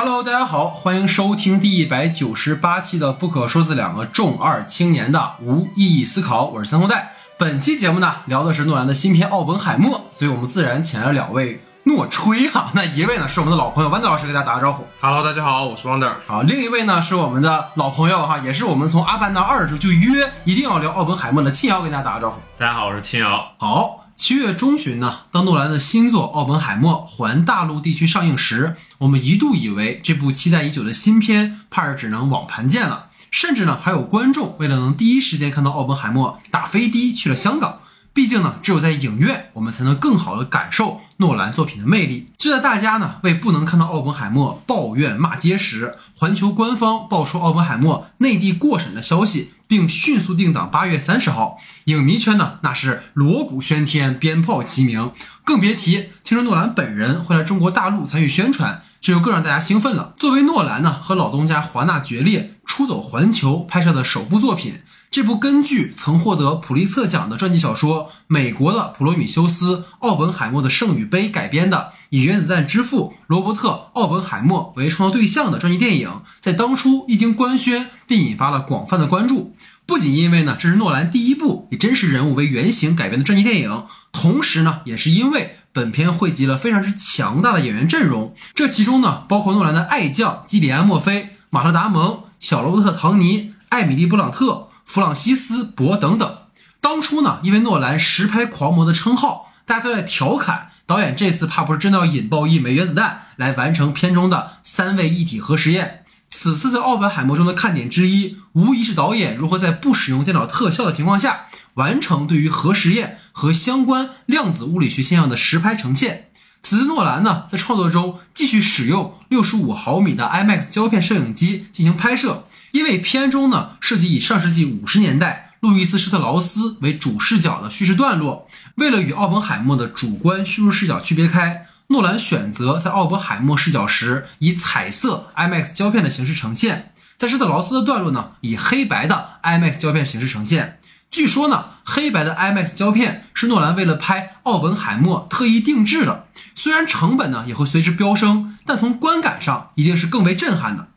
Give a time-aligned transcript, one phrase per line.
[0.00, 7.16] Hello，大家好，欢迎收听第一百九十八期的《不可说是两个重二青年的无意义思考》，我是三后代。
[7.36, 12.70] 本期节目呢，聊的是诺兰的新片《奥本海默》，所以我们自然请来了两位诺吹哈。
[12.74, 14.86] 那一位呢是我们的老朋友豌豆老师，给大家打个招呼。
[15.00, 16.12] Hello，大家好，我是 Wonder。
[16.28, 22.40] 好，另一位呢是我们的老朋友哈，也是我们从《阿凡达二》的时候就约一定要聊奥本海默的庆瑶，给大家打个招呼。
[22.56, 23.48] 大家好，我是秦瑶。
[23.58, 37.80] 好，七月中旬呢，当诺兰的新作《奥本海默》环大陆地区上映时，我们一度以为这部期待已久的新片怕是只能网盘见了，甚至呢还有观众为了能第一时间看到奥本海默，打飞的去了香港。
[38.12, 42.32] 毕竟呢，只有在影院，我们才能更好的感受诺兰作品的魅力。
[42.36, 51.58] 就在大家呢为不能看到奥本海默抱怨骂街时，环球官方爆出奥本海默内地过审的消息，并迅速定档八月三十号。
[51.84, 55.12] 影迷圈呢那是锣鼓喧天，鞭炮齐鸣，
[55.44, 60.14] 更别提听说诺兰本人会来中国大陆参与宣传，这就更让大家兴奋了。
[60.18, 64.74] 作为诺兰呢和老东家华纳决裂，出走环球拍摄的首部作品。
[65.10, 79.56] 这部根据曾获得普利策奖的传记小说《美国的普罗米修斯：奥本海默的圣与杯》改编的，以原子弹之父罗伯特·奥本海默为创作对象的传记电影，在当初一经官宣，并引发了广泛的关注。
[79.86, 88.34] 不仅因为呢，这是诺兰第一部以真实人物为原型改编的传记电影，同时呢，也是因为本片汇集了非常之强大的演员阵容。
[88.52, 94.64] 这其中呢，包括诺兰的爱将基里安·墨菲、马特·达蒙、小罗伯特·唐尼、艾米丽·布朗特。
[94.84, 96.38] 弗朗西斯·博等等，
[96.80, 106.04] 当初呢，因为诺兰实拍狂魔的称号，大家都在调侃导演这次怕不是真的要引爆一枚原子弹来完成片中的三位一体核实验。
[106.30, 116.30] 此次在奥本海默中的看点之一，无疑是导演如何在不使用电脑特效的情况下，完成对于核实验和相关量子物理学现象的实拍呈现。
[116.62, 122.44] 此次诺兰呢，在创作中继续使用六十五毫米的 IMAX 胶片摄影机进行拍摄。
[122.72, 140.80] 因为片中呢涉及以上世纪五十年代路易斯·施特劳斯为主视角的叙事段落，为了与奥本海默的主观叙述视角区别开，诺兰选择在奥本海默视角时以彩色 IMAX 胶片的形式呈现，在施特劳斯的段落呢以黑白的 IMAX 胶片形式呈现。
[141.10, 150.88] 据说呢，黑白的 IMAX 胶片是诺兰为了拍奥本海默特意定制的，虽然成本呢也会随之飙升，但从观感上一定是更为震撼的。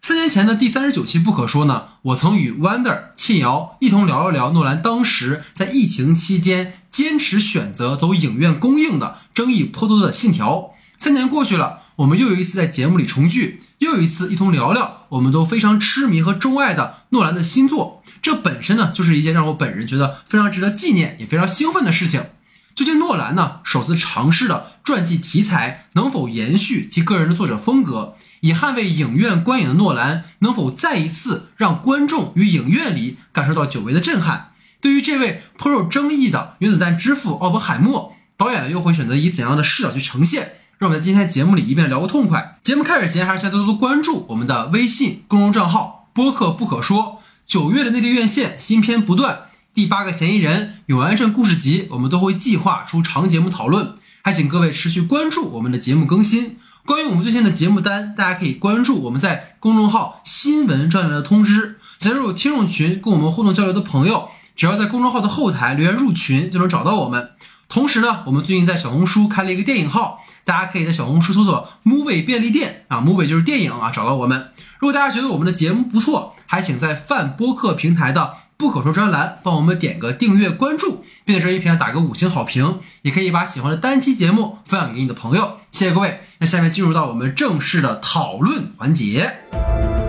[0.00, 10.74] 三年前的第三十九期不可说呢，我曾与 Wonder、沁瑶一同聊一聊诺兰当时在疫情期间坚持选择走影院公映的争议颇多的信条。
[10.98, 18.02] 三年过去了，我们又有一次在节目里重聚，又有一次一同聊聊我们都非常痴迷和钟爱的诺兰的新作。
[18.20, 22.26] 这本身呢，就是一件让我本人觉得非常值得纪念也非常兴奋的事情。
[22.74, 28.14] 究竟诺兰呢首次尝试的传记题材能否延续其个人的作者风格？
[28.42, 34.49] 以捍卫影院观影的诺兰，能否再一次让观众与影院里感受到久违的震撼？
[34.80, 40.54] 对于这位颇有争议的原子弹之父奥本海默，导演又会选择以怎样的视角去呈现？
[40.78, 42.58] 让我们在今天节目里一遍聊个痛快。
[42.62, 47.20] 节目开始前，还是先多多关注我们的微信公众账号“播客不可说”。
[47.46, 56.56] 九月的内地院线新片不断，第八个嫌疑人永安镇故事集，我们都会计划出长节目讨论，还请各位持续关注我们的节目更新。
[56.86, 61.78] 关于我们最新的节目单，大家可以关注我们在公众号新闻专栏的通知。
[61.98, 64.30] 加入听众群跟我们互动交流的朋友，
[64.60, 67.30] 只要在公众号的后台留言入群就能找到我们。
[67.66, 74.50] 同时呢，我们最近在小红书开了一个电影号，大家可以在小红书搜索 “movie 便利店”啊，movie 就是电影啊，找到我们。
[74.78, 85.52] 如果大家觉得我们的节目不错，还请在泛播客平台的不可说专栏帮我们点个订阅关注，并在这一平台打个五星好评，也可以把喜欢的单期节目分享给你的朋友。
[85.72, 86.20] 谢谢各位。
[86.40, 89.99] 那下面进入到我们正式的讨论环节。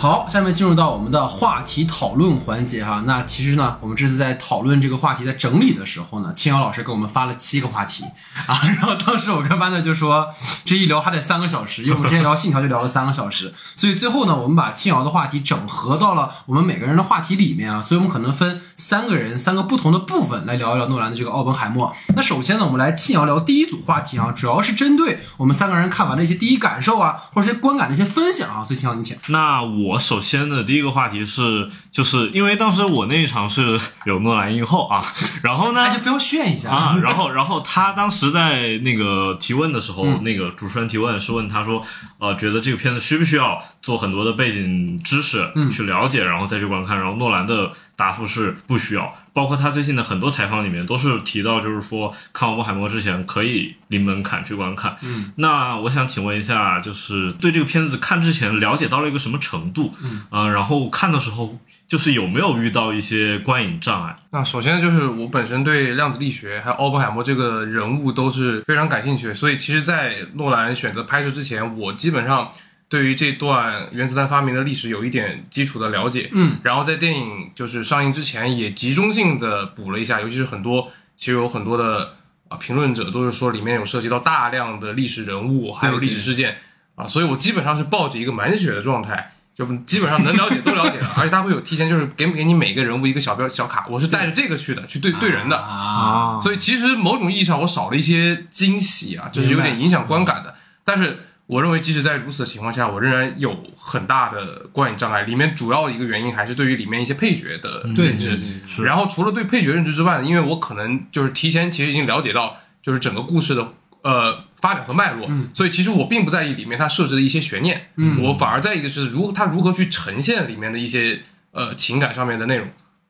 [0.00, 3.02] 好，下面进入到我们的话题讨论环节哈。
[3.04, 8.04] 那其实呢，我们这次在讨论这个话题在整理的时候呢，青瑶老师给我们发了七个话题
[8.46, 8.56] 啊。
[8.62, 10.28] 然后当时我跟班的就说，
[10.64, 17.82] 这一聊还得三个小时，因为我们之前聊信条就聊了三个小时，所以最后呢，我们把青瑶的话题整合到了我们每个人的话题里面啊。
[17.82, 21.92] 所以我们可能分三个人三个不同的部分来聊一聊诺兰的这个奥本海默。
[22.14, 28.62] 那首先呢，我们来青瑶聊第一组话题啊，主要是针对我们三个人看完的一些第一感受啊，或者是观感的一些分享啊。
[28.62, 29.18] 所以青瑶你请。
[29.30, 35.00] 那我首先的第一个话题是，就是因为当时我那一场是有诺兰映后啊，
[35.44, 41.80] 然后呢那就非要炫一下啊，然后然后他当时在那个提问的时候，嗯那个主持人提问是问他说，
[42.18, 49.12] 呃，觉得这个片子需不需要做很多的背景知识嗯去了解，然后再去观看，然后诺兰的答复是不需要。
[49.32, 54.96] 包括他最近的很多采访里面都是提到，就是说看《奥本海默》之前可以零门槛去观看。
[55.02, 59.94] 嗯，那我想请问一下，就是对这个片子看之前了解到了一个什么程度？
[60.02, 61.56] 嗯，呃，然后看的时候
[61.86, 64.16] 就是有没有遇到一些观影障碍？
[64.30, 72.50] 那首先就是我本身对量子力学还有奥本海默这个人物都是非常感兴趣，所以其实，在诺兰选择拍摄之前，我基本上
[72.88, 76.30] 对于这段原子弹发明的历史有一点基础的了解。
[76.32, 82.14] 嗯，然后在电影就是上映之前，也集中性的补了一下，尤其是很多其实有很多的
[82.48, 86.58] 啊评论者都是说里面有涉及到大量的历史人物，还有历史事件
[86.94, 89.32] 啊，所以我基本上是抱着一个满血的状态。
[89.58, 100.54] 就基本上能了解都了解了，而且他会有提前就是给给你每个人物一个小标小卡，我是带着这个去的，去对对人的啊，所以其实某种意义上我少了一些惊喜啊，就是有点影响观感的。
[100.84, 105.22] 但是我认为即使在如此的情况下，我仍然有很大的观影障碍。
[105.22, 108.38] 里面主要一个原因还是对于里面一些配角的认知。
[108.84, 113.66] 然后除了对配角认知之外，因为我可能就是提前其实已经了解到就是整个故事的
[114.02, 121.22] 呃发展和脉络，所以其实我并不在意里面它设置的一些悬念，嗯我反而在意的是如它如何去呈现里面的一些
[121.52, 122.68] 呃情感上面的内容。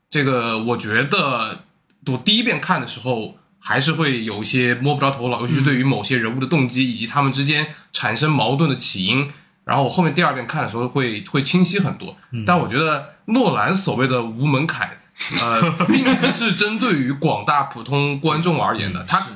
[0.09, 1.65] 这个我觉得
[2.07, 3.37] 我第一遍看的时候。
[3.59, 9.31] 还是会有一些摸不着头脑，尤其是对于某些人物的动机以及他们之间产生矛盾的起因。
[9.65, 12.17] 然后我后面第二遍看的时候会会清晰很多。
[12.47, 14.99] 但我觉得诺兰所谓的无门槛，
[15.43, 19.05] 呃， 并不是针对于广大普通观众而言的。
[19.05, 19.27] 他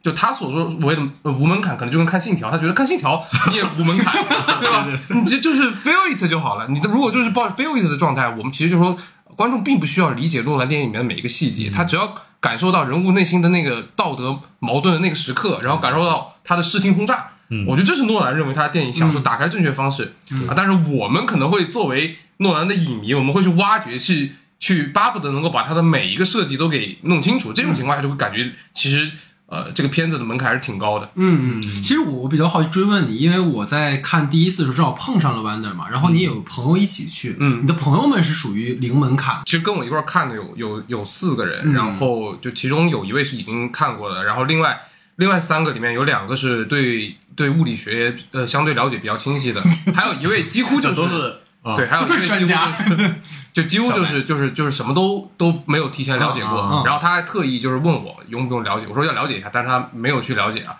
[0.00, 3.16] 就他所说所谓的呃无门槛，可能就跟看《信条》，他觉得看《信条》
[3.50, 4.12] 你也无门槛，
[4.60, 4.86] 对吧？
[5.14, 6.68] 你这就是 feel it 就好了。
[6.68, 8.96] 你的如果就是抱 feel it 的状态，我们其实就说
[9.36, 17.28] 观众并不需要理解诺兰电影里面的每一个细节，他只要感受到人物内心的那个道德矛盾的那个时刻，然后感受到他的视听轰炸。
[17.66, 20.14] 我觉得这是诺兰认为他的电影享受打开正确方式、
[20.48, 27.52] 啊，但是我们可能会作为诺兰的影迷，我们会去挖掘，去去巴不得能够把他的每一个设计都给弄清楚。
[27.52, 29.10] 这种情况下就会感觉其实
[29.52, 31.10] 呃这个片子的门槛还是挺高的。
[31.14, 37.60] 嗯嗯，其实我比较好奇追问你，因为我在看第一次的时候正好碰上了 Wonder 嘛，然后你也有朋友一起去，嗯。
[37.62, 41.74] 你的朋友们是属于零门槛，其实跟我一块儿看的有有有四个人，嗯。
[41.74, 44.80] 然后就其中有一位是已经看过的，然后另外
[45.16, 49.60] 另外三个里面有两个是对对物理学呃相对了解比较清晰的，
[49.94, 52.66] 还有一位几乎就是都是啊，对，还有一位专家
[53.52, 60.76] 就几乎就是就是就是什么都都没有提前了解过，嗯嗯嗯然后他还特意就是问我用不用了解，我说要了解一下，但是他没有去了解啊。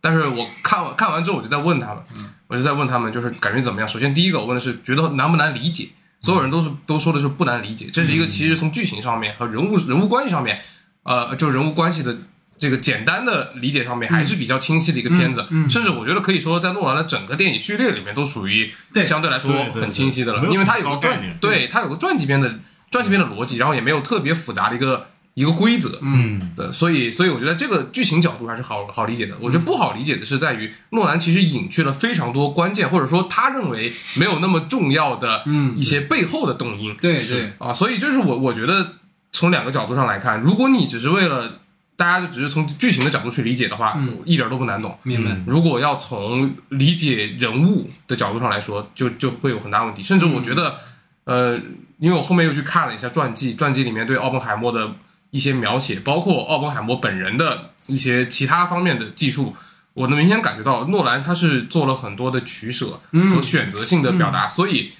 [0.00, 2.02] 但是我看完看完之后，我就在问他们，
[2.46, 3.88] 我就在问他们，就是感觉怎么样？
[3.88, 5.88] 首先第一个我问的是觉得难不难理解，
[6.20, 10.60] 所有人都是都说的是不难理解，这是一个其实从剧情上面和人物人物关系上面，
[11.04, 12.16] 呃，就人物关系的
[12.58, 19.04] 这个简单的理解上面还是比较清晰的一个片子，嗯嗯甚至我觉得可以说在诺兰的整个电影序列里面都属于对。
[19.04, 21.68] 相对来说很清晰的了，因为它有个对。
[21.68, 22.58] 它有个传记片的
[22.90, 29.34] 传记片的逻辑，然后也没有特别复杂的一个一个规则，嗯，对，所以所以我觉得这个剧情角度还是好好理解的。
[29.40, 36.96] 我觉得不好理解的是在于诺兰其实隐去了非常多关键，或者说他认为没有那么重要的嗯一些背后的动因。
[36.96, 38.94] 对是对啊，所以这是我我觉得
[39.32, 41.60] 从两个角度上来看，如果你只是为了
[41.96, 44.98] 大家就只是从剧情的角度去理解的话，嗯一点都不难懂。
[45.04, 45.30] 明白。
[45.46, 50.02] 如果要从理解人物的角度上来说，就就会有很大问题。
[50.02, 50.76] 甚至我觉得，
[51.24, 51.56] 呃，
[51.98, 54.92] 因为我后面又去看了一下传记，传记里面对奥本海默的
[55.30, 59.54] 一些描写，包括奥本海默本人的一些其他方面的技术，
[59.92, 63.00] 我能明显感觉到诺兰他是做了很多的取舍
[63.32, 64.92] 和选择性的表达，所以。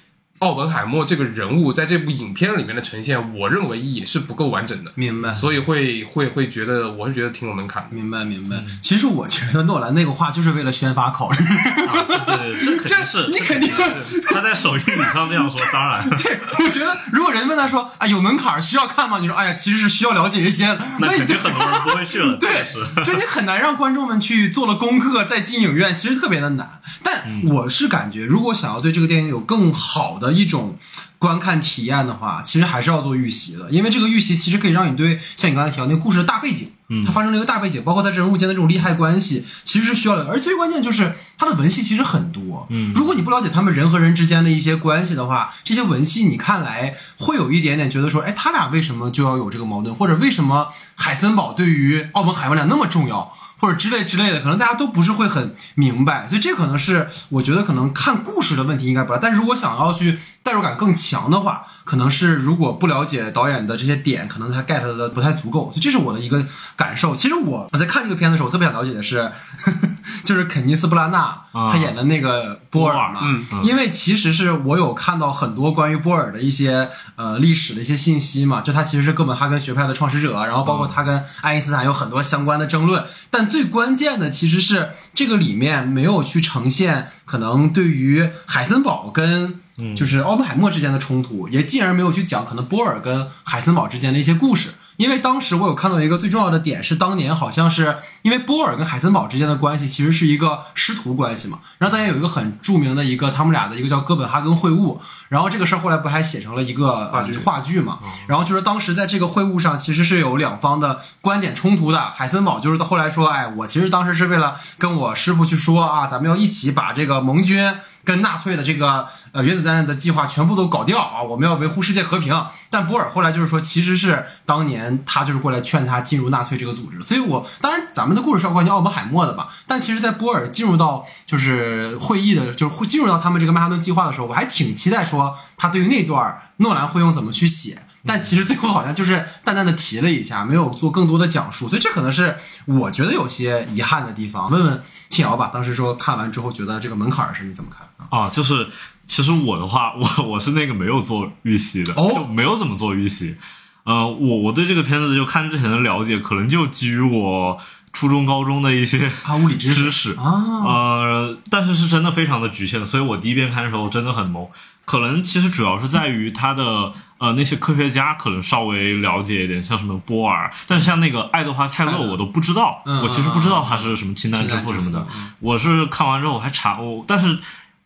[0.45, 7.87] 奥本海默这个人物在这部影片里面的呈现，我认为也是不够完整的，明白，所以会会会觉得，我是觉得挺有门槛。
[7.89, 8.63] 明白，明白。
[8.79, 11.37] 其实我觉得诺兰那个话就是为了宣发考虑。
[11.37, 19.17] 啊对 对，这肯定是，你肯定这是他在首映礼上这样说，当然，对，我觉得如果人问他说啊有门槛需要看吗？
[19.19, 20.77] 你说哎呀，其实是需要了解一些。
[20.99, 26.79] 那肯定很多人不会去了， 对确实，就你很难让观众们去做了功课再进影院，其实特别的难。
[27.03, 30.77] 但我是感觉，如果想要对这个电影有更好的一种
[31.17, 36.71] 观看体验的话，其实还是要做预习的，因为这个预习其实可以让你对像你刚才提到那个故事的大背景，
[37.05, 40.27] 它发生了一个大背景，包括它人物间的这种利害关系，其实是需要的。
[40.27, 53.33] 而最关键就是它的文戏其实很多，嗯，如果你不了解他们人和人之间的一些关系的话，这些文戏你看来会有一点点觉得说，哎，他俩为什么就要有这个矛盾，或者为什么海森堡对于奥本海默俩那么重要？
[53.57, 67.15] 或者之类之类的，可能大家都不是会很明白，所以这可能是我觉得可能看故事的问题应该不大，但是如果想要去代入感更强的话，可能是如果不了解导演的这些点，可能他 get 的不太足够，所以这是我的一个感受。
[67.15, 69.31] 其实我我在看这个片子的时候，我特别想了解的是，
[70.23, 71.17] 就是肯尼斯布拉纳
[71.51, 73.43] 啊他演的那个波尔嘛，嗯。
[73.63, 89.59] 因为其实是我有看到很多关于波尔的一些呃历史的一些信息嘛，就他其实是哥本哈根学派的创始者，然后包括他跟爱因斯坦有很多相关的争论，但最关键的其实是这个里面没有去呈现可能对于海森堡跟
[89.95, 94.75] 就是奥本海默之间的冲突，也进而没有去讲可能波尔跟海森堡之间的一些故事。
[94.97, 107.33] 因为当时我有看到一个最重要的点是，当年好像是因为波尔跟海森堡之间的关系其实是一个师徒关系嘛，然后大家有一个很著名的一个他们俩的一个叫哥本哈根会晤，然后这个事儿后来不还写成了一个话剧。
[107.33, 117.75] 呃话剧嘛，然后就是当时在这个会晤上其实是有两方的观点冲突的，海森堡就是后来说，哎，我其实当时是为了跟我师傅去说啊，咱们要一起把这个盟军
[118.05, 122.33] 跟纳粹的这个呃原子弹的计划全部都搞掉啊，我们要维护世界和平。
[122.69, 127.01] 但波尔后来就是说，其实是当年他就是过来劝他进入纳粹这个组织。
[127.01, 137.81] 所以我当然咱们的故事是要关于奥本海默的吧，但其实，在波尔进入到就是会议的，就是会进入到他们这个曼哈顿计划的时候，我还挺期待说他对于那段诺兰会用怎么去写。
[138.07, 144.51] 但其实最后好像就是淡淡的提了一下，没有做更多的讲述，所以这可能是我觉得有些遗憾的地方。
[144.51, 144.83] 问问
[145.15, 148.25] 庆瑶吧，当时说看完之后觉得这个门槛儿是你怎么看啊？
[148.25, 148.67] 啊，就是
[149.07, 153.37] 其实我的话， 我我是那个没有做预习的，哦就没有怎么做预习。
[153.85, 157.57] 呃，我我对这个片子就看之前的了解，可能就基于我
[157.95, 160.11] 初中、高中的一些啊，物理知识。
[160.15, 164.45] 啊，呃，但是是真的非常的局限，所以我第一遍看的时候真的很懵。
[164.83, 175.07] 可能其实主要是在于他的呃那些科学家可能稍微了解一点，像什么波尔，但是像那个爱德华泰勒我都不知道，嗯我其实不知道他是什么氢弹之氢弹之父什么的。
[175.15, 175.31] 嗯。
[175.39, 177.39] 我是看完之后我还查我，但是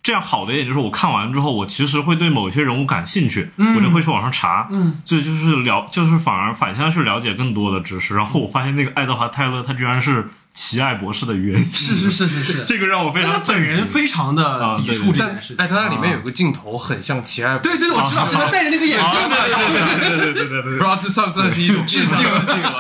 [0.10, 8.16] 这样好的一点就是我看完之后，我其实会对某些人物感兴趣，我就会去网上查，嗯，这就是了，就是反而反向去了解更多的知识。
[8.16, 10.28] 然后我发现那个爱德华泰勒他居然是
[10.60, 11.96] 奇爱博士的原型。
[11.96, 13.32] 是是是是是， 这个让我非常。
[13.32, 15.58] 他本人非常的抵触这件事情。
[15.58, 17.58] 哎，他那里面有个镜头很像奇爱。
[17.60, 19.10] 对对，我知道，他戴着那个眼镜。
[19.30, 20.62] 对对对对对对。
[20.64, 22.18] 不知道这算不算是一种致敬？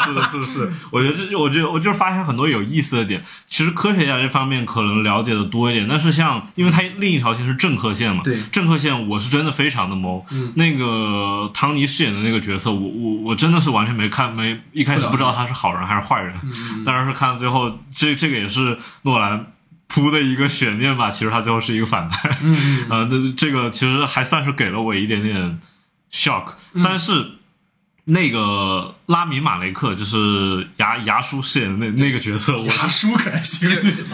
[0.03, 0.73] 是的，是是。
[0.91, 3.23] 我觉得这，我觉得我就是发现很多有意思的点。
[3.47, 8.21] 其实科学家这方面可能了解的多一点，但是像，因为他另一条线是政客线嘛。
[8.25, 8.37] 对。
[8.51, 10.21] 政客线，我是真的非常的懵。
[10.55, 16.35] 那个唐尼饰演的那个角色，我我我真的是完全没看，没一开始不知道他是好人还是坏人，
[16.83, 17.68] 当然是看到最后。
[17.95, 19.53] 这这个也是诺兰。
[19.91, 25.59] 铺的一个悬念吧，其实他最后是一个反派，嗯 呃，这这个其实还算是给了我一点点
[26.11, 27.31] shock，、但嗯是
[28.03, 33.67] 那个拉米马雷克就是牙牙叔饰演的那那个角色，我牙叔可还行，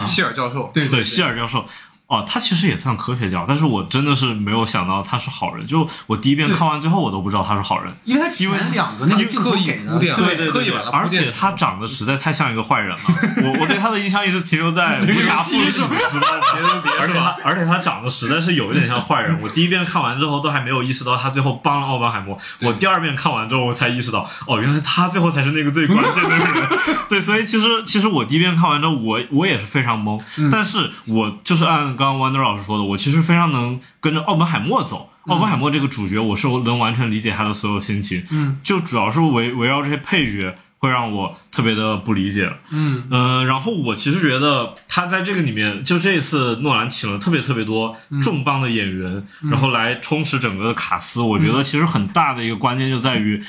[0.08, 1.66] 希尔教授，对对希尔教授。
[2.08, 5.66] 哦，他其实也算科学家，但是我真的是没有想到他是好人。
[5.66, 7.92] 就我第一遍看完之后，我都不知道他是好人。
[8.04, 12.96] 因为他前两个那个镜头刻意给的铺垫对对对对，而且他长得实在太像一个坏人了。
[13.42, 16.40] 我我对他的印象一直停留在无暇父子，知道？
[16.52, 17.36] 别人别而且他是吧？
[17.42, 19.36] 而且他长得实在是有一点像坏人。
[19.42, 26.46] 我第一遍看完之后都还没有意识到他最后帮了奥本海默，我第二遍看完之后我才意识到，哦，原来他最后才是那个最关键的人。
[27.08, 30.20] 对，所以其实其实我第一遍看完之后，我我也是非常懵，
[30.52, 35.10] 但是我就是按刚刚 Wonder 老师说的，我其实非常能跟着奥本海默走。
[35.26, 42.48] 奥本海默这个主角，我是能完全理解他的所有心情，嗯，就主要是围围绕这些配角，会让我特别的不理解。
[42.70, 51.20] 嗯嗯、然后我其实觉得他在这个里面，就这一次诺兰请了特别特别多重磅的演员，然后来充实整个的卡斯。
[51.20, 53.42] 我觉得其实很大的一个关键就在于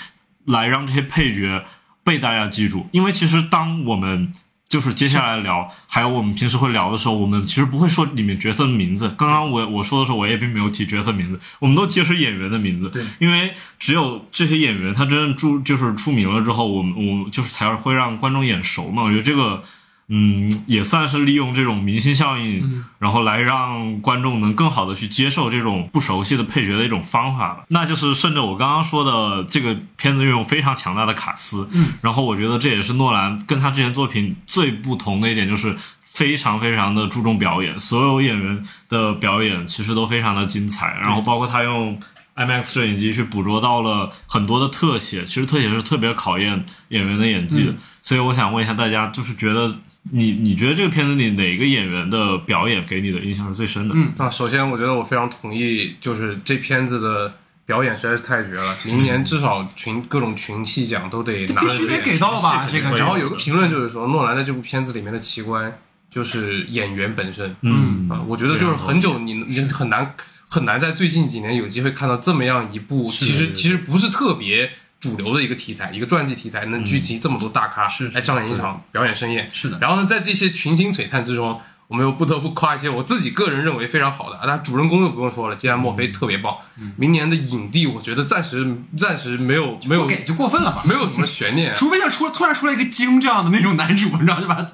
[0.45, 1.63] 来让这些配角
[2.03, 4.31] 被大家记住，因为其实当我们
[4.69, 9.07] 就是接下来聊，还有我们平时会聊的时候，我们其实不会说里面角色的名字。
[9.17, 12.89] 刚刚我我说的时候，我也并没有提角色名字，我们都提的是演员的名字。
[12.89, 19.03] 对，因为只有这些演员他真正出就是出名了之后，我们我们就是才会让观众眼熟嘛。
[19.03, 19.63] 我觉得这个。
[20.09, 27.65] 嗯，也算是利用这种明星效应，然后来让观众能更好的去接受这种不熟悉的配角的一种方法吧。
[27.69, 41.99] 那就是顺着我刚刚说的，这个片子运用非常强大的卡斯，嗯，然后我觉得这也是诺兰跟他之前作品最不同的一点，就是非常非常的注重表演，所有演员的表演其实都非常的精彩，然后包括他用。
[42.37, 47.73] IMAX 摄影机去捕捉到了很多的特写，其实特写是特别考验演员的演技的。
[48.03, 49.75] 所以我想问一下大家，就是觉得
[50.11, 53.95] 你你觉得这个片子里哪个演员的表演给你的印象是最深的？
[53.95, 57.33] 嗯啊，首先我觉得我非常同意，就是这片子的
[57.65, 62.65] 表演实在是太绝了，明年至少群各种群戏奖都得拿必须得给到吧？
[62.69, 65.77] 这个，然后有个评论就是说，诺兰在这部片子里面的奇观
[66.09, 67.55] 就是演员本身。
[67.61, 70.15] 嗯啊，我觉得就是很久你你很难
[70.47, 79.49] 很难在最近几年有机会看到这么样一部，其实其实不是特别主流的一个题材，一个传记题材能聚集这么多大咖，来上演一场表演盛宴。
[79.53, 79.77] 是的。
[79.79, 86.53] 然后呢，在这些群星璀璨之中，我们又不得不夸一些我自己个人认为非常好的，啊，那主人公就不用说了，既然墨菲特别棒，
[86.98, 90.82] 明年的影帝，我觉得暂时暂时没有没有给就过分了吧？
[90.84, 91.74] 没有什么悬念啊。
[91.74, 94.70] 除非像出突然出来一个京这样的那种男主，你知道就把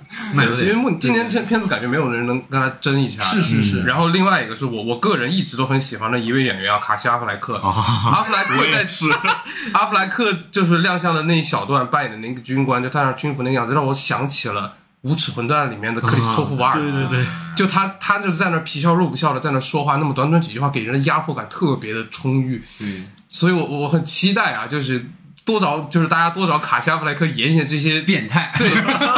[0.60, 3.22] 因为目今年这片子感觉没有人能跟他争一下。
[3.22, 7.58] 是是是然后另外一个是我我个人一直都很喜欢的一位演员啊，卡西阿弗莱克。
[7.58, 9.06] 阿弗莱克在是
[9.74, 14.62] 阿弗莱克就是亮相的那一小段扮演的那个军官，就穿上军服那个样子，让我想起了
[15.04, 16.80] 《无耻混蛋》里面的克里斯托弗瓦尔。
[16.80, 22.64] 对对对，就他他就在那皮笑肉不笑的在那说话，那么短短几句话，给人的压迫感特别的充裕。
[22.80, 25.06] 对所以我我很期待啊，就是
[25.46, 28.52] 多找就是大家多找卡西阿弗莱克演演这些变态。
[28.58, 28.70] 对，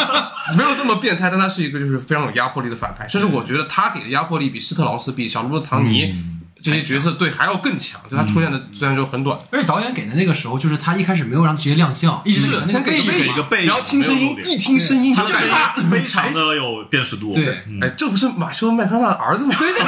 [0.58, 6.16] 没有那么变态，但他是一个就是非常有压迫力的反派，甚至我觉得他给的压迫力比施特劳斯、比小罗伯特·唐尼、
[6.72, 8.02] 这些角色对还要更强。
[8.10, 17.34] 就他出现的虽然说很短，而且导演给的那个时候，就是他一开始没有让直接亮相，一直是那个背影先给一个背影然后听声音，一听声音他就是他非常的有辨识度。
[17.34, 19.56] 对嗯哎，这不是马修麦康纳的儿子吗？
[19.58, 19.84] 对对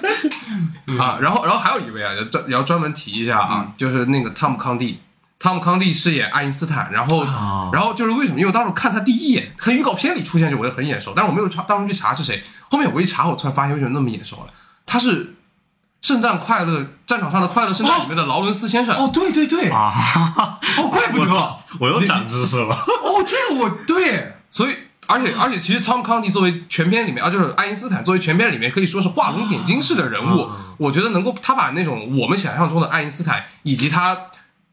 [0.00, 0.98] 对。
[0.98, 5.00] 啊，然后然后还有一位啊，要专也要专门提一下啊，就是那个汤姆康蒂。
[5.38, 8.38] 汤姆康蒂饰演爱因斯坦，然后，啊然后就是为什么？
[8.38, 12.42] 因为我当时看他第一眼，看预告片里出现就我就很眼熟，但是我没有查，当时去查是谁。
[12.70, 14.46] 后面我一查，我突然发现为什么那么眼熟了？
[14.86, 15.24] 他是
[16.04, 18.94] 《圣诞快乐》战场上的快乐圣诞里面的劳伦斯先生。
[18.94, 19.90] 哦，对对对，啊，
[20.76, 22.74] 哦，怪不得，哦，我又长知识了。
[22.76, 24.74] 哦这个我对，所以，
[25.06, 34.14] 而且而且，其实汤姆康蒂作为全片里面啊，就是爱因斯坦作为全片里面可以说是画龙点睛式的人物，我觉得能够他把那种我们想象中的爱因斯坦以及他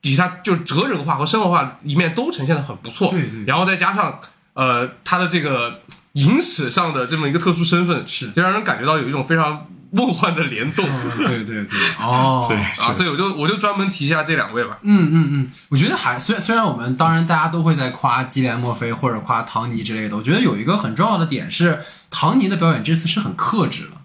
[0.01, 3.09] 以及他就是哲人化和生活化一面都呈现的很不错。
[3.09, 4.19] 对对然后再加上
[4.53, 5.79] 呃他的这个
[6.13, 10.85] 影史上的这么一个特殊身份，是就让人感觉到有一种非常梦幻的联动。
[11.17, 14.79] 对 对对， 哦，对啊，所以我就我就专门提一下这两位吧。
[14.81, 23.97] 嗯嗯嗯，我觉得还虽然虽然我们当然大家都会在夸基连墨菲或者夸唐尼之类的，我觉得有一个很重要的点是，唐尼的表演这次是很克制了。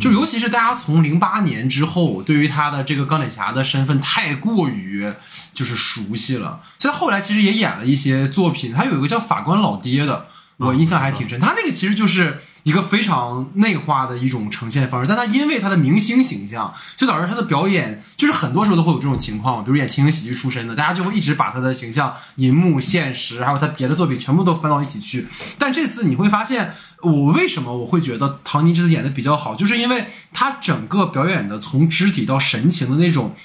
[0.00, 5.12] 就尤其是大家从零八年之后，对于他的这个钢铁侠的身份太过于
[5.52, 6.58] 就是熟悉了。
[6.80, 11.38] 所以他后来其实也演了一些作品，他有一个叫《法官老爹》的，我印象还挺深。
[11.38, 25.28] 他那个其实就是一个非常内化的一种呈现方式，但他因为他的明星形象，就导致他的表演就是很多时候都会有这种情况，比如演情景喜剧出身的，大家就会一直把他的形象、银幕、现实，还有他别的作品全部都翻到一起去。
[25.58, 33.36] 但这次你会发现，我为什么我会觉得唐尼这次演的比较好，就是因为他整个表演的从肢体到神情的那种。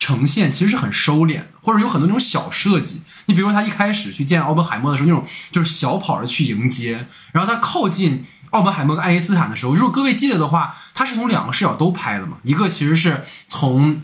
[0.00, 3.02] 呈现其实是很收敛，或者有很多那种小设计。
[3.26, 14.02] 你比如说他一开始去见奥本海默的时候，那种就是小跑着去迎接，然后他靠近奥本海默跟爱因斯坦的时候，如果各位记得的话，他是从两个视角都拍了嘛，一个其实是从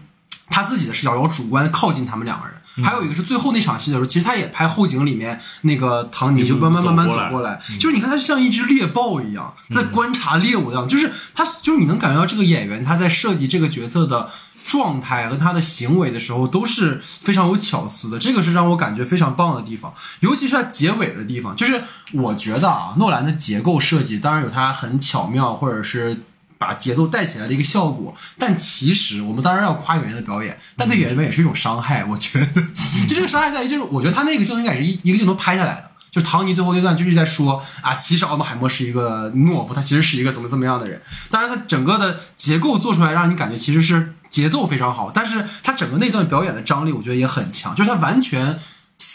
[0.48, 2.56] 他自己的视角，然后主观靠近他们两个人。
[2.84, 14.30] 还有一个是最后那场戏的时候，其实他也拍后景里面那个唐尼就慢慢慢慢走过来，就是你看他像一只猎豹一样，他在观察猎物一样，就是他就是你能感觉到这个演员他在设计这个角色的。
[14.64, 19.92] 状态和他的行为的时候都是非常有巧思的，这个是让我感觉非常棒的地方。
[20.20, 26.22] 尤其是他结尾的地方，就是我觉得啊，诺兰的结构设计当然有他很巧妙或者是
[26.56, 32.04] 把节奏带起来的一个效果，但其实我们当然要夸演员的表演，但对演员也是一种伤害。
[32.06, 32.46] 我觉得，
[33.06, 35.90] 就这个伤害在于，就是我觉得他那个镜头应该也是一一个镜头拍下来的。
[36.10, 41.02] 就唐尼最后那段就是在说啊，其实奥本海默是一个懦夫，他其实是一个怎么怎么样的人。
[41.28, 48.58] 当然，他整个的结构做出来，让你感觉其实是节奏非常好，但是他整个那段表演的张力，我觉得也很强，就是他完全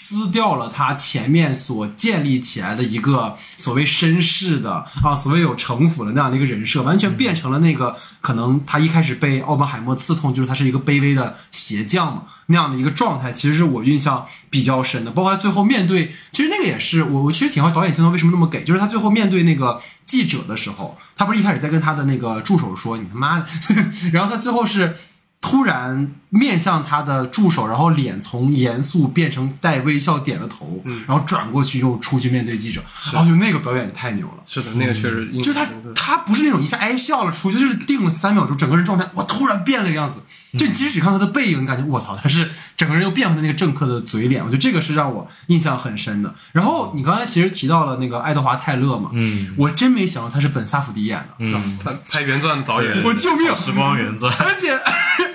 [0.10, 15.12] 撕掉了他前面所建立起来的一个所谓绅士的啊，所谓有城府的那样的一个人设，完全变成了那个可能他一开始被奥本海默刺痛，就是他是一个卑微的鞋匠嘛那样的一个状态，其实是我印象比较深的。
[15.12, 23.46] 包括他最后面对，其实那个也是我我其实挺好导演镜头为什么那么给，就是他最后面对那个记者的时候，他不是一开始在跟他的那个助手说你他妈的，
[24.12, 24.96] 然后他最后是。
[25.42, 34.44] 突然面向他的助手，然后脸从严肃变成带微笑，点了头，然后转过去又出去面对记者，然后就那个表演太牛了。
[34.46, 35.42] 是的，那个确实嗯。
[35.42, 40.22] 就他他不是那种一下哎笑了出去，就是定了三秒钟，整个人状态哇突然变了个样子。
[40.58, 44.44] 就你即使只看他的背影，你感觉我操，他是整个人又变回了那个政客的嘴脸。
[44.44, 46.34] 我觉得这个是让我印象很深的。
[46.54, 53.56] 然后你刚才其实提到了那个爱德华泰勒嘛，嗯，我真没想到他是本萨福迪演的，嗯，他拍原钻的导演，我救命！
[53.56, 54.74] 时光原钻，而且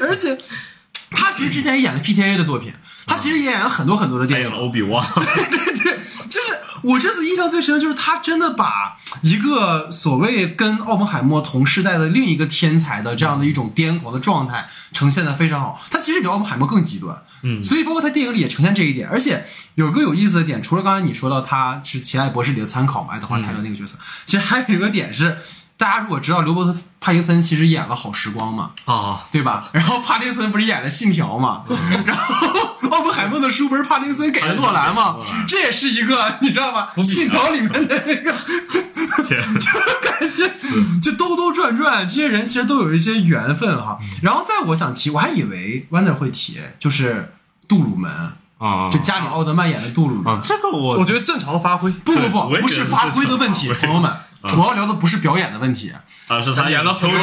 [0.00, 0.36] 而且
[1.10, 2.72] 他其实之前也演了 PTA 的作品，
[3.06, 4.66] 他其实也演了很多很多的电影还有了。
[4.66, 5.24] 欧比旺，对
[5.74, 5.83] 对，
[6.28, 15.80] 就是我这次印象最深的就是他真的把一个所谓跟奥本海默同时代的另一个天才的这样的一种癫狂的状态呈现的非常好。
[15.90, 19.08] 他其实比奥本海默更极端，嗯所以包括他电影里也呈现这一点。
[19.08, 25.38] 而且有个有意思的点，除了刚才你说到他是《奇爱博士》里的参考嘛，爱德华泰勒那个角色，其实还有一个点是，
[25.76, 29.68] 大家如果知道刘伯特帕金森其实演了《好时光》嘛，啊，对吧？
[29.72, 31.64] 然后帕金森不是演了《信条》嘛？
[32.06, 35.16] 然后奥本海默的书不是帕丁森给了诺兰吗？
[35.48, 36.88] 这也是一个 你知道吗？
[37.04, 38.32] 《信条》里面的那个
[39.14, 40.50] 就是感觉
[41.02, 43.98] 就兜兜转转，这些人其实都有一些缘分哈。
[44.22, 47.34] 然后再我想提，我还以为 Wonder 会提，就是
[47.68, 48.10] 杜鲁门，
[48.58, 50.40] 啊，就加里奥德曼演的杜鲁门啊，。
[50.42, 54.10] 这个我我觉得正常的发挥，不不不，不是发挥的问题，朋友们，
[54.56, 55.90] 我要聊的不是表演的问题。
[56.26, 57.22] 啊是他演了丘吉尔，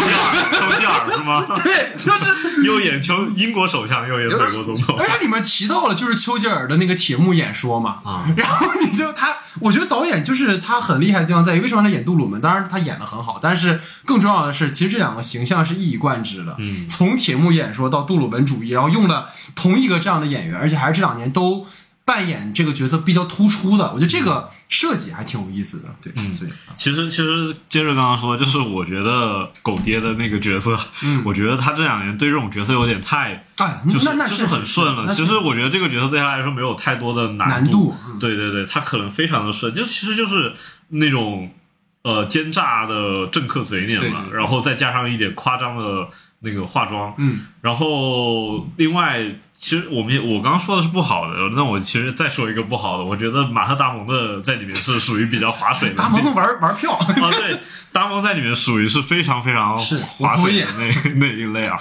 [0.52, 1.44] 丘吉尔是吗？
[1.64, 12.40] 对，就是 又演丘英国首相，又演美国总统而且里面提到了就是丘吉尔的那个铁幕演说嘛，啊 然后你就他，我觉得导演就是他很厉害的地方在于，为什么他演杜鲁门？
[12.40, 21.66] 当然他演的很好，但是更重要的是，其实这两个形象是一以贯之的，嗯从铁幕演说到杜鲁门主义，然后用了同一个这样的演员，而且还是这两年都
[22.06, 35.06] 扮演这个角色比较突出的，我觉得这个设计还挺有意思的，对，嗯所以其实，其实接着刚刚说，就是我觉得狗爹的那个角色，嗯我觉得他这两年对这种角色有点太，哎，就是那那就是很顺了。
[35.14, 40.54] 其实我觉得这个角色对他来说没有太多的难度，对对对，他可能非常的顺，就其实就是
[40.88, 41.52] 那种
[42.04, 46.08] 呃奸诈的政客嘴脸嘛，然后再加上一点夸张的
[46.40, 55.96] 那个化妆，嗯，然后另外，其实我们也我刚刚说的是不好的，那我其实再说一个不好的，我觉得马特·达蒙的在里面是属于比较划水的。
[55.96, 57.60] 达蒙玩 玩票，啊，对，
[57.94, 61.78] 达蒙在里面属于是非常非常是划水的那那一类啊，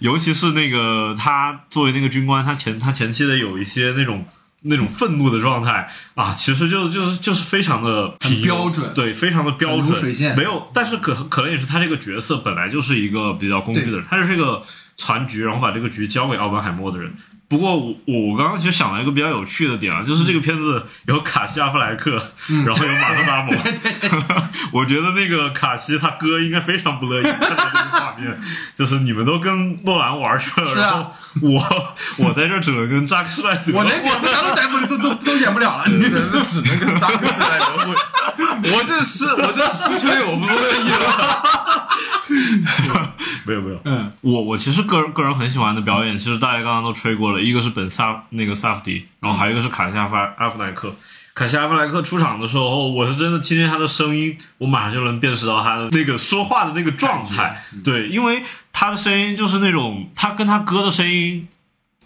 [0.00, 4.24] 尤其是那个他作为那个军官，他前他前期的有一些那种。
[4.62, 8.08] 那种愤怒的状态啊，其实就就是就是非常的
[8.42, 8.92] 标准。
[8.92, 14.60] 对，非常的标准，没有，但是可可能也是他这个角色本来就是一个比较工具的人，他就是一个
[14.98, 17.14] 传局，然后把这个局交给奥本海默的人。
[17.48, 22.66] 不过我我刚刚其实想了一个比较有趣的点啊，就是这个片子有卡西阿弗莱克，嗯。
[22.66, 23.56] 然后有马特达蒙，
[24.72, 28.38] 我觉得那个卡西他哥应该非常不乐意看到这个画面，
[28.76, 37.94] 就是你们都跟诺兰玩去了，啊然后我我在这儿只能跟扎克施耐德，我连蝙蝠侠都逮不都都都演不了了，你只能只能跟扎克施耐德会。
[38.70, 41.88] 我这是我这失去我不乐意了。
[43.48, 50.94] 没有没有，嗯，我我其实个人个人很喜欢的表演，其实大家刚刚都吹过了，一个是本萨那个萨夫迪，然后还有一个是卡西阿弗阿弗莱克。
[51.34, 57.62] 卡西阿弗莱克出场的时候，我是真的听见他的声音，我马上就能辨识到他的那个说话的那个状态。
[57.84, 61.46] 对，因为他的声音就是那种，他跟他哥的声音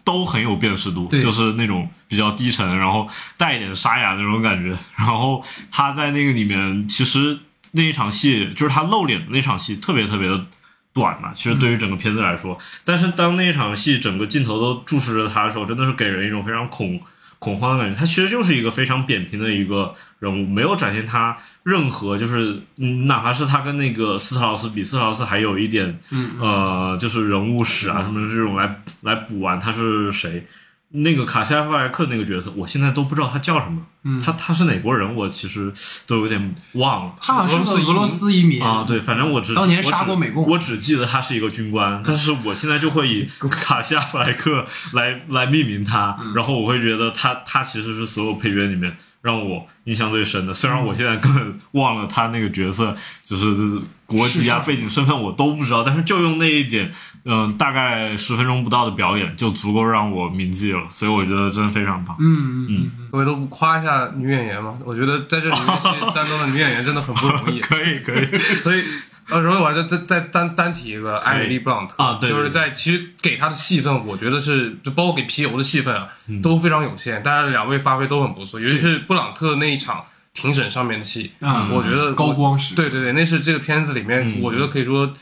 [0.04, 4.76] 都很有辨识度，就是那种比较低沉，然后带一点沙哑那种感觉。
[4.96, 7.38] 然后他在那个里面，其实
[7.70, 10.44] 那一场戏就是他露脸的那场戏，特别特别的
[10.92, 11.32] 短嘛。
[11.32, 17.00] 其实对于整个片子来说，但是当那一场戏整个镜头都注视着他的时候，真的是给人一种非常恐
[17.38, 17.98] 恐慌的感觉。
[17.98, 30.46] 他其实就是一个非常扁平的一个人物，没有展现他任何就是，嗯，哪怕是他跟那个斯特劳斯比，斯特劳斯还有一点，嗯呃，就是人物史啊什么这种来来补完他是谁。
[30.94, 34.20] 那个卡西亚弗莱克那个角色，我现在都不知道他叫什么，嗯。
[34.20, 35.72] 他他是哪国人，我其实
[36.06, 37.14] 都有点忘了。
[37.20, 46.34] 他好像是个俄罗斯移民啊，对，反正我只当年杀过美共我只记得他是一个军官，但是我现在就会以 卡西亚弗莱克来来命名他，嗯。
[46.34, 53.80] 然后我会觉得他他其实是所有配角里面让我印象最深的，虽然我现在根本忘了他那个角色就是
[54.12, 56.92] 国籍啊、背景、身份我都不知道，但是就用那一点，
[57.24, 62.16] 嗯、大概十分钟不到的表演就足够让我铭记了，所以我觉得真的非常棒。
[62.20, 64.78] 嗯嗯各位都不夸一下女演员吗？
[64.84, 67.60] 我觉得在这里面担当中的女演员真的很不容易。
[67.62, 68.82] 可以可以，所以，
[69.28, 85.12] 呃，然后我还再再再单单提一个艾米丽·布朗特啊对对就是在其实给她的戏份，我觉得是就包括给皮尤的戏份啊，嗯都非常有限，但是两位发挥都很不错，尤其是布朗特那一场庭审上面的戏，啊我觉得高光时对对对，那是这个片子里面，嗯我觉得可以说，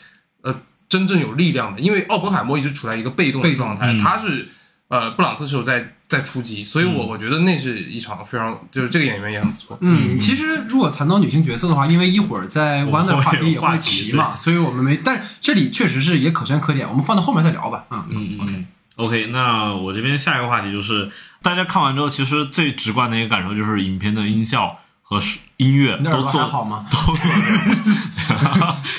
[0.42, 4.49] 呃，真正有力量的，因为奥本海默一直处在一个被动的状态，嗯他是。
[4.90, 9.79] 呃，布朗特是有在在出击，所以我我觉得那是一场非常，就是这个演员也很不错。
[9.83, 17.85] 嗯，其实如果谈到女性角色的话，因为一会儿在我们 Wonder 话题也会有话题提嘛，所以我们没，但是这里确实是也可圈可点，我们放到后面再聊吧。
[17.90, 18.66] 嗯嗯嗯嗯。
[18.96, 21.09] OK，那我这边下一个话题就是，
[21.40, 24.77] 大家看完之后，其实最直观的一个感受就是影片的音效
[25.11, 25.20] 和
[25.57, 26.87] 音乐都做好吗？
[26.88, 27.31] 都做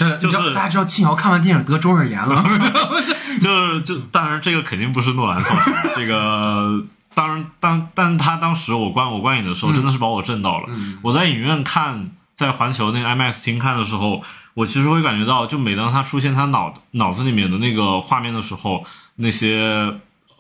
[0.02, 2.44] 呃 就是大家知道庆瑶看完电影得中耳炎了，
[3.40, 10.68] 就是就当然这个肯定不是诺兰造成的，这个当然，当但他当时我观我观影的时候，真的是把我震到了。
[11.02, 14.22] 我在影院看，在环球那个 IMAX 厅看的时候，
[14.54, 18.84] 我其实会感觉到，就每当他出现他脑脑子里面的那个画面的时候，
[19.16, 19.96] 那些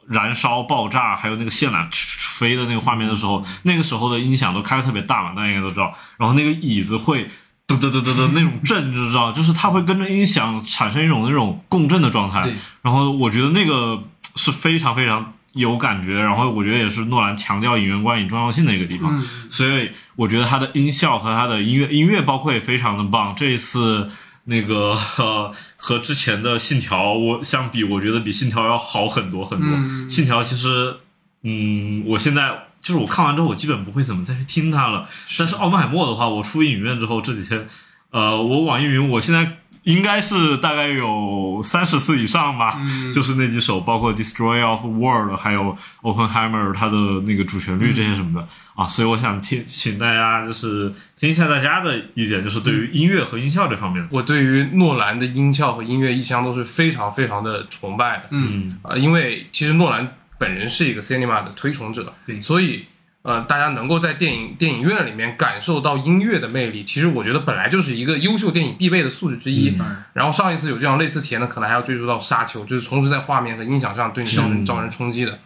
[0.09, 1.89] 燃烧、爆炸，还有那个线缆
[2.41, 5.93] 飞的那个画面的时候，那个时候的音响都开的特别大嘛，大家应该都知道。
[6.17, 7.25] 然后那个椅子会
[7.67, 12.51] 嘚嘚嘚嘚嘚那种震，你知道，就是它会跟着音响产生一种那种共振的状态。
[12.81, 14.03] 然后我觉得那个
[14.35, 15.33] 是非常非常。
[15.53, 23.35] 有感觉，然后我觉得也是诺兰强调影院观影重要性的一个地方，所以我觉得他的音效和他的音乐音乐包括也非常的棒。
[23.35, 24.09] 这一次
[24.45, 30.09] 那个呃和之前的信条我相比，我觉得比信条要好很多很多。
[30.09, 30.95] 信条其实，
[31.43, 35.07] 嗯，我现在就是我看完之后，我基本不会怎么再去听它了。
[35.37, 37.67] 但是奥本海默的话，我出影院之后这几天，
[38.11, 39.57] 呃，我网易云我现在。
[39.83, 42.79] 应该是大概有三十次以上吧，
[43.15, 45.61] 就是那几首，包括《Destroy of World》，还有
[46.03, 54.07] 《Oppenheimer》它的那个主旋律这些什么的啊，所以我想听，请大家就是听一下大家的意见，就是对于音乐和音效这方面。
[54.11, 60.07] 我对于诺兰的音效和音乐一向都是非常非常的崇拜的，嗯啊，因为其实诺兰
[60.41, 62.85] 本人是一个 Cinema 的推崇者，所以。
[63.23, 69.77] 呃，大家能够在电影电影院里面感受到音乐的魅力，其实我觉得本来就是一个优秀电影必备的素质之一。
[70.13, 75.37] 然后上一次有这样类似体验的，可能还要追溯到《沙丘》，就是同时在画面和音响上对你造成造成冲击的。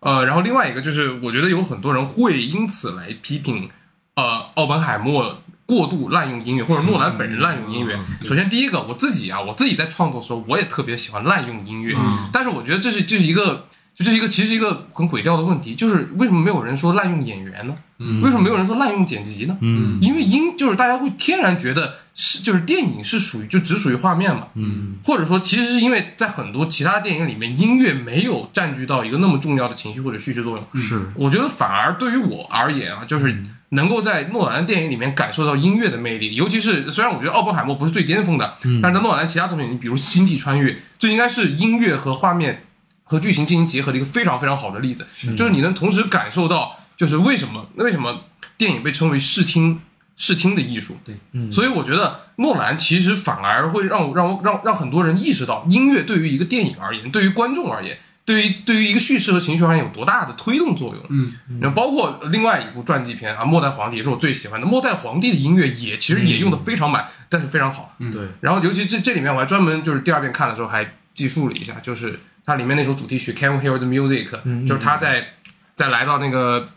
[0.00, 3.70] 呃，然后另外一个就是，我觉得有很多人会因此来批评，
[4.16, 7.96] 呃，奥本海默过度滥用音乐，或者诺兰本人滥用音乐。
[8.24, 11.96] 首先第一个，我自己啊，我自己在创作的时候，我也特别喜欢滥用音乐，
[12.32, 13.68] 但是我觉得这是这是一个。
[13.94, 17.76] 就这是一个其实是一个很诡调的问题，就是为什么没有人说滥用演员呢？
[18.20, 19.56] 为什么没有人说滥用剪辑呢？
[19.60, 30.82] 嗯，因为音就是大家会天然觉得是就是电影是属于就只属于画面嘛，嗯，或者说其实是因为在很多其他电影里面音乐没有占据到一个那么重要的情绪或者叙事作用。
[30.82, 42.64] 是，我觉得反而对于我而言啊，就是能够在诺兰的电影里面感受到音乐的魅力，尤其是虽然我觉得奥本海默不是最巅峰的，但是在诺兰其他作品你，比如《星际穿越》，这应该是音乐和画面。
[43.12, 48.24] 和剧情进行结合的一个非常非常好的例子，就是你能同时感受到，就是为什么为什么
[48.56, 49.80] 电影被称为视听
[50.16, 50.96] 视听的艺术？
[51.04, 61.04] 对，嗯，所以我觉得诺兰其实反而会让我让我让让很多人意识到，音乐对于一个电影而言，对于观众而言，对于对于一个叙事和情绪而言有多大的推动作用。
[61.10, 67.94] 嗯，然后包括另外一部传记片啊，《末代皇帝》也是我最喜欢的，《末代皇帝》的音乐也其实也用的非常满，但是非常好。
[67.98, 68.22] 嗯，对。
[68.40, 72.18] 然后尤其这这里面我还专门就是第二遍看的时候还记述了一下，就是。
[72.44, 74.28] 它里面那首主题曲《Can We Hear the Music》，
[74.66, 75.34] 就是他在
[75.76, 76.68] 在来到那个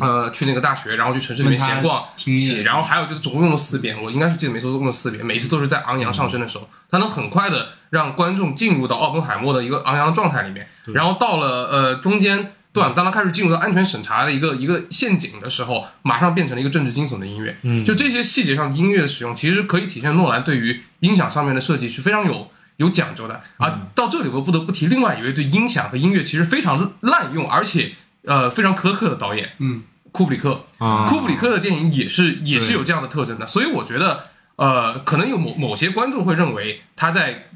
[0.00, 22.50] 呃去那个大学，然后去城市里面闲逛写，然后还有就是总共用了四遍，我应该是记得没错，用了四遍，每次都是在昂扬上升的时候，他能很快的让观众进入到奥本海默的一个昂扬的状态里面，然后到了呃中间段，当他开始进入到安全审查的一个一个陷阱的时候，马上变成了一个政治惊悚的音乐，就这些细节上音乐的使用，其实可以体现诺兰对于音响上面的设计是非常有。
[22.80, 23.88] 有讲究的啊！
[23.94, 27.92] 到这里我不得不提另外一位对音响和音乐其实非常滥用，而且
[28.24, 30.64] 呃非常苛刻的导演，嗯，库布里克。
[31.06, 34.24] 库布里克的电影也是也是有这样的特征的，所以我觉得
[34.56, 37.50] 呃可能有某某些观众会认为他在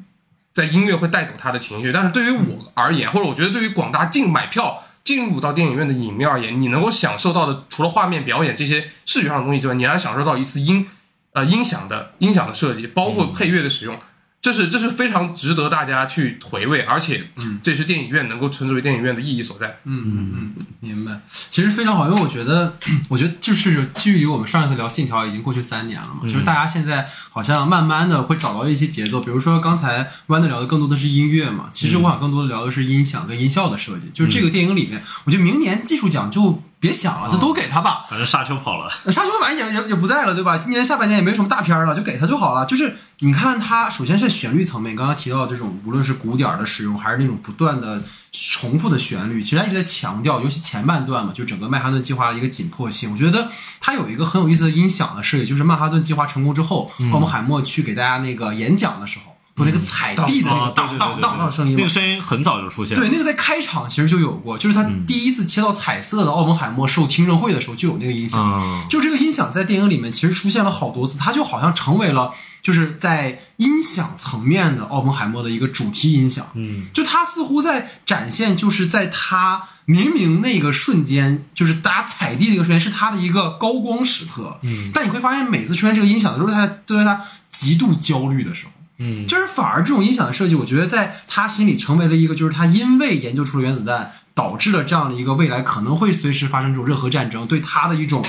[0.53, 10.87] 在音乐会带走他的情绪，但是对于我而言，或者我觉得对于广大进买票进入到电影院的影迷而言，你能够享受到的除了画面表演这些视觉上的东西之外，你还享受到一次音
[11.33, 13.99] 呃音响的音响的设计，包括配乐的使用。
[14.45, 19.79] 这是这是非常值得大家去回味，而且，嗯，这是电影院能够称之为电影院的意义所在。
[19.85, 21.19] 嗯嗯嗯，明白。
[21.49, 22.77] 其实非常好，因为我觉得，
[23.09, 29.19] 我觉得就是距离我们上一次聊《信条》已经过去三年了嘛，就是大家现在好像慢慢的会找到一些节奏。
[29.19, 34.11] 比如说刚才弯的聊的更多的是音乐嘛，其实我想更多的聊的是音响跟音效的设计。
[34.13, 36.63] 就是这个电影里面，我觉得明年技术奖就。
[36.85, 38.05] 别想了，就都给他吧。
[38.11, 40.59] 反正沙丘跑了，沙丘反正也也也不在了，对吧？
[40.59, 42.67] 今年下半年也没什么大片了，就给他就好了。
[42.67, 53.13] 就是你看他，首先是旋律层面，刚刚提到这种，无论是鼓点的使用，还是那种不断的重复的旋律，其实他一直在强调，尤其前半段嘛，就整个曼哈顿计划的一个紧迫性。
[53.13, 53.49] 我觉得
[53.81, 59.34] 他有一个很有意思的音响的设计，就是曼哈顿计划成功之后，奥姆海默去给大家那个演讲的时候。
[59.57, 62.99] 有那个踩地的那个当当当当声音，那个声音很早就出现。
[62.99, 68.87] 对，那个在开场其实就有过，就是他第一次切到彩色的奥本海默受听证会的时候就有那个音响。
[68.91, 76.45] 就这个音响在电影里面其实出现了好多次，它就好像成为了就是在音响层面的奥本海默的一个主题音响。
[76.55, 84.59] 嗯，就他似乎在展现，就是在他明明那个瞬间，就是大家踩地那个瞬间是他的一个高光时刻。
[84.63, 88.73] 嗯，但你会发现每次出现这个音响的时候，他都在他极度焦虑的时候。
[88.99, 98.25] 嗯，就是反而这种音响的设计，我觉得在他心里成为了一个，就是他因为研究出了原子弹，导致了这样的一个未来可能会随时发生这种热核战争，对他的一种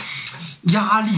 [0.63, 1.11] 压力。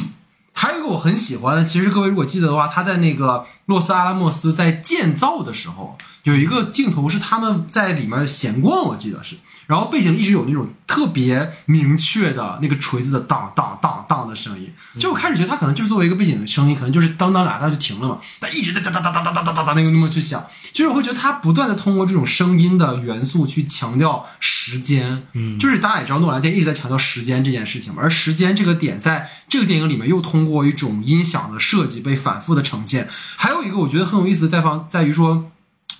[0.51, 14.73] 还有一个我很喜欢的，其实各位如果记得的话，他在那个洛斯阿拉莫斯在建造的时候，有一个镜头是他们在里面闲逛，我记得是，然后背景一直有那种特别明确的那个锤子的当当当当的声音。
[14.97, 33.07] 就我开始觉得他可能就是作为一个背景的声音，可能就是当当两下就停了嘛，但一直在哒哒哒哒哒哒哒哒哒那个那么去响，就是我会觉得他不断的通过这种声音的元素去强调时间，嗯，就是大家也知道诺兰电影一直在强调时间这件事情嘛，而时间这个点在这个电影里面又通过一种音响的设计被反复的呈现。
[33.35, 35.51] 还有一个我觉得很有意思的地方在于说。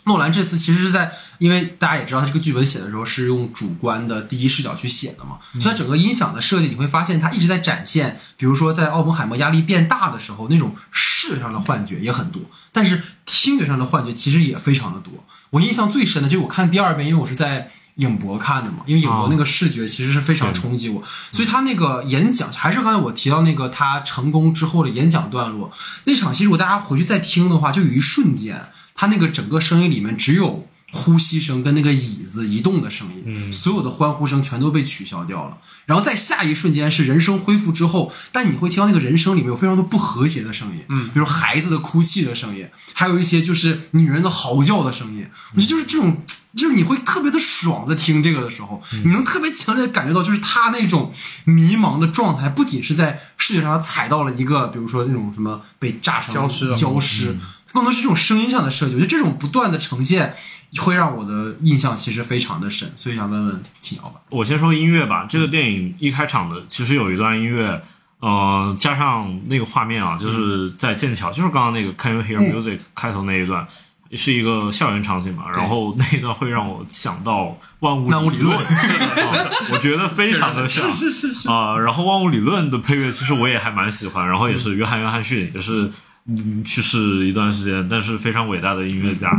[0.08, 12.42] 诺兰这次其实是在，因为大家也知道他这个剧本写的时候是用主观的第一视角去写的嘛，所以它整个音响的设计你会发现他一直在展现，比如说在奥本海默压力变大的时候那种视觉上的幻觉也很多，
[12.72, 15.12] 但是听觉上的幻觉其实也非常的多。
[15.50, 25.72] 我印象最深的就是我看第二遍，因为我是在影博看的嘛，因为影博那个视觉其实是非常冲击我，所以他那个演讲还是刚才我提到那个他成功之后的演讲段落
[26.06, 28.70] 那场戏，如果大家回去再听的话，就有一瞬间。
[29.00, 35.58] 他那个整个声音里面只有呼吸声跟那个椅子移动的声音，所有的欢呼声全都被取消掉了。
[35.86, 45.28] 然后在下一瞬间是人声恢复之后，但你会听到那个人声里面有非常多不和谐的声音，嗯，比如孩子的哭泣的声音，还有一些就是女人的嚎叫的声音。
[45.54, 46.18] 我觉得就是这种，
[46.58, 51.14] 就是你会特别的爽，在听这个的时候，你能特别强烈的感觉到，就是他那种
[51.46, 57.38] 迷茫的状态，不仅是在视觉上踩到了一个，比如说那种什么被炸成焦尸啊焦尸。
[57.74, 60.34] 更多是这种声音上的设计，我觉得这种不断的呈现
[60.78, 64.20] 会让我的印象其实非常的深，所以想问问秦瑶吧。
[64.30, 65.28] 我先说音乐吧。
[65.30, 67.84] 这个电影一开场的其实有一段音乐，
[68.20, 73.68] 呃，加上那个画面啊，就是在剑桥，就是刚刚那个 Can you hear music 开头那一段，
[74.16, 75.44] 是一个校园场景嘛。
[75.52, 78.56] 然后那一段会让我想到万物万物理论
[79.74, 81.78] 我觉得非常的像是是是，啊。
[81.78, 85.92] 然后万物理论的配乐其实我也还蛮喜欢，然后也是约翰约翰逊，也是。
[86.30, 89.32] 嗯，去世一段时间，但是非常伟大的音乐家。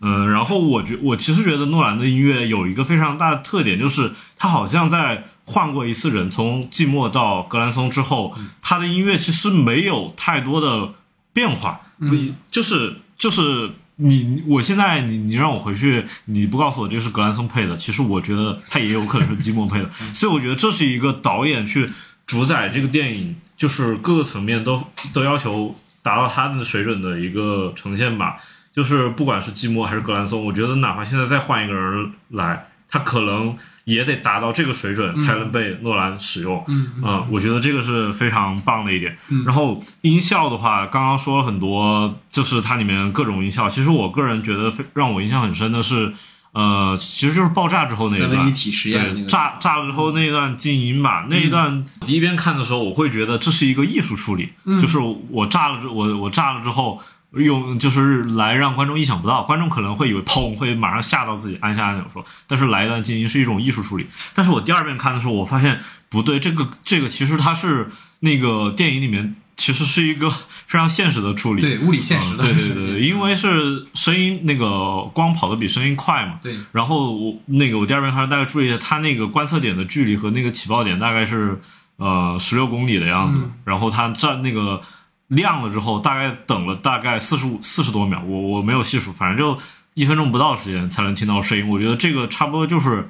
[0.00, 10.92] 嗯，然后我觉我其实觉得诺兰的音乐有一个非常大的特点，就是他好像在换过一次人，从季末到格兰松之后，他的音乐其实没有太多的
[11.32, 12.14] 变化，不
[12.48, 21.90] 就是就是你我现在你你让我回去，你不告诉我这是格兰松配的，其实我觉得他也有可能是基莫配的， 所以我觉得这是一个导演去
[22.26, 24.82] 主宰这个电影，就是各个层面都
[25.12, 25.74] 都要求。
[26.02, 28.36] 达到他的水准的一个呈现吧，
[28.72, 36.64] 就是不管是寂寞还是格兰松，我觉得哪怕现在再换一个人来，他可能也得达到这个水准才能被诺兰使用。
[36.68, 39.16] 嗯我觉得这个是非常棒的一点。
[39.44, 43.68] 然后音效的话，刚刚说了很多，就是它里面各种音效。
[43.68, 46.12] 其实我个人觉得非让我印象很深的是，
[46.52, 54.98] 呃，其实就是爆炸之后那一段三位一体实验那对，个炸炸了之后那一段静音吧，那一段第一遍看的时候，我会觉得这是一个艺术处理，就是
[55.30, 57.00] 我炸了之我我炸了之后。
[57.36, 64.06] 用就是来让观众意想不到，观众可能会以为砰会马上吓到自己按下按钮说，但是来一段静音是一种艺术处理。
[64.34, 67.88] 但是我第二遍看的时候，我发现不对，这个这个其实它是
[68.20, 76.54] 那个电影里面其实是一个非常现实的处理，对物理现实的嗯对对对，因为是声音那个光跑的比声音快嘛，对。
[76.72, 81.58] 然后我那个我第二遍看大概注意一下，它那个观测点的距离和那个起爆点大概是
[81.96, 83.52] 呃十六公里的样子，嗯。
[83.64, 84.80] 然后它站那个
[85.28, 89.60] 亮了之后，大概等了大概四十五四十多秒，我我没有细数，反正就
[89.94, 91.68] 一分钟不到时间才能听到声音。
[91.68, 93.08] 我觉得这个差不多就是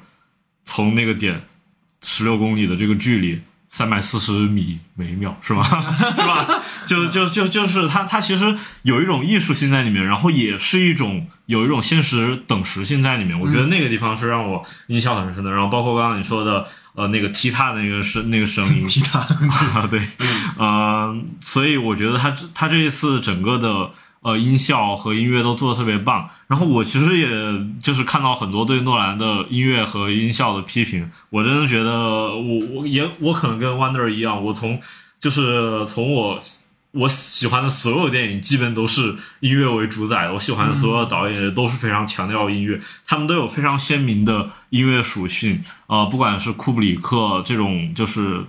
[0.65, 1.41] 从那个点
[2.01, 3.41] 十六公里的这个距离。
[3.69, 5.61] 三百四十米每秒是吧？
[5.61, 6.63] 是吧？
[6.87, 13.37] 就就就就是它，它其实有一种艺术性在里面，然后也是一种有一种现实等时性在里面。
[13.37, 15.51] 我觉得那个地方是让我印象很深的。
[15.51, 16.65] 然后包括刚刚你说的，
[16.97, 20.01] 呃，那个踢踏的那个声那个声音， 踢踏啊，对，
[20.57, 26.27] 呃，所以我觉得他他这一次整个的呃音效和音乐都做的特别棒。
[26.47, 27.29] 然后我其实也
[27.79, 34.79] 就是看到很多对诺兰的音乐和音效的批评，我真的觉得我我也我可能跟 Wonder 一样，我从
[35.19, 36.39] 就是从我。
[36.97, 45.63] 我喜欢的所有电影基本都是音乐为主宰的，我喜欢的所有导演都是非常强调音乐，他们都有非常鲜明的音乐属性。
[45.85, 48.45] 呃，不管是库布里克这种就是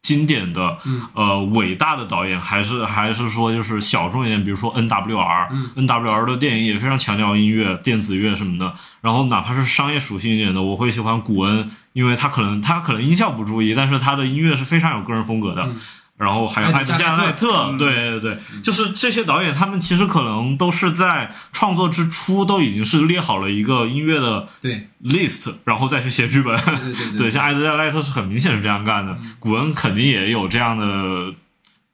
[0.00, 0.78] 经典的、
[1.14, 8.74] 呃伟大的导演，还是还是说就是小众一点，比如说 NWR，NWR、的电影也非常强调音乐、电子乐什么的。
[9.00, 15.68] 然后哪怕是商业属性一点的，我会喜欢古恩，因为他可能他可能音效不注意，但是他的音乐是非常有个人风格的。
[16.22, 24.88] 然后还有艾德加奈特，对对对，就是这些导演，他们其实可能都是在创作之初都已经是列好了一个音乐的对。
[25.02, 26.56] list，然后再去写剧本。
[26.56, 31.34] 对对对 对，像艾德加奈特是很明显是这样干的，古恩肯定也有这样的。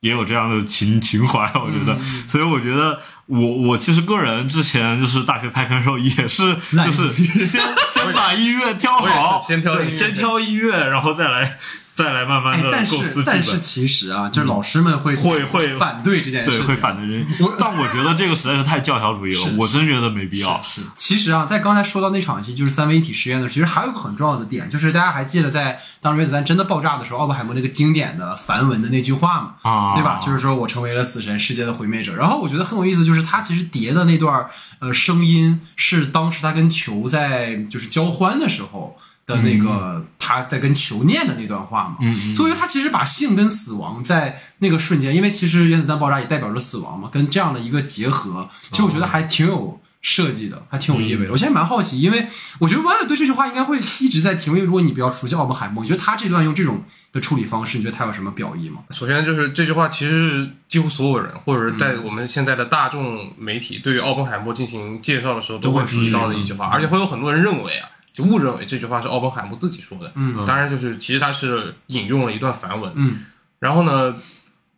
[0.01, 7.61] 也有这样的情情怀，我觉得，所以我觉得我我其实个人之前就是大学拍片的时候也是，就是先
[7.93, 11.59] 先把音乐挑好，先挑对，先挑音乐，然后再来
[12.03, 13.59] 再来慢慢的但构思但是。
[13.59, 17.27] 其实啊，就是老师们会会会反对这件事对，会反对人，
[17.59, 20.63] 但我觉得这个实在是太教条主义了，我真觉得没必要。
[20.63, 30.21] 是，其实啊，在刚才说到那场戏，就是三位一体实验的其实还有一个很重要的点，就是大家还记得在当原子弹真的爆炸的时候，奥本海默那个经典的梵文的那句话嘛，啊对吧？
[30.25, 32.15] 就是说我成为了死神，世界的毁灭者。
[32.15, 34.47] 然后我觉得很有意思，就是他其实叠的那段
[34.79, 38.97] 呃声音是当时他跟球在就是交欢的时候。
[39.29, 51.33] 的那个他在跟球念的那段话嘛，嗯所以他其实把性跟死亡在那个瞬间，因为其实原子弹爆炸也代表着死亡嘛，跟这样的一个结合，其实我觉得还挺有设计的，还挺有意味的。
[51.33, 52.27] 我现在蛮好奇，因为
[52.59, 58.81] 我觉得弯子对这句话应该会一直在听，因为如果你比较熟悉奥本海默，你觉得他这段用这种的处理方式，你觉得他有什么表意吗？
[58.91, 66.35] 首先就是这句话，其实几乎所有人，或者是在我们现在的大众媒体对于奥本海默进行介绍的时候，都会提到的。
[66.39, 67.89] 一句话，而且会有很多人认为啊，
[68.19, 70.11] 就误认为这句话是奥本海默自己说的。
[70.17, 72.93] 嗯当然就是其实他是引用了一段梵文。
[72.97, 73.25] 嗯，
[73.61, 74.15] 然后呢，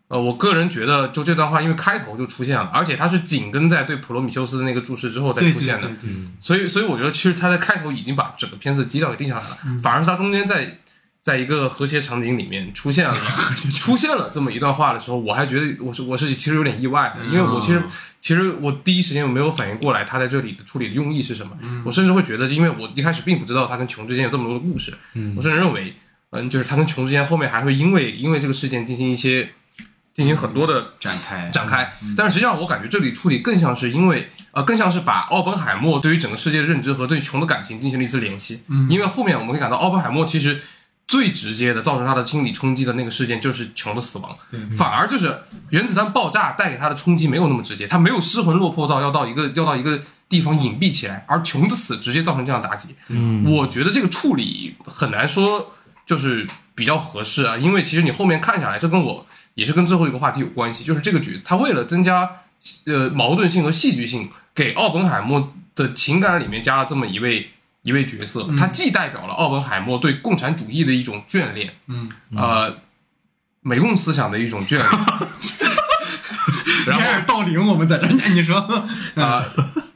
[0.08, 6.10] 呃，我个人觉得就这段话，因为开头就出现了，而且它是紧跟在对普罗米修斯的那个注释之后再出现的对，对，
[6.40, 10.78] 所以，所以我觉得其实他在开头已经把整个片子基调给定下来了，反而是他中间在
[11.22, 13.14] 在一个和谐场景里面出现了
[13.78, 17.82] 出现了这么一段话的时候，我还觉得我是我是其实有点意外的，因为我其实
[18.20, 21.52] 其实我第一时间我没有反应过来他在这里的处理的用意是什么，
[21.84, 24.94] 我甚至会觉得，因为我一开始并不知道他跟琼之间有这么多的故事，
[25.36, 25.94] 我甚至认为，
[26.30, 29.50] 嗯，就是他跟琼之间后面还会因为因为这个事件进行一些
[30.14, 31.92] 进行很多的展开展开。
[32.16, 38.62] 但是实际上，我感觉这里处理更像是因为呃，更像是把奥本海默对于整个世界的认知和对琼的感情进行了一次联系。
[38.68, 40.60] 嗯，因为后面我们可以感到，奥本海默其实
[41.10, 44.38] 最直接的造成他的心理冲击的那个事件就是琼的死亡，
[44.70, 45.36] 反而就是
[45.70, 50.00] 原子弹爆炸带给他的冲击没有那么直接，他没有失魂落魄到要到一个要到一个。
[50.30, 52.94] 地方隐蔽起来，而琼的死直接造成这样的打击。
[53.08, 55.74] 嗯，我觉得这个处理很难说
[56.06, 62.30] 就是比较合适啊，因为其实你后面看下来，这跟我也是跟最后一个话题有关系，就是这个剧他为了增加
[62.86, 67.50] 呃矛盾性和戏剧性，给奥本海默的情感里面加了这么一位
[67.90, 72.78] 一位角色，他既代表了奥本海默对共产主义的一种眷恋，嗯，呃，
[73.60, 74.88] 美共思想的一种眷恋。
[76.86, 78.56] 然后开始到零，我们在这你说
[79.16, 79.44] 啊、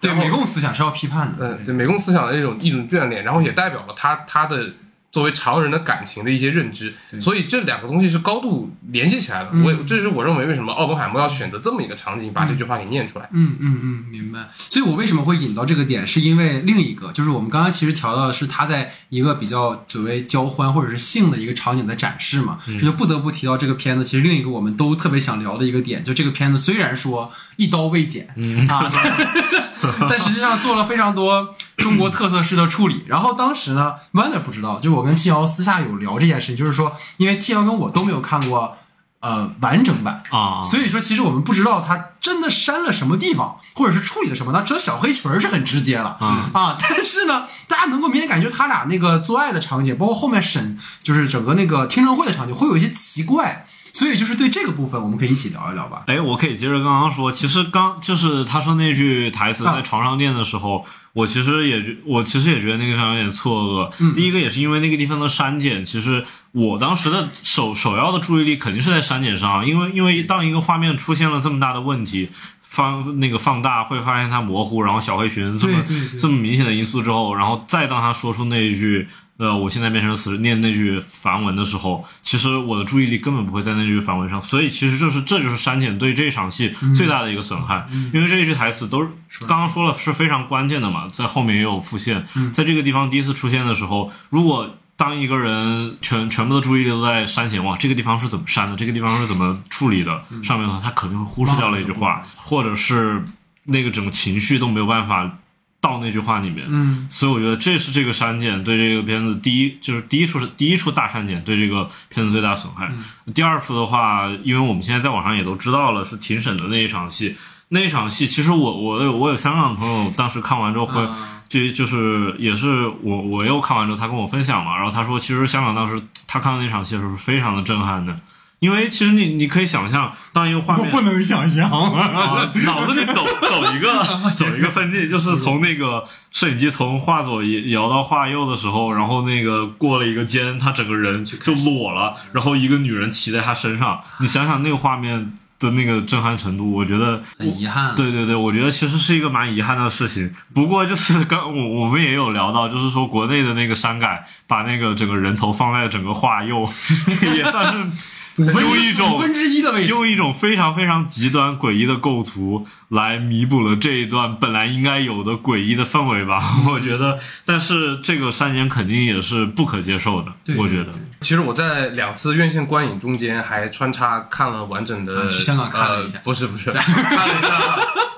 [0.01, 4.75] 对，然后美共思想是要批判的，嗯，对美共思想的一种一种眷恋，然后也代表了他他的
[5.15, 9.51] 作为常人的感情的一些认知，所以这两个东西是高度联系起来的。
[9.65, 13.29] 我也这是我认为为什么奥本海默要选择这么一个场景把这句话给念出来。
[13.33, 14.49] 嗯嗯嗯，明白。
[14.57, 24.03] 所以我为什么会引到这个点，是因为另一个，就是我们刚刚其实调到的是他在一个比较所谓交欢或者是性的一个场景的展示嘛，这就不得不提到这个片子。
[24.03, 28.27] 其实另一个我们都特别想聊的一个点，就这个片子虽然说一刀未剪、
[28.69, 28.91] 啊，
[30.11, 33.05] 但实际上做了非常多中国特色式的处理。
[33.07, 38.77] 然后当时呢，Wonder 不知道，就我跟七瑶私下有聊这件事情，就是说，因为七瑶跟我都没有看过
[39.21, 44.53] 呃完整版啊所以说其实我们不知道他真的删了什么地方，或者是处理了什么。
[44.53, 53.67] 那只有小黑裙儿是很直接了、嗯啊，但是呢，大家能够明显感觉他俩那个做爱的场景，包括后面审就是整个那个听证会的场景，会有一些奇怪。
[53.95, 56.03] 所以就是对这个部分，我们可以一起聊一聊吧。
[56.09, 63.95] 哎，我可以接着刚刚说，其实刚就是他说那句台词啊在床上念的时候，我其实也觉我其实也觉得那个地方有点错愕。
[64.01, 72.29] 嗯第一个也是因为那个地方的删减，其实我当时的首首要的注意力肯定是在删减上，因为因为当一个画面出现了这么大的问题。
[72.67, 75.85] 放那个放大会发现它模糊，然后小黑裙这么
[76.19, 79.07] 这么明显的因素之后，然后再当他说出那一句
[79.37, 89.11] 呃我现在变成死人念那句梵文的时候，其实我的注意力根本不会在那句梵文上，所以其实这是这就是删减对这场戏最大的一个损害，因为这一句台词都是
[89.47, 98.77] 刚刚说了是非常关键的嘛，在后面也有复现，在这个地方第一次出现的时候，如果当一个人全全部的注意力都在删减，哇，这个地方是怎么删的？
[98.77, 100.23] 这个地方是怎么处理的？
[100.45, 103.21] 上面的话，他肯定会忽视掉了一句话，或者是
[103.65, 105.39] 那个整个情绪都没有办法
[105.85, 106.65] 到那句话里面。
[106.67, 112.91] 嗯，所以我觉得这是这个删减对这个片子第一就是第一处是第一处大删减对这个片子最大损害。
[113.35, 117.37] 第二处的话，因为我们现在在网上也都知道了，是庭审的那一场戏。
[117.69, 128.17] 那一场戏，其实我我有我有香港的朋友，当时看完之后会，啊就就是也是我我又看完之后，他跟我分享嘛，然后他说，其实香港当时他看到那场戏的时候是非常的震撼的，
[128.65, 136.03] 因为其实你你可以想象，当一个画面不能想象啊，脑子里走 走一个走一个分界，就是从那个
[136.33, 147.95] 摄影机从画左摇到画右的时候，然后那个过了一个肩，他整个人就裸了，然后一个女人骑在他身上，你想想那个画面的那个震撼程度，我觉得很遗憾。
[147.95, 150.33] 对对对，我觉得其实是一个蛮遗憾的事情。
[150.55, 156.67] 不过就是刚我我们也有聊到，就是说国内的那个删改，把那个整个人头放在整个画右，
[157.37, 158.24] 也算是。
[158.39, 167.19] 五分用一种五分之一的位置，用一种非常非常极端诡异的构图来弥补了这一段本来应该有的诡异的氛围吧， 我觉得。
[167.45, 170.93] 但是这个删减肯定也是不可接受的，对我觉得。
[171.21, 177.51] 其实我在两次院线观影中间还穿插看了完整的，啊去香港看了一下呃不是不是， 看了一下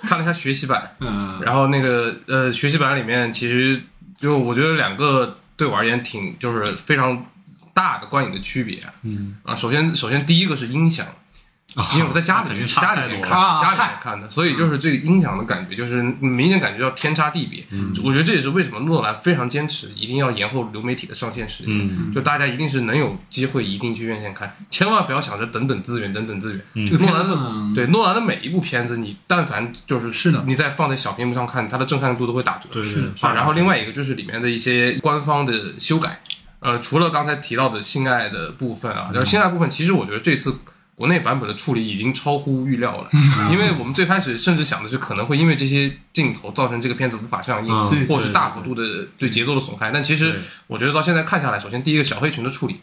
[0.03, 3.83] 看了一下学习版，嗯，然后那个呃学习版里面其实
[4.19, 7.25] 就我觉得两个对我而言挺就是非常
[7.77, 9.37] 大的观影的区别，嗯。
[9.45, 11.07] 啊，首先首先第一个是音响。
[11.93, 13.47] 因为我在家里肯定差家里面看，太多了。
[13.47, 17.63] 啊家里面看的，所以就是这个音响的感觉，就是明显感觉到天差地别。
[18.03, 26.87] 我觉得这也是为什么诺兰非常坚持一定要延后流媒体的上线时间，就大家一定是能有机会一定去院线看，千万不要想着等等资源，等等资源。
[26.87, 30.45] 这个诺兰的呢，对诺兰的每一部片子，你但凡就是是的。
[30.47, 32.71] 你在放在小屏幕上看，它的震撼度都会打折。
[32.73, 36.23] 对是的啊，然后另外一个就是里面的一些官方的修改，
[36.67, 40.53] 呃，除了刚才提到的性爱的部分啊，就是性爱部分，其实我觉得这次
[40.97, 43.09] 国内版本的处理已经超乎预料了，
[43.53, 52.81] 因为我们最开始甚至想的是可能会因为这些镜头造成这个片子无法上映，嗯或者是大幅度的对节奏的损害，但其实我觉得到现在看下来，首先第一个小黑裙的处理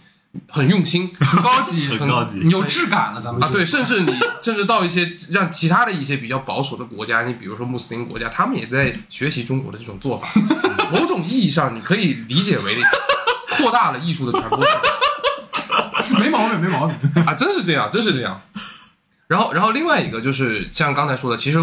[0.48, 3.22] 很用心，很高级，很高级有质感了。
[3.22, 10.30] 咱们啊，就对，甚至你甚至到一些让其他的一些比较保守的国家，你比如说穆斯林国家，他们也在学习中国的这种做法。
[10.92, 12.76] 某种意义上，你可以理解为
[13.58, 14.64] 扩大了艺术的传播
[16.04, 17.24] 性 没毛病，没毛病。
[17.26, 18.42] 啊，真是这样，真是这样。
[19.28, 21.60] 然后，然后另外一个就是像刚才说的，其实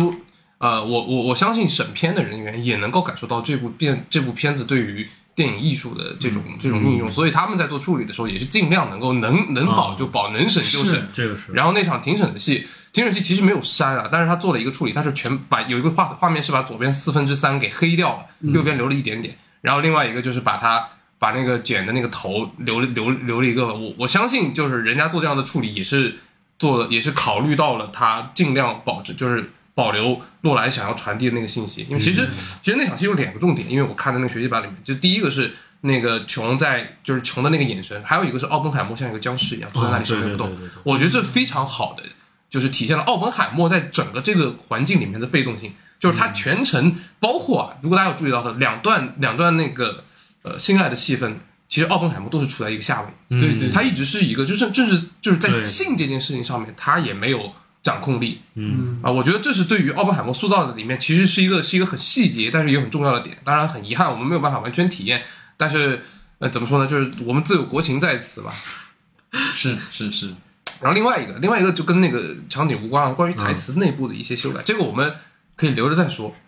[0.59, 11.09] 呃，我我我相信审片的人员也能够感受到这部片这部片子对于电影艺术的这种、这种运用，所以他们在做处理的时候也是尽量能够能能保就保，能审就审。
[11.13, 20.87] 这个是然后那场庭审的戏，庭审戏其实没有删啊，但是他做了一个处理，他是全把有一个画画面是把左边四分之三给黑掉了，右边留了一点点，然后另外一个就是把它
[21.21, 26.19] 把那个剪的那个头留了留留了一个，我我相信就是人家做这样的处理也是
[26.59, 29.49] 做了，也是考虑到了他尽量保持就是。
[29.73, 32.29] 保留诺兰想要传递的那个信息，因为其实、
[32.61, 35.53] 其实那场戏有两个重点，因为我看的那个学习版里面，就第一个是
[35.83, 42.03] 那个琼在就是琼的那个眼神，还有一个是奥本海默像一个僵尸一样坐在那里什么也不动我觉得这非常好的，
[42.51, 50.05] 就是体现了奥本海默在整个这个环境里面的被动性，就是他全程包括啊，如果大家有注意到的两段两段那个
[50.43, 53.09] 呃性爱的戏份，其实奥本海默都是处在一个下位，
[53.41, 63.39] 对对，他一直是一个就是正是就是在性这件事情上面，他也没有掌控力，嗯啊，我觉得这是对于奥本海默塑造的里面，其实是一个是一个很细节，但是也很重要的点。
[63.45, 65.23] 当然很遗憾，我们没有办法完全体验。
[65.57, 66.03] 但是
[66.39, 66.87] 呃，怎么说呢？
[66.87, 68.53] 就是我们自有国情在此吧。
[69.55, 70.35] 是是是，
[70.81, 75.15] 然后另外一个，另外一个就跟那个场景无关了，关于台词内部的一些修改，这个我们
[75.55, 76.35] 可以留着再说。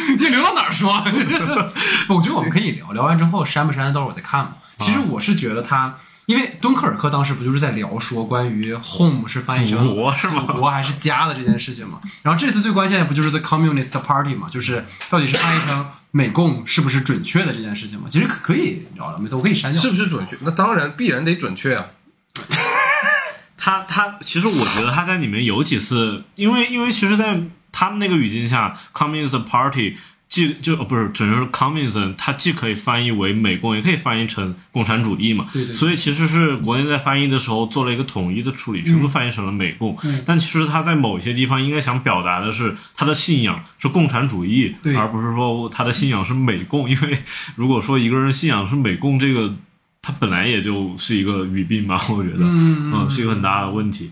[0.18, 0.90] 你留到哪儿说？
[2.14, 4.52] 我觉得我们可以聊聊完之后删不删，到时候我再看嘛。
[4.78, 5.96] 其实我是觉得他，
[6.26, 12.00] 因为敦刻尔克当时不就是在聊说关于 home 是翻译成祖国是吗祖国还是家的这件事情嘛。
[12.22, 18.06] 然后这次最关键的不就是 the communist party 嘛，就是到底是翻译成美共是不是准确的这件事情嘛。
[18.08, 19.80] 其实可可以聊聊，没都可以删掉。
[19.80, 20.36] 是不是准确？
[20.40, 21.86] 那当然必然得准确啊。
[23.60, 27.38] 他他其实我觉得他在里面有几次，因为因为其实，在
[27.78, 29.96] 他们那个语境下，Communist Party
[30.28, 35.44] 既就呃不是准确说 Communism，它既可以翻译为美共，也可以翻译成共产主义嘛。
[35.52, 39.96] 对对对所以其实是国内在翻译的时候做了一个统一的处理，全部翻译成了美共。
[40.02, 46.90] 嗯但其实他在某些地方应该想表达的是他的信仰是共产主义，对而不是说他的信仰是美共。
[46.90, 47.16] 因为
[47.54, 49.54] 如果说一个人信仰是美共，这个
[50.02, 54.10] 他本来也就是一个语病吧，我觉得，嗯是一个很大的问题。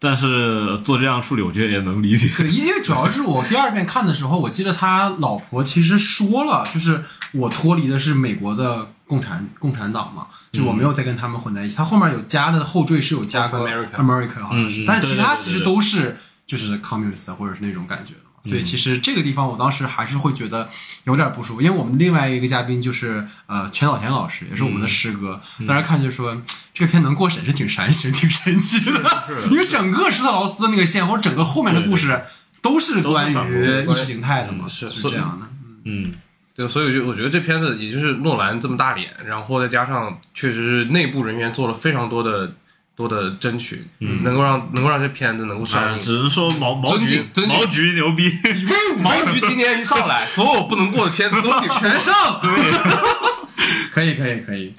[0.00, 2.30] 但是做这样处理，我觉得也能理解。
[2.36, 11.76] 对， 因为主要是我第二遍看的时候，我记得他老婆其实说了，就是我脱离的是美国的共产共产党嘛，就我没有再跟他们混在一起。
[11.76, 18.24] 他后面有加的后缀是有加个 America America 好像是，但是其他其实都是就是 communist 或者是那种感觉的嘛。
[18.44, 20.70] 所以其实这个地方我当时还是会觉得
[21.04, 26.40] 有点不舒服，因为我们另外一个嘉宾就是呃全小田老师，也是我们的师哥，当时看就说
[26.78, 32.22] 这个片能过审是挺神奇、挺神奇的，因为整个施特劳斯那个线或者整个后面的故事
[32.62, 35.48] 都是关于意识形态的嘛，嗯是是这样的。
[35.86, 36.14] 嗯，
[36.54, 42.52] 对，所以我觉得我觉得这片子也就是诺兰这么大脸，然后再加上确实是内部人员做了非常多的
[42.94, 45.98] 多的争取，能够让能够让这片子能够上。
[45.98, 48.32] 只能说毛毛尊局毛局牛逼，
[49.02, 52.14] 毛局今年一上来，所有不能过的片子都给全上。
[52.40, 52.50] 对，
[53.90, 54.72] 可以，可以，可以。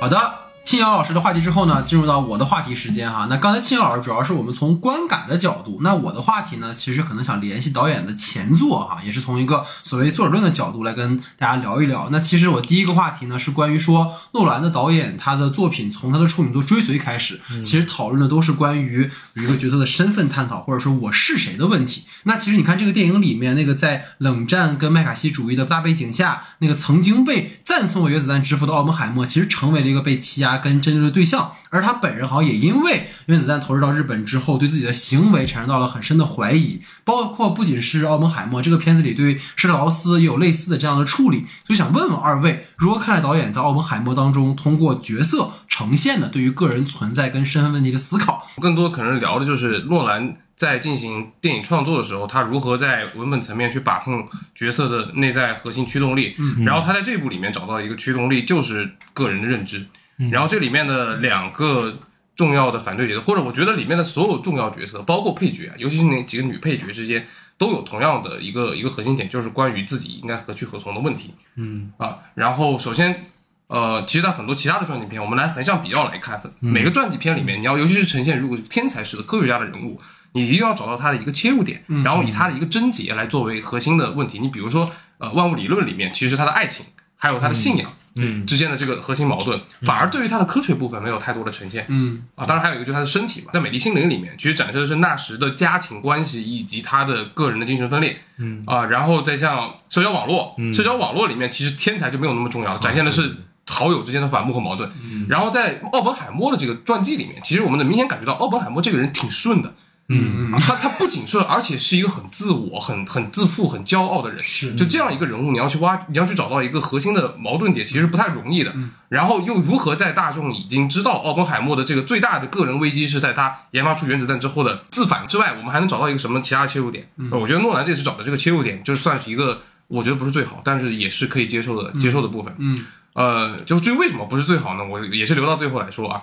[0.00, 0.39] 好的，
[0.70, 3.26] 庆瑶老师的话题之后呢，进入到我的话题时间哈。
[3.28, 12.08] 那刚才庆瑶老师主要是我们从观感的角度，那我的话题呢，其实可能想联系导演的前作哈，也是从一个所谓作者论的角度来跟大家聊一聊。
[12.12, 22.04] 那其实我第一个话题呢，是关于说诺兰的导演他的作品从他的处女作《追随》开始，其实讨论的都是关于一个角色的身份探讨，或者说我是谁的问题。
[22.22, 31.52] 那其实你看这个电影里面那个在冷战跟麦卡锡主义的大背景下，那个曾经被赞颂为原子弹之父的奥本海默，其实成为了一个被欺压跟针对的对象。
[31.72, 41.46] 而他本人好像也因为原子弹投入到日本之后，对自己的行为产生到了很深的怀疑，包括不仅是奥本海默这个片子里对施特劳斯也有类似的这样的处理。
[41.64, 48.48] 所以想问问二位，如何看待导演在奥本海默当中通过角色呈现的对于个人存在跟身份问题的思考？
[48.60, 56.34] 更多可能聊的就是诺兰在进行电影创作的时候，他如何在文本层面去把控角色的内在核心驱动力。
[56.66, 59.86] 然后他在这部里面找到一个驱动力，就是个人的认知。
[60.30, 61.92] 然后这里面的两个
[62.36, 71.34] 重要的反对角色，或者我觉得里面的所有重要角色，包括配角啊，尤其是那几个女配角之间，都有同样的一个一个核心点，就是关于自己应该何去何从的问题。
[71.56, 73.26] 嗯啊，然后首先。
[73.72, 80.00] 呃，其实，在很多其他的传记片，我们来横向比较来看，每个传记片里面，你要尤其是呈现如果是天才式的科学家的人物，
[80.32, 84.40] 你一定要找到他的一个切入点，然后以他的一个症结来作为核心的问题。
[84.40, 86.84] 你比如说，呃，万物理论里面，其实他的爱情
[87.20, 92.24] 还有他的信仰，嗯，之间的这个核心矛盾，反而对于他的科学部分没有太多的呈现，嗯。
[92.34, 98.64] 啊，当然还有一个就是他的身体嘛，在《美丽心灵》里面，其实展示的是纳什的家庭关系以及他的个人的精神分裂，嗯。
[98.66, 103.36] 啊，然后再像社交网络，社交网络里面其实天才就没有那么重要，展现的是。
[103.66, 104.90] 好友之间的反目和矛盾，
[105.28, 109.72] 然后在奥本海默的这个传记里面，其实我们能明显感觉到奥本海默这个人挺顺的，
[110.12, 114.42] 嗯他他不仅是，而且是一个很自我、很很自负、很骄傲的人。
[114.44, 118.74] 是就这样一个人物，你要去挖，你要去找到一个核心的矛盾点，其实不太容易的。
[119.08, 127.08] 然后又如何在大众已经知道奥本海默的这个最大的个人危机是在他研发出原子弹之后的自反之外，我们还能找到一个什么其他切入点？
[127.16, 132.52] 嗯我觉得诺兰这次找的这个切入点，就算是一个我觉得不是最好，但是也是可以接受的、接受的部分。
[132.58, 134.84] 嗯呃，就至于为什么不是最好呢？
[134.84, 136.22] 我也是留到最后来说啊。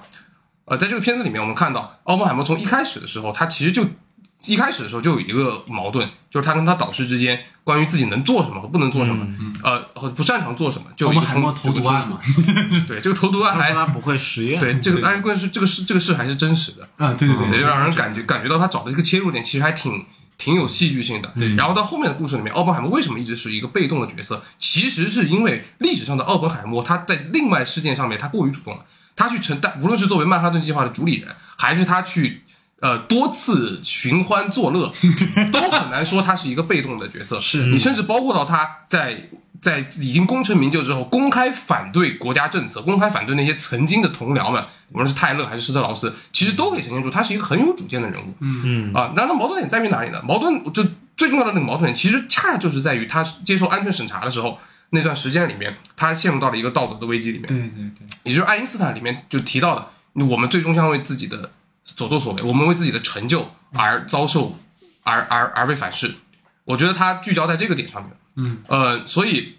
[0.67, 3.85] 呃，在这个片子里面，我们看到奥本海默从一开始的时候，他其实就
[4.45, 9.25] 一开始的时候就有一个矛盾，就是他跟他导师之间关于自己能做什么和不能做什么，
[9.63, 12.19] 呃，和不擅长做什么，就奥有一个冲本海默投毒案嘛，
[12.85, 20.05] 对这个投毒案还他不会实验，对这个，按关是这个事这个事还是真实的，啊，对对对，也就让人感觉感觉到他找的这个切入点其实还挺
[20.37, 21.33] 挺有戏剧性的。
[21.39, 24.43] 对然后到后面的故事里面，奥本海默为什么一直是一个被动的角色？
[24.59, 28.85] 其实是因为历史上的奥本海默他在另外事件上面他过于主动了，
[29.17, 32.43] 他去承担，无论是作为曼哈顿计划的主理人，还是他去。
[32.79, 34.93] 呃，多次寻欢作乐，
[35.51, 37.41] 都很难说他是一个被动的角色。
[37.41, 44.63] 是你甚至包括到他在在已经功成名就之后，公开反对国家政策，公开反对那些曾经的同僚们，
[44.93, 48.31] 无论是泰勒还是施特劳斯，其实都可以呈现出他是一个很有主见的人物。
[48.41, 50.21] 嗯嗯啊，那那矛盾点在于哪里呢？
[50.23, 50.85] 矛盾就
[51.17, 54.59] 最重要的那个矛盾点，其实恰恰就是在于他接受安全审查的时候
[54.91, 57.47] 那段时间里面，他陷入到了一个道德的危机里面。
[57.47, 61.51] 对对对，也就是爱因斯坦里面就提到的，我们最终将为自己的
[61.83, 64.57] 所作所为，我们为自己的成就而遭受，
[65.03, 66.13] 而而而被反噬。
[66.65, 69.55] 我觉得他聚焦在这个点上面，嗯，呃，所以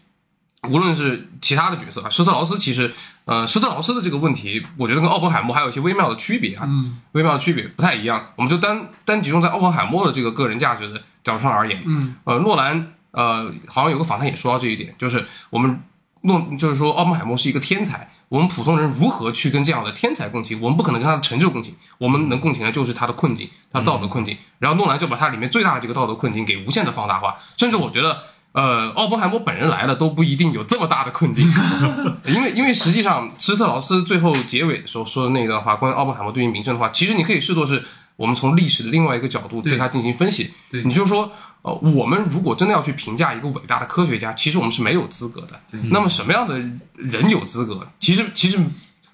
[0.69, 2.93] 无论是其他的角色啊，施特劳斯其实，
[3.25, 8.33] 呃，施特劳斯的这个问题，我觉得跟奥本海默还有一些微妙的区别啊，嗯微妙的区别不太一样。
[8.37, 15.83] 我们就单单集中在奥本海默的这个个人价值的角度上而言，嗯呃，诺兰呃好像有个访谈也说到这一点，就是我们
[16.23, 20.61] 诺就是说奥本海默是一个天才，我们普通人如何去跟这样的天才共情？
[20.61, 24.37] 我们不可能跟他的成就共情，我们能共情的就是他的困境，他的道德困境。
[24.59, 28.23] 然后诺兰就把他里面最大的这个道德困境给无限的放大化，甚至我觉得。
[28.53, 31.47] 呃，奥本海默本人来了都不一定有这么大的困境，
[32.25, 37.85] 因为因为实际上施特劳斯最后结尾的时候说的那段话，关于奥本海默对于名声的话，其实你可以视作是
[38.19, 40.53] 我们从历史的另外一个角度对他进行分析。
[40.69, 41.31] 对你就说，
[41.63, 45.61] 呃，我们如果真的要去评价一个伟大的科学家，其实我们是没有资格的。
[45.93, 46.59] 那么什么样的
[46.97, 47.87] 人有资格？
[48.01, 48.59] 其实其实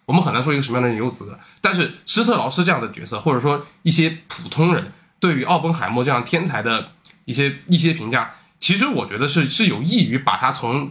[0.06, 1.38] 我们很难说一个什么样的人有资格。
[1.60, 4.90] 但是施特劳斯这样的角色，或者说一些普通人
[5.20, 6.92] 对于奥本海默这样天才的
[7.26, 10.90] 一些一些评价，其实我觉得是是有益于把他从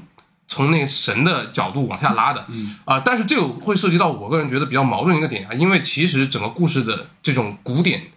[0.53, 8.11] 从那个神的角度往下拉的，嗯啊、但是这个会涉及到我个人觉得比较矛盾的一个点啊，因为其实整个故事的这种古典，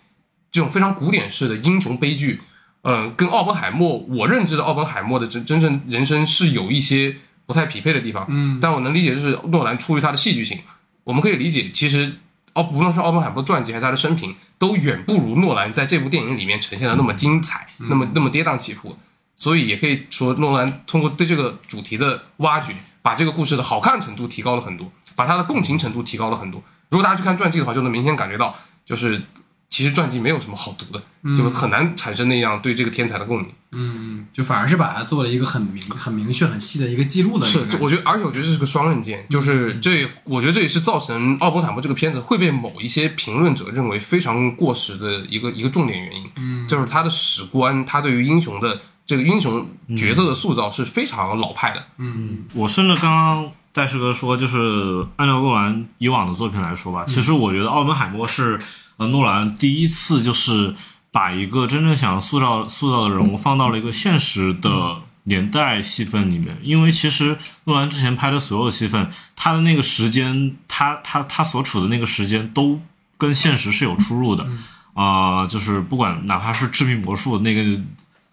[0.52, 2.42] 这种非常古典式的英雄悲剧，
[2.82, 7.16] 嗯，跟奥本海默我认知的奥本海默的真真正人生是有一些
[7.46, 8.26] 不太匹配的地方。
[8.28, 10.60] 嗯，但我能理解，就是诺兰出于他的戏剧性，
[11.04, 12.16] 我们可以理解，其实
[12.52, 18.98] 奥不论是奥本海默的传记还是他的生平，都远不如诺兰在这部电影里面呈现的那么精彩，那么那么跌宕起伏。
[19.36, 26.62] 所以也可以说，诺兰通过对这个主题的挖掘，把这个故事的好看程度提高了很多，把它的共情程度提高了很多。
[26.88, 29.22] 如果大家去看传记的话，就能明显感觉到，就是
[29.68, 31.02] 其实传记没有什么好读的，
[31.36, 33.48] 就很难产生那样对这个天才的共鸣。
[33.72, 46.30] 嗯，就反而是把它做了一个很明、很明确、很细的一个记录的是，我觉得，而且我觉得这是个双刃剑，就是这，我觉得这也是造成奥本海默这个片子会被某一些评论者认为非常过时的一个一个重点原因。
[46.36, 51.86] 嗯，就是他的史观，他对于英雄的这个英雄角色的塑造是非常老派的。
[51.98, 52.44] 嗯。
[52.52, 58.58] 我甚至刚刚戴师哥说，就是按照诺兰以往的作品来说吧，其实我觉得奥本海默是
[58.96, 60.74] 呃诺兰第一次就是
[61.12, 72.80] 把一个真正想要塑造塑造的人物放到了一个现实的年代戏份里面，因为其实诺兰之前拍的所有戏份，他的那个时间，他他他所处的那个时间都
[73.16, 74.46] 跟现实是有出入的。
[74.94, 77.62] 啊、就是不管哪怕是致命魔术那个，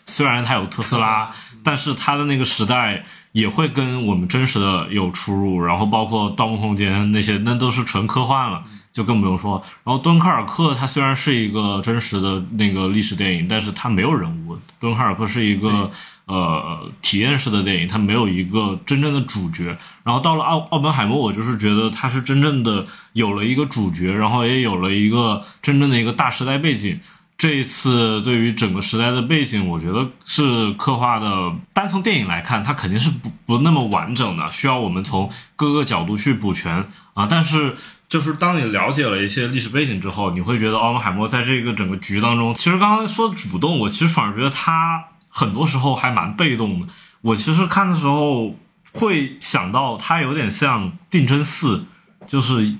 [0.06, 1.32] 虽然它有特斯拉，
[1.64, 5.64] 但是它的那个时代也会跟我们真实的有出入。
[5.64, 9.62] 然后包括《盗梦空间》那些，那都是纯科幻了，就更不用说。
[9.84, 14.58] 然后敦刻尔克它虽然是一个真实的那个历史电影，但是它没有人物。
[14.80, 15.90] 敦刻尔克是一个
[16.26, 19.78] 呃体验式的电影，它没有一个真正的主角。
[20.04, 27.00] 然后到了奥奥本海默，我就是觉得他是真正的有了一个主角，然后也有了一个真正的一个大时代背景。
[27.38, 31.54] 这一次对于整个时代的背景，我觉得是刻画的。
[31.74, 37.28] 单从电影来看，它肯定是不不那么完整的，需要我们从各个角度去补全啊。
[37.30, 37.76] 但是，
[38.08, 46.88] 就是当你了解了一些历史背景之后，你会觉得奥本海默在这个整个局当中，其实刚刚说主动，我其实反而觉得他很多时候还蛮被动的。
[47.22, 48.56] 我其实看的时候
[48.94, 51.86] 会想到他有点像定真寺，
[52.26, 52.76] 就是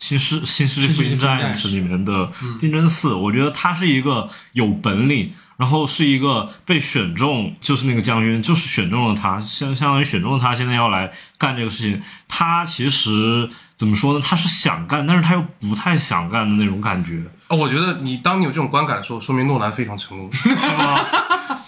[0.00, 2.28] 新世新世纪福音战士里面的
[2.58, 12.02] 定真寺，我觉得他是一个有本领，然后是一个被选中，就是那个将军，就是选中了他，相相当于选中了他，现在要来干这个事情。
[12.26, 14.20] 他其实怎么说呢？
[14.26, 17.22] 他是想干，但是他又不太想干的那种感觉。
[17.48, 20.32] 哦，我觉得你当你有这种观感的时候，说明诺兰非常成功。
[20.32, 20.98] 是吗？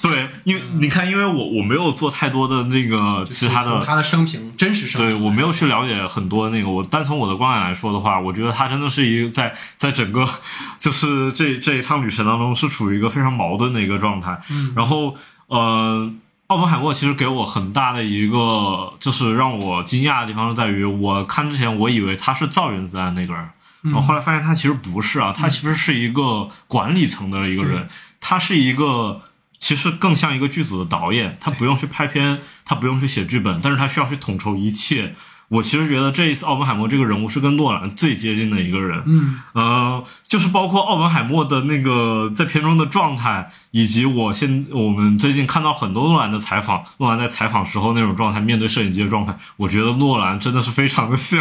[0.11, 6.69] 对，因为你看，因为我我没有做太多的那个其他的，他的生平，真实生平，对我没有去了解很多那个。
[6.69, 10.29] 我单从我的观点来说的话，我觉得他真的是一个在在整个
[10.77, 14.41] 就是这这一趟旅程当中是处于一个非常矛盾的一个状态。
[14.51, 16.13] 嗯，然后呃。
[16.49, 23.49] 奥本海默其实给我很大的一个，就是让我惊讶的地方是在于，我看之前我以为他是造原子弹那个人，
[23.85, 27.89] 然后后来发现他其实不是啊，他其实是一个管理层的一个人，
[28.21, 29.23] 他是一个
[29.63, 35.15] 其实更像一个剧组的导演，他不用去拍片，他不用去写剧本，但是他需要去统筹一切。
[35.51, 51.41] 我其实觉得这一次奥本海默这个人物是跟诺兰最接近的一个人，嗯，呃，就是包括奥本海默的那个在片中的状态，以及我现我们最近看到很多诺兰的采访，诺兰在采访时候那种状态，面对摄影机的状态，我觉得诺兰真的是非常的像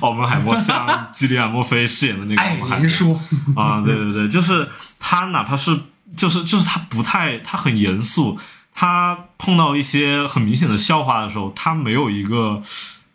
[0.00, 3.64] 奥本海默，像基里安·墨菲饰演的那个奥爱本海默。
[3.64, 5.78] 啊，对对对，就是他哪怕是
[6.16, 8.38] 就是就是他不太他很严肃，
[8.72, 12.62] 他碰到一些很明显的笑话的时候，他没有一个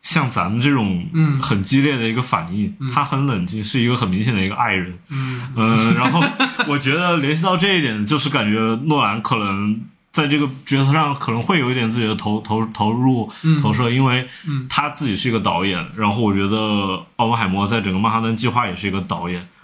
[0.02, 4.98] 像咱们这种嗯很激烈的一个反应，他很冷静，是一个很明显的一个爱人。
[5.10, 6.24] 嗯嗯，然后
[6.68, 9.82] 我觉得联系到这一点，就是感觉诺兰可能
[10.12, 13.32] 在这个角色上可能会有一点自己的投投投入
[13.62, 14.28] 投射，因为
[14.68, 19.48] 他自己是一个导演，然后我觉得奥本海默在整个曼哈顿计划也是一个导演，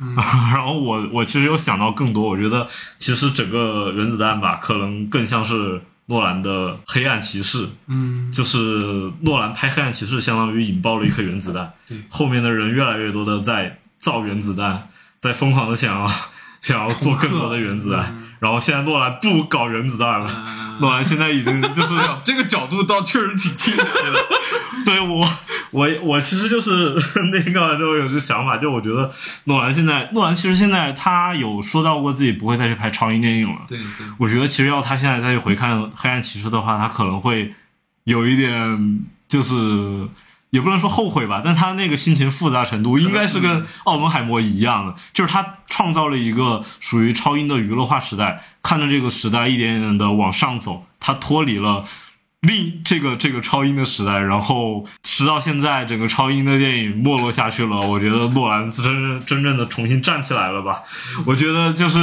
[0.54, 2.68] 然后我我其实有想到更多，我觉得
[2.98, 5.82] 其实整个原子弹吧，可能更像是。
[6.08, 11.74] 诺兰的黑暗骑士，嗯，就是诺兰拍黑暗骑士，相当于引爆了一颗原子弹。
[11.88, 14.88] 对，后面的人越来越多的在造原子弹，
[15.18, 16.08] 在疯狂的想要
[16.62, 18.16] 想要做更多的原子弹。
[18.40, 20.30] 然后现在诺兰不搞原子弹了，
[20.80, 23.86] 诺兰现在已经就是 这个角度倒确实挺清晰的。
[24.86, 25.28] 对我，
[25.72, 26.94] 我我其实就是
[27.32, 29.12] 那看完之后有这想法，就我觉得
[29.46, 33.62] 诺兰现在，诺兰其实现在他有说到过自己不会再去拍超英电影了。
[33.68, 37.54] 对对，我觉得其实要他现在再去回看《黑暗骑士》的话，他可能会
[38.04, 40.08] 有一点就是。
[40.56, 51.84] 也不能说后悔吧，但他那个心情复杂程度应该是跟奥本海默一样的，就是他创造了一个属于超英的娱乐化时代，看着这个时代一点点的往上走，他脱离了
[52.39, 60.84] 另这个这个超英的时代，然后直到现在整个超英的电影没落下去了，我觉得诺兰真正真正的重新站起来了吧？
[61.26, 61.99] 我觉得就是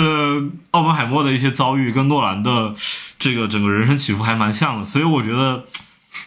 [0.72, 2.74] 奥本海默的一些遭遇跟诺兰的
[3.18, 5.64] 这个整个人生起伏还蛮像的，所以我觉得。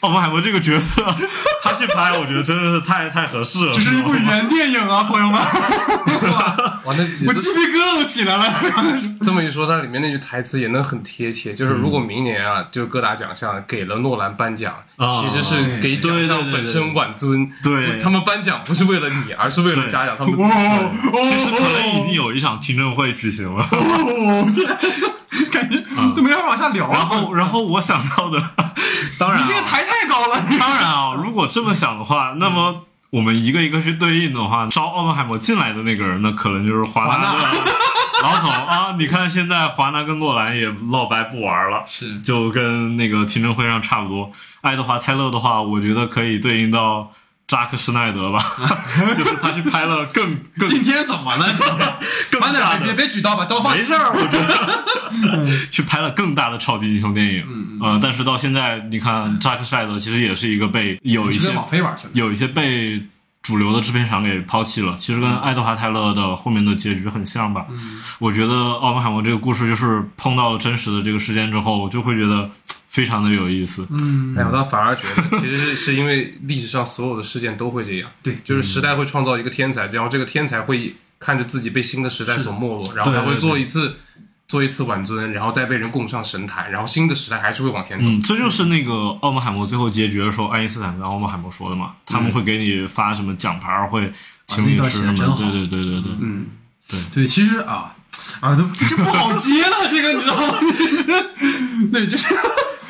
[0.01, 1.03] 奥本海默这个角色，
[1.63, 3.73] 他去拍，我觉得真的是太太合适了。
[3.73, 6.55] 这是一部原电影啊，朋友们， 哇，
[6.85, 8.53] 那我鸡皮疙瘩都起来了。
[9.23, 17.49] 这么一说，它里面那句台词也能很贴切，就是如果明年啊，就各大奖项给了诺兰颁奖，啊其实是给奖项本身挽尊。
[17.63, 20.35] 对他们颁奖不是为了你，而是为了嘉奖他们。
[20.35, 23.65] 其实可能已经有一场听证会举行了。
[25.51, 25.81] 感觉
[26.13, 26.89] 都没法往下聊。
[26.91, 28.39] 然后，然后我想到的，
[29.17, 30.39] 当然、啊，你这个台太高了。
[30.59, 37.39] 当然啊，如果这么想的话，那么我们一个一个去对应的话，招奥本海默进来的那个人，那可能就是华纳的
[38.23, 38.95] 老总啊。
[38.97, 44.31] 你看现在华纳跟诺兰也闹掰不玩了，是就跟那个听证会上差不多。
[44.61, 47.11] 爱德华泰勒的话，我觉得可以对应到。
[47.47, 48.39] 扎克施耐德吧，
[49.15, 51.53] 就是他去拍了更 更今天怎么了？
[51.53, 51.93] 今天
[52.31, 62.11] 更慢大的 点，别别举刀，把刀放没事儿，我觉得去拍了更大的超级英雄电影，嗯呃，但是到现在你看扎克施耐德其实也是一个被有一些网飞玩去了。
[62.13, 63.01] 有一些被
[63.43, 67.65] 主流的制片厂给抛弃了，其实跟爱德华泰勒的后面的结局很像吧。
[67.69, 72.49] 嗯我觉得奥本海默这个故事就是碰到了真实的这个事件之后，就会觉得
[72.95, 73.85] 非常的有意思。
[73.89, 83.97] 嗯，哎，我倒反而觉得，其实是是因为历史上所有的事件都会这样，对就是时代会创造一个天才，然后这个天才会看着自己被新的时代所没落，然后他会做一次
[84.47, 88.07] 做一次挽尊，然后再被人供上神坛，然后新的时代还是会往前走。
[88.07, 94.09] 嗯，这就是那个奥本海默最后结局的时候，爱因斯坦跟奥本海默说的嘛，他们会给你发什么奖牌，会
[94.45, 96.45] 请你吃什么，对对对对对，嗯，
[96.89, 97.93] 对对，其实啊
[98.39, 100.57] 啊，都这不好接了，这个你知道吗？
[101.05, 102.33] 这 对，就是。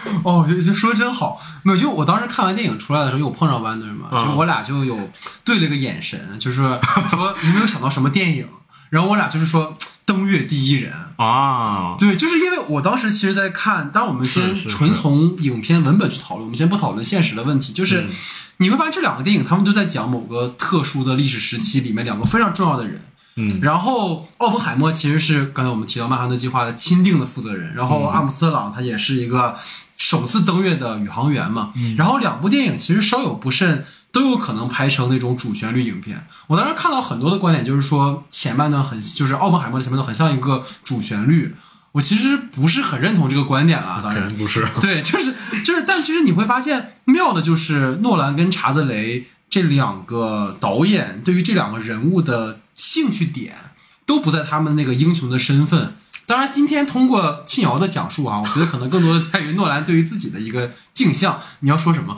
[0.24, 4.26] 哦，就就说真好，没有，就我当时看完电影出来的时候，因为我碰上 Wander 嘛，嗯。
[4.26, 4.98] 就我俩就有
[5.44, 6.80] 对了个眼神，就是说
[7.42, 8.48] 你有没有想到什么电影？
[8.90, 9.76] 然后我俩就是说
[10.06, 18.10] 登月第一人，啊，对，就是因为我当时其实，在看，当我们先纯从影片文本去讨论，我们先不讨论现实的问题，就是、嗯。
[18.58, 23.04] 你会发现这两个电影，他们都在讲某个特殊的历史时期里面两个非常重要的人。
[23.36, 29.54] 嗯，然后奥本海默其实是刚才我们提到曼哈顿计划的钦定的负责人，然后阿姆斯特朗他也是一个
[30.08, 31.74] 首次登月的宇航员嘛。
[31.98, 36.28] 然后两部电影其实稍有不慎都有可能拍成那种主旋律影片。
[36.46, 41.56] 我当时看到很多的观点，就是说前半段很就是奥本海默的前半段很像一个主旋律。
[41.94, 44.68] 我其实不是很认同这个观点了， 当然不是。
[44.80, 45.34] 对，就是
[45.64, 53.56] 就是，但其实你会发现妙的就是诺兰跟查泽雷这两个导演对于这两个人物的兴趣点
[54.06, 55.96] 都不在他们那个英雄的身份。
[56.26, 61.40] 当然，今天通过庆瑶的讲述啊，我觉得可能更多的在于诺兰对于自己的一个镜像。
[61.62, 62.18] 你要说什么？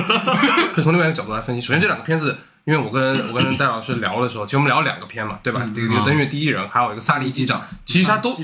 [0.76, 5.62] 就从另外一个角度来分析，首先这两个片子，因为我跟我跟戴老师聊的时候，其实我们聊了两个片嘛，对吧？
[5.74, 8.34] 这个登月第一人》，还有一个《萨利机长》，其实他都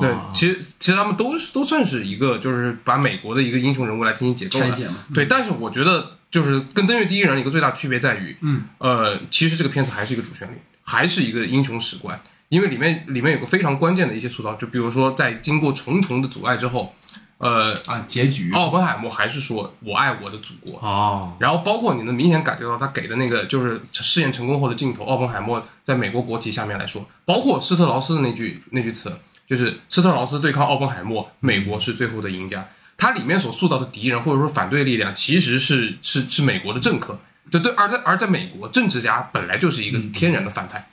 [0.00, 16.92] 对哦，其实其实他们都都算是一个，就是把美国的一个英雄人物来进行解构的拆解嘛对，但是我觉得就是跟《登月第一人》一个最大区别在于，嗯，呃，其实这个片子还是一个主旋律，还是一个英雄史观，因为里面里面有个非常关键的一些塑造，就比如说在经过重重的阻碍之后，
[17.38, 32.68] 呃，啊，结局奥本海默还是说我爱我的祖国，哦，然后包括你能明显感觉到他给的那个就是试验成功后的镜头，奥本海默在美国国旗下面来说，包括施特劳斯的那句那句词，就是施特劳斯对抗奥本海默，美国是最后的赢家。
[32.98, 40.89] 它里面所塑造的敌人或者说反对力量，其实是是是美国的政客，对对，而在而在美国，政治家本来就是一个天然的反派，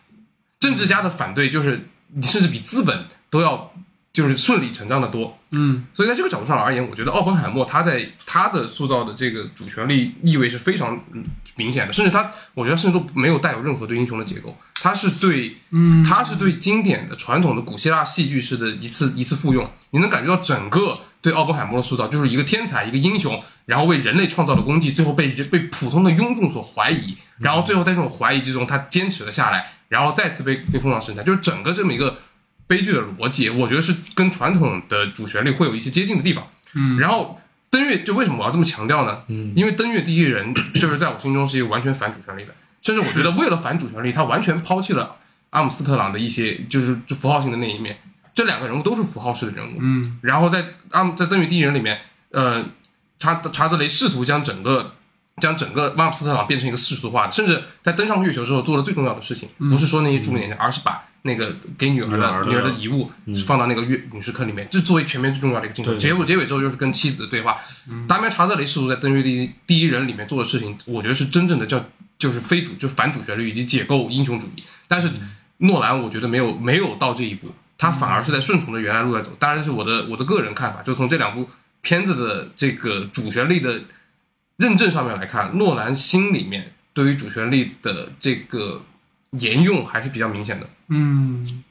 [0.60, 3.74] 政治家的反对就是你甚至比资本都要
[4.12, 5.38] 就是顺理成章的多。
[5.51, 11.24] 嗯，所以在这个角度上而言，我觉得奥本海默他在他的塑造的这个主旋律意味是非常嗯
[11.55, 32.18] 明显的，甚至他我觉得甚至都没有带有任何对英雄的结构，他是对，嗯，他是对经典的传统的古希腊戏剧式的一次一次复用，你能感觉到整个对奥本海默的塑造就是一个天才，一个英雄，然后为人类创造了功绩，最后被被普通的庸众所怀疑，然后最后在这种怀疑之中，他坚持了下来，然后再次被被奉上神坛，就是整个这么一个
[32.68, 36.47] 悲剧的逻辑，我觉得是跟传统的主旋律会有一些接近的地方。
[36.74, 39.24] 嗯，然后登月就为什么我要这么强调呢？
[39.28, 45.15] 嗯，因为登月第一人就是在我心中是一个完全反主旋律的，甚至我觉得为了反主旋律，他完全抛弃了
[45.49, 47.97] 阿姆斯特朗的一些就是就符号性的那一面。
[48.38, 52.64] 这两个人物都是符号式的人物，嗯，然后在阿姆在登月第一人里面，呃，
[53.18, 54.94] 查查泽雷试图将整个
[55.42, 63.10] 将整个瓦姆斯特朗变成一个世俗化的，甚至在登上月球之后做的最重要的事情，不是说那些著名演讲，而是把那个给女儿的的女儿的遗物
[63.48, 65.96] 放到那个月陨石坑里面，这作为全片最重要的一个镜头。
[65.96, 67.58] 结尾结尾之后就是跟妻子的对话。
[68.08, 71.84] 达米安·查泽雷试图在《登月第一第一人》里面做的事情，我觉得是真正的叫
[72.20, 74.64] 就是非主就反主旋律以及解构英雄主义。
[74.88, 75.10] 但是
[75.58, 79.36] 诺兰我觉得没有没有到这一步，他反而是在顺从着原来路在走。
[79.40, 81.50] 当然是我的我的个人看法，就从这两部
[81.82, 83.82] 片子的这个主旋律的
[84.58, 88.82] 认证上面来看，诺兰心里面对于主旋律的这个
[89.32, 90.70] 沿用还是比较明显的。
[90.90, 91.64] 嗯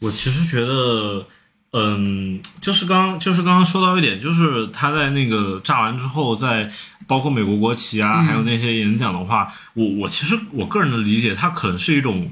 [0.00, 1.26] 我其实觉得，
[1.72, 6.70] 嗯，就是刚就是刚刚说到一点，就是他在那个炸完之后，在
[7.06, 12.30] 包括美国国旗啊，还有那些演讲的话，我我其实我个人的理解，他可能是一种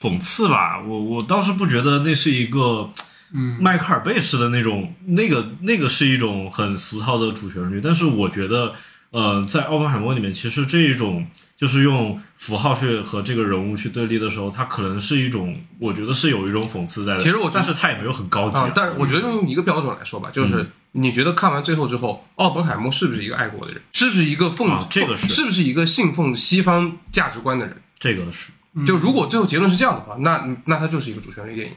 [0.00, 0.80] 讽刺吧。
[0.80, 2.90] 我我倒是不觉得那是一个。
[3.30, 8.72] 嗯，迈克尔贝式的那种，那个那个是一种很俗套的主旋律，但是我觉得，
[9.10, 17.20] 呃，在奥本海默里面，其实这一种就是用符号去和这个人物去对立的时候，它可能是一种，我觉得是有一种讽刺在的。
[17.20, 23.82] 其实我但是它也没有很高级、啊，但是我觉得用一个标准来说吧，就是你觉得看完最后之后，奥本海默是不是一个爱国的人？
[23.92, 27.76] 是不是一个奉、啊这个是是不是一个信奉西方价值观的人？
[27.98, 28.52] 这个是
[28.86, 31.74] 就如果最后结论是这样的话，那那它就是一个主旋律电影。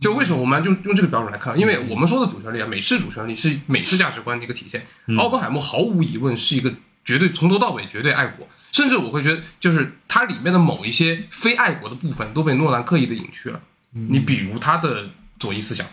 [0.00, 1.58] 就为什么我们就用这个标准来看？
[1.58, 4.86] 因为我们说的主旋律啊，美式主旋律是美式价值观的一个体现。
[5.18, 6.72] 奥本海默毫无疑问是一个
[7.04, 13.60] 绝对从头到尾绝对爱国，甚至我会觉得，就是它里面的某一些非爱国的部分都被诺兰刻意的隐去了。
[13.90, 15.86] 你比如他的左翼思想。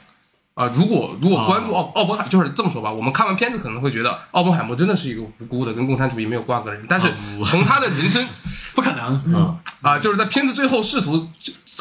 [0.54, 7.14] 啊，如果如果关注奥奥本海，就是这么说吧，我们看完片子可能会觉得奥本海默真的是一个无辜的跟共产主义没有瓜葛的人，但是
[7.46, 8.26] 从他的人生
[8.78, 9.20] 不可能。
[9.26, 11.28] 嗯啊，就是在片子最后试图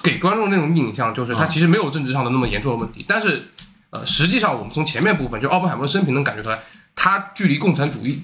[0.02, 3.04] 给观众那种印象，就是他其实没有政治上的那么严重的问题。
[3.06, 3.48] 但是，
[3.90, 6.58] 呃，实际上我们从前面部分，就奥本海默的生平能感觉出来，
[6.94, 8.22] 他距离共产主义、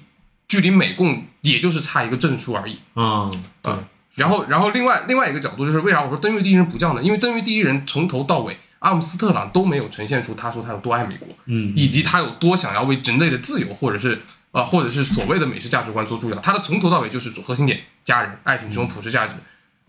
[0.48, 2.78] 距离美共，也就是差一个证书而已。
[2.96, 3.78] 嗯对啊，
[4.14, 7.02] 然后，然后另外另外一个角度就是，为啥我说登月第一人不叫呢？
[7.02, 14.20] 因为登月第一人从头到尾，阿姆斯特朗都没有呈现出他说他有多爱美国，嗯以及他有多想要为人类的自由，或者是
[14.52, 16.38] 啊、或者是所谓的美式价值观做注脚。
[16.40, 19.34] 它的从头到尾就是核心点，家人、爱情这种普世价值。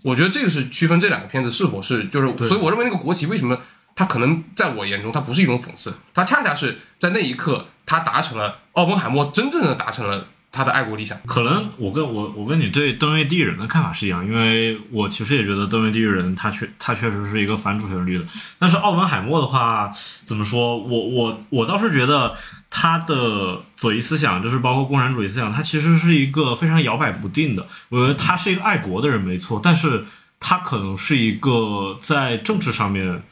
[0.03, 3.57] 我觉得这个是区分这两个片子是否是就是，所以我认为那个国旗为什么
[3.95, 11.17] 它可能在我眼中它不是一种讽刺，它恰恰是在那一刻它达成了奥本海默真正的达成了他的爱国理想。
[11.25, 18.25] 可能我跟我我跟你对登月第一人的看法是一样，因为我其实也觉得登月第一人他确他确实是一个反主旋律的，
[18.59, 19.91] 但是奥本海默的话
[20.23, 20.77] 怎么说？
[20.77, 22.37] 我我我倒是觉得
[22.69, 27.67] 他的左翼思想，就是包括共产主义思想，他其实是一个非常摇摆不定的。
[27.89, 30.05] 我觉得他是一个爱国的人没错，但是
[30.39, 33.23] 他可能是一个在政治上面，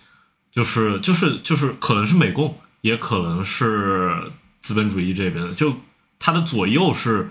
[0.52, 4.12] 就是就是就是可能是美共，也可能是
[4.62, 5.76] 资本主义这边的，就
[6.22, 7.30] 他的左右是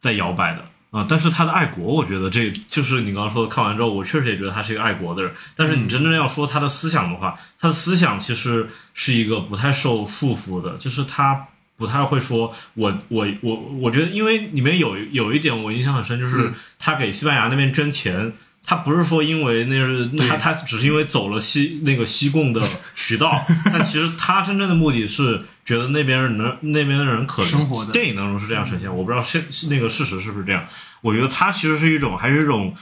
[0.00, 5.32] 在摇摆的啊、但是他的爱国，我觉得这就是你刚刚说的，看完之后，我确实也觉得他是一个爱国的人。
[5.54, 18.32] 但是你真正要说他的思想的话，他的思想其实是一个不太受束缚的，就是他不太会说我我我，我觉得因为里面有有一点我印象很深，就是他给西班牙那边捐钱。
[18.64, 22.62] 他不是说因为那是他他只是因为走了西那个西贡的
[22.94, 23.40] 渠道，
[23.72, 30.64] 但其实他真正的目的是觉得那边人能那边的人可能生活的电影当中是这样呈现，我不知道现那个事实是不是这样。
[31.00, 32.74] 我觉得他其实是一种还是一种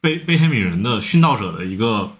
[0.00, 2.10] 悲悲天悯人的殉道者的一个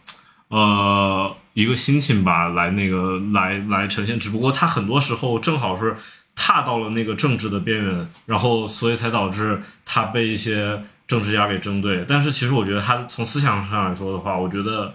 [0.49, 4.21] 呃一个心情吧，来那个来来呈现。
[4.21, 5.97] 只不过他很多时候正好是
[6.35, 12.05] 踏到了那个政治的边缘，然后所以才导致他被一些政治家给针对。
[12.07, 14.95] 但是其实我觉得他从思想上来说的话，我觉得。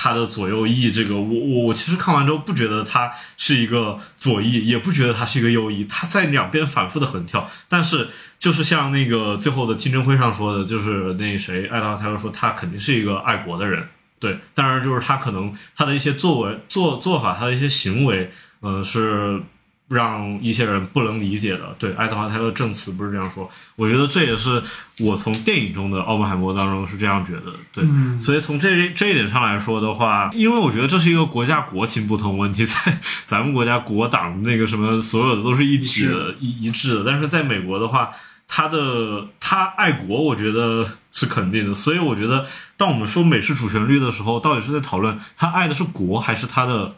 [0.00, 7.50] 他的左右翼，这个我我我其实看完之后不觉得他是一个左翼，也不觉得他是一个右翼，他在两边反复的横跳。
[7.68, 8.06] 但是
[8.38, 13.88] 就是像那个最后的听证会上说的，就是那谁爱达华泰勒说他肯定是一个爱国的人，
[14.20, 14.38] 对。
[14.54, 18.30] 当然就是他可能他的一些作为做做法，他的一些行为，
[18.62, 19.42] 嗯、是
[19.88, 21.74] 让一些人不能理解的。
[21.78, 24.62] 对，爱德华泰勒证词不是这样说，我觉得这也是
[25.00, 27.58] 我从电影中的奥本海默当中是这样觉得的。
[27.72, 38.10] 对，嗯所以从这这一点上来说的话，因为我觉得这是一个国家国情不同问题，在 咱们国家国党那个什么所有的都是一体的、一一致的，但是在美国的话。
[38.50, 42.46] 他的他爱国，我觉得是肯定的，所以我觉得，
[42.78, 46.94] 当我们说美式主旋律的时候，到底是在讨论他爱的是国还是他的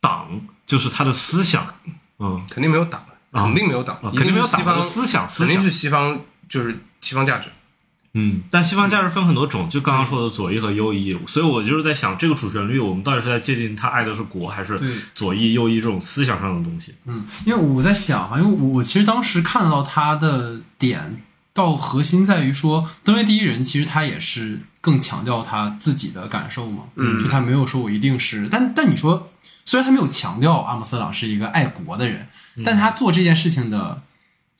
[0.00, 1.66] 党，就是他的思想，
[2.18, 5.48] 嗯，肯定没有党，肯定没有党，肯定没有党的思想，思想。
[5.48, 7.48] 肯定是西方，就是西方价值。
[8.16, 14.80] 嗯，但西方价值分很多种，就刚刚说的左翼和右翼，所以我就是在想，这个主旋律我们到底是在界定他爱的是国，还是
[15.12, 16.94] 左翼、右翼这种思想上的东西？
[17.06, 27.18] 嗯，因为我在想哈，因为我我其实当时看到他的点到核心在于说，登月第一人其实他也是更强调他自己的感受嘛，嗯。
[27.18, 29.28] 就他没有说我一定是，但但你说，
[29.64, 32.26] 虽然他没有强调阿姆斯特朗是一个爱国的人，
[32.64, 34.02] 但他做这件事情的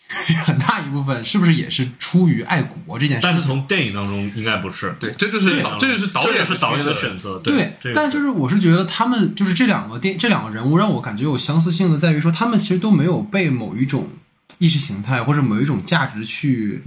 [0.47, 3.31] 很大一部分是不是也是出于爱国这件事情？
[3.31, 14.11] 但是从电影当中应该不是，对，这就是导，这就是导演也是导演的选选择，对，这个但就是我是觉得他们就是这两个电这两个人物让我感觉有相似性的，在于说他们其实都没有被某一种
[14.59, 16.83] 意识形态或者某一种价值去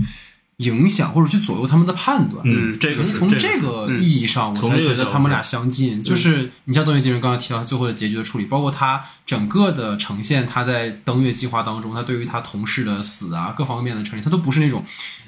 [0.58, 2.42] 影响或者去左右他们的判断。
[2.44, 6.04] 嗯，这个是可能从这这个意义上，我才觉得他们俩相近。
[6.04, 14.84] 就是你像《登月敌人》刚刚提到他最后的结局的处理，包括他整个的呈现，他在登月计划当中，他对于他同事的死啊各方面的呈现，他都不是那种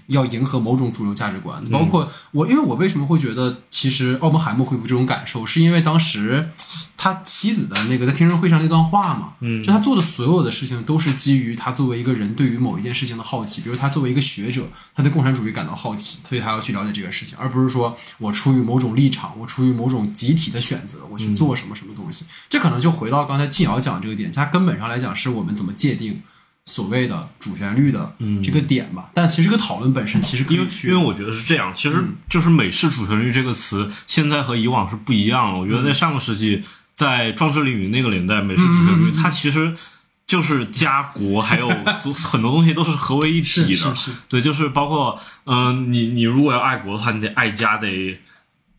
[0.10, 1.64] 要迎合某种主流价值观。
[1.70, 6.50] 包括我，因为我为什么会觉得其实奥本海默会有这种感受，是因为当时
[6.98, 22.26] 他妻子的那个在听证会上那段话嘛，嗯，就他做的所有的事情都是基于他作为一个人对于某一件事情的好奇，比如他作为一个学者，他对共产主义感到好奇，所以他要去了解这个事情，而不是说我出于某种立场，我出于某种集体的选择，我去做什么什么东西。
[22.50, 26.22] 这可能就回到刚才静瑶讲这个点，它根本上来讲是我们怎么界定。
[26.70, 28.14] 所谓的主旋律的
[28.44, 35.60] 这个点吧，但其实这个讨论本身其实因为因为我觉得是这样，其实就是美式主旋律这个词，现在和以往是不一样了。
[35.60, 36.64] 我觉得在上个世纪，
[36.94, 39.74] 在壮志凌云那个年代，美式主旋律它其实
[40.28, 41.68] 就是家国，还有
[42.30, 43.96] 很多东西都是合为一体的。
[44.28, 48.20] 对，就是包括嗯、你你如果要爱国的话，你得爱家，得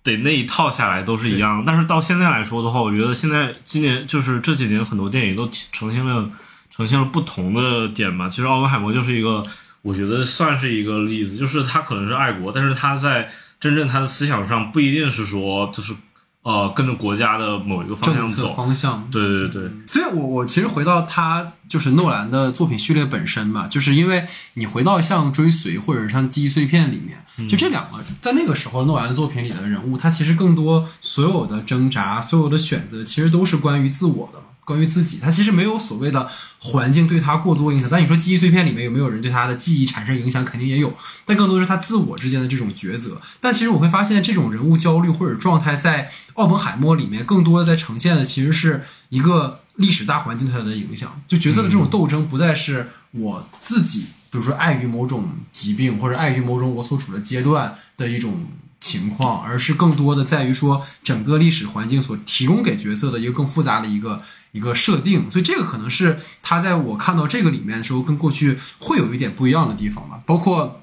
[0.04, 1.64] 得那一套下来都是一样。
[1.66, 6.30] 但是到现在来说的话，我觉得现在今年就是这几年很多电影都提呈现了
[6.80, 8.26] 呈现了不同的点吧。
[8.26, 9.44] 其实奥本海默就是一个，
[9.82, 13.28] 我觉得算是一个例子，就是他可能是爱国，但是他在
[13.60, 15.92] 真正他的思想上不一定是说就是
[16.42, 18.54] 呃跟着国家的某一个方向走。
[18.54, 19.06] 方向。
[19.12, 24.24] 对对对，所以我我其实回到他就是诺兰的作品序列本身吧，就是因为
[24.54, 34.46] 你回到像追随或者像记忆碎片里面，就这两个在那个时候诺兰的作品里的人物，他其实更多所有的挣扎、所有的选择，其实都是关于自我的嘛。
[34.70, 36.28] 关于自己，他其实没有所谓的
[36.60, 37.90] 环境对他过多影响。
[37.90, 40.44] 但你说记忆碎片里面有没有人对他的记忆产生影响？
[40.44, 40.94] 肯定也有，
[41.24, 43.20] 但更多是他自我之间的这种抉择。
[43.40, 51.20] 但其实我会发现，这种人物焦虑或者状态在奥本海默里面，更多的在呈现的其实是一个历史大环境对他的影响。
[51.26, 58.46] 就角色的这种斗争，不再是我自己，比如说碍于某种疾病或者碍于某种我所处的阶段的一种。
[58.80, 64.22] 情况，而是更多的在于说整个历史环境所提供给角色的一个更复杂的一个
[64.52, 70.20] 一个设定，所以这个可能是他在我看到这个里面的时候，跟过去会有一点不一样的地方吧。
[70.24, 70.80] 包括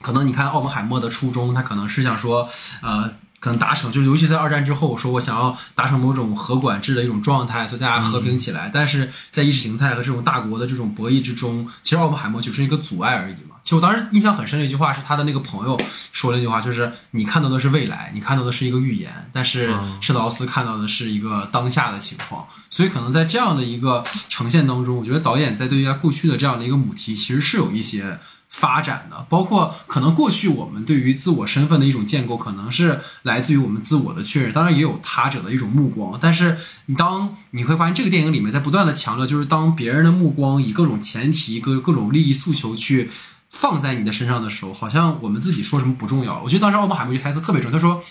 [0.00, 2.48] 可能你看奥本海默的初衷，他可能是想说，
[2.80, 8.70] 呃，可能达成，就是尤其在二战之后，说我想要达成某种核管制的一种状态，所以大家和平起来。
[8.72, 13.51] 但是在意识形态和这种大国的这种博弈之中，其实奥本海默就是一个阻碍而已嘛。
[13.62, 22.46] 其实我当时印象很深的一句话是他的那个朋友说了一句话，就是你看到的是未来，你看到的是一个预言，但是施特劳斯看到的是一个当下的情况。
[22.70, 28.18] 所以可能在这样的一个呈现当中，我觉得导演在对于他过去的这样的一个母题，其实是有一些。
[28.52, 36.18] 发展的，包括可能过去我们对于自我身份的一种建构，可能是来自于我们自我的确认，当然也有他者的一种目光。
[36.20, 43.08] 但是，你当你会发现这个电影里面在不断的强调，就是当别人的目光以各种前提、各各种利益诉求去
[43.52, 46.40] 放在你的身上的时候，好像我们自己说什么不重要。
[46.42, 48.02] 我觉得当时奥本海默一句台词特别重要，他说：“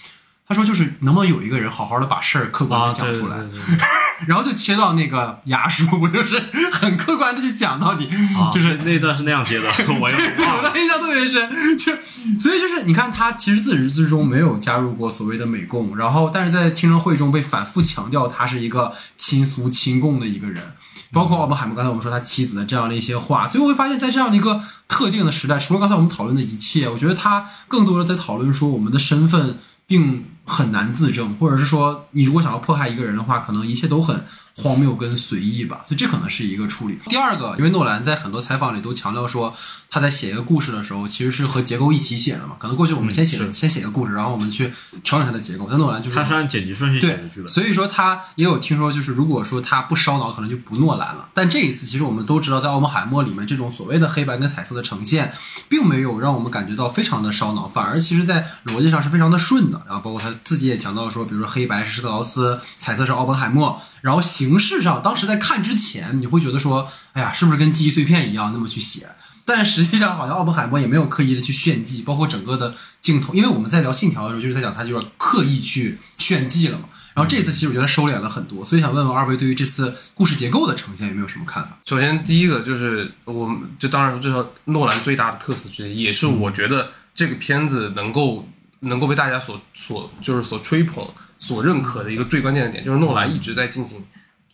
[0.48, 3.38] 他说就是能不能有一个人好好的把事儿客观啊，的讲出来。
[3.38, 3.86] 对对对对
[4.28, 6.40] 然后就切到那个牙叔，不就是
[6.72, 8.08] 很客观的去讲到底，
[8.40, 9.64] 啊就是那那段是那样接的，
[10.00, 10.46] 我也 对。
[10.46, 11.92] 我的印象特别深，就
[12.40, 20.74] 所以就是你看他其实自始至终没有加入过所谓的美共，然后但是在听证会中被反复强调他是一个亲苏亲共的一个人，
[21.12, 34.24] 包括奥本海默刚才我们说他妻子的这样的一些话，所以我会发现，在这样的一个特定的时代，除了刚才我们讨论的一切，我觉得他更多的在讨论说我们的身份并很难自证，或者是说你如果想要迫害一个人的话，可能一切都很
[34.62, 36.98] 荒谬跟随意吧，所以这可能是一个处理。
[37.06, 39.54] 第二个，因为诺兰在很多采访里都强调说，
[39.90, 42.56] 他在写一个故事的时候，其实是和结构一起写的嘛。
[42.60, 44.72] 可能过去我们先写、嗯先写一个故事，然后我们去
[45.04, 45.68] 调整它的结构。
[45.70, 51.30] 但诺兰就是他是按剪辑顺序写对的剧本，所以说他也有听说，就是如果说他不烧脑，可能就不诺兰了。
[51.34, 55.34] 但这一次，其实我们都知道，在奥本海默里面，这种所谓的黑白跟彩色的呈现，
[55.68, 59.82] 并没有让我们感觉到非常的烧脑，反而其实在逻辑上是非常的顺的。
[59.88, 69.08] 然后包括他自己也强调说，比如说黑白是施特劳斯，彩色是奥本海默，然后形式上，当时在看之前，你会觉得说，哎呀，是不是跟记忆碎片一样那么去写？
[69.44, 76.86] 但实际上好像奥本海默也没有刻意的去炫技，包括整个的镜头，因为我们在聊信条的时候就是在讲他就是刻意去炫技了嘛。
[77.14, 81.78] 然后这次其实我觉得收敛了很多，所以想问问二位对于这次故事结构的呈现有没有什么看法？
[81.86, 88.48] 首先，第一个就是我们就当然说，这是诺兰最大的特色之一，也是我觉得这个片子能够
[88.82, 91.06] 能够被大家所所就是所吹捧、
[91.42, 94.06] 所认可的一个最关键的点，就是诺兰一直在进行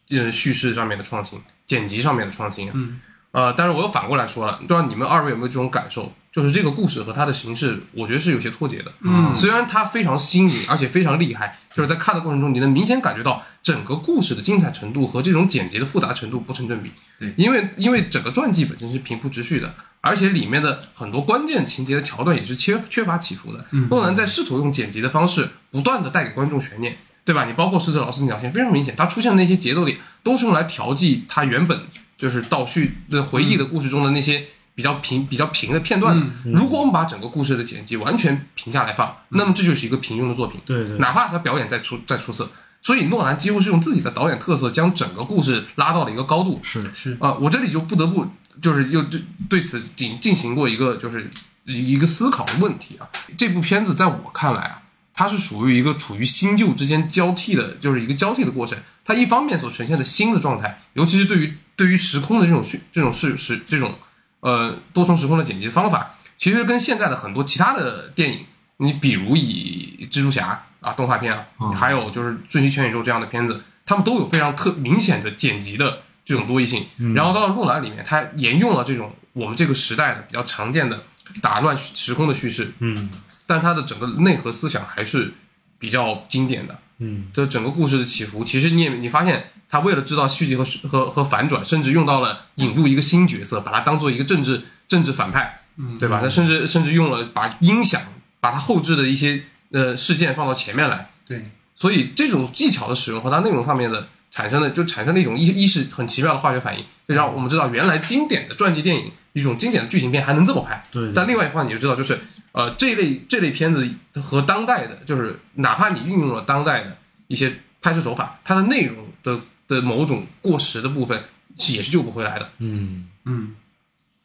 [0.10, 2.72] 呃叙事上面的创新、剪辑上面的创新。
[2.74, 3.02] 嗯，
[3.32, 6.14] 呃，但是我又反过来说了，不知道你们二位有没有这种感受？
[6.32, 8.94] 就是这个故事和它的形式，我觉得是有些脱节的。
[9.02, 16.90] 嗯虽然它非常新颖，而且非常厉害，就是在看的过程中，你能明显感觉到整个故事的精彩程度和这种剪辑的复杂程度不成正比。
[17.20, 23.66] 对因为因为整个传记本身是平铺直叙的，而且里面的很多关键情节的桥段也是缺缺乏起伏的。
[23.90, 26.96] 诺兰在试图用剪辑的方式，不断的带给观众悬念，
[27.26, 27.44] 对吧？
[27.44, 31.82] 你包括施特劳斯那条线非常明显，他出现的那些节奏点都是用来调剂他原本
[32.18, 34.46] 就是倒叙的回忆的故事中的那些
[34.76, 36.26] 比较平、比较平的片段的。
[36.54, 40.62] 如果我们把整个故事的剪辑完全平下来放，那么这就是一个平庸的作品。
[40.66, 42.50] 对对哪怕他表演再出再出色，
[42.88, 46.58] 所以诺兰几乎是用自己的导演特色将整个故事拉到了一个高度。
[46.64, 48.26] 是是啊、我这里就不得不
[48.62, 51.30] 就是又对对此进进行过一个就是
[51.66, 53.06] 一一个思考的问题啊。
[53.38, 54.82] 这部片子在我看来啊，
[55.14, 58.78] 它是属于一个处于新旧之间交替的，就是一个交替的过程。
[59.04, 63.96] 它一方面所呈现的新的状态，尤其是对于对于时空的这种叙这种是是这种
[64.40, 68.46] 呃多重时空的剪辑方法，其实跟现在的很多其他的电影，
[68.78, 76.86] 你比如以蜘蛛侠啊动画片啊，还有就是《瞬息全宇宙》这样的片子，他们都有非常特明显的剪辑的这种多义性。
[77.16, 81.04] 然后到了诺兰里面，它沿用了这种我们这个时代的比较常见的
[81.42, 83.10] 打乱时空的叙事，嗯
[83.46, 85.34] 但它的整个内核思想还是
[85.80, 86.78] 比较经典的。
[87.00, 96.20] 嗯，这整个故事的起伏，其实你也你发现，他为了制造续集和和和反转，甚至用到了引入一个新角色，把它当做一个政治政治反派，嗯对吧？
[96.22, 98.02] 他甚至甚至用了把音响，
[98.40, 110.82] 把它后置的一些呃事件放到前面来，对，所以这种技巧的使用和它内容上面的产生的，就产生了一种一一是很奇妙的化学反应，就让我们知道原来经典的传记电影一种经典的剧情片还能这么拍。
[110.92, 112.20] 对对但另外一方面你就知道，就是
[112.52, 113.90] 呃这类这类片子
[114.22, 121.24] 和当代的，就是哪怕你运用了当代的一些拍摄手法，它的内容的的某种过时的部分
[121.58, 122.50] 是也是救不回来的。
[122.60, 123.56] 嗯嗯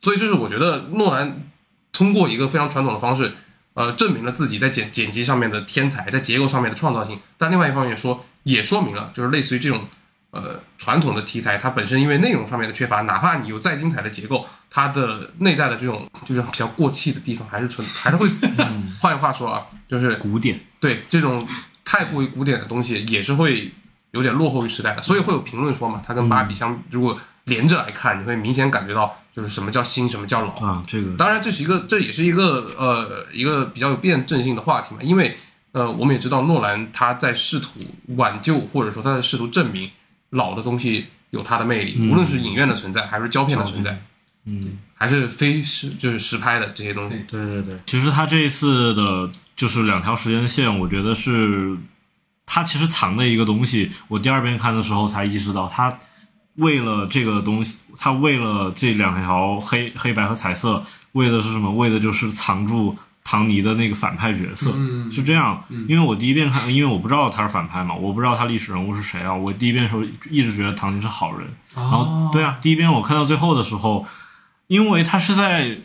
[0.01, 1.49] 所以就是我觉得诺兰
[1.93, 3.33] 通过一个非常传统的方式，
[3.75, 7.19] 呃，证明了自己在剪剪辑上面的天才，在结构上面的创造性。
[7.39, 9.87] 但另外一方面说，也说明了就是类似于这种
[10.31, 18.27] 呃传统的题材，它本身因为内容上面的缺乏，哪怕你有再精彩的结构，它的内在的这种就是比较过气的地方还是存，还是会。
[19.01, 21.47] 换句话说啊，就是古典，对这种
[21.85, 23.73] 太过于古典的东西，也是会
[24.11, 25.03] 有点落后于时代的。
[25.03, 30.53] 所以会有评论说嘛，它跟芭比相，如果连着来看，你会明显感觉到就是什么叫新，什么叫老。
[30.67, 35.37] 啊，这个当然，这是一个，这也是一个呃一个比较有辩证性的话题嘛，因为
[35.73, 37.81] 呃我们也知道诺兰他在试图
[38.17, 39.91] 挽救或者说他在试图证明
[40.31, 44.03] 老的东西有它的魅力，无论是影院的存在还是胶片的存在，
[44.45, 47.17] 嗯，还是非实就是实拍的这些东西。
[47.27, 51.75] 对对对，其实他这一次的就是两条时间线，我觉得是
[52.45, 53.91] 他其实藏的一个东西。
[54.09, 55.99] 我第二遍看的时候才意识到，他
[56.57, 61.71] 为了这个东西，他为了这两条黑黑白和彩色，为的是什么？
[61.73, 64.73] 为的就是藏住唐尼的那个反派角色。
[64.75, 69.33] 嗯是这样，因为我第一遍看，因为我不知道他是反派嘛，我不知道他历史人物是谁啊。
[69.35, 74.07] 我第一遍的时候一直觉得唐尼是好人，然后对啊，第一遍我看到最后的时候，
[74.67, 75.79] 因为他是在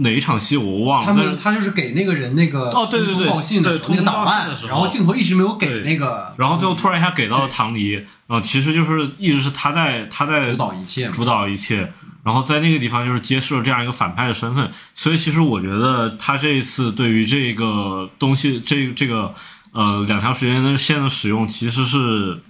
[0.00, 4.68] 哪一场戏我忘了，他们他就是给那个人那个哦对对对报信的时候对那个档案的时，候。
[4.70, 11.08] 然后镜头一直没有给那个，然后最后突然一下给到了唐尼，呃，其实就是一直是他在他在主导一切。
[11.08, 11.92] 主导一切，
[12.22, 19.34] 然后在那个地方就是揭示了这样一个反派的身份，所以其实我觉得他这一次对于这个东西，这这个
[19.72, 22.40] 呃两条时间线的使用，其实是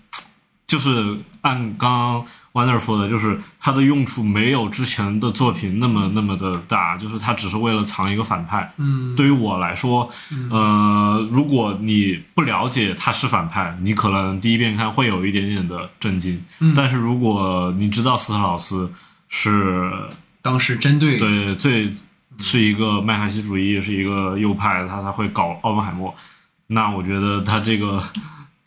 [0.66, 8.72] 就是按刚刚 Wonder 说的，就是它的用处没有之前的作品那么那么的大，就是它只是为了藏一个反派。
[8.78, 10.08] 嗯，对于我来说，
[10.50, 16.42] 呃，如果你不了解他是反派，你可能第一遍看会有一点点的震惊。
[16.60, 18.90] 嗯但是如果你知道斯特劳斯
[19.28, 19.92] 是
[20.42, 21.92] 当时针对对最
[22.38, 26.14] 是一个麦卡锡主义，是一个右派，他才会搞奥本海默，
[26.68, 28.02] 那我觉得他这个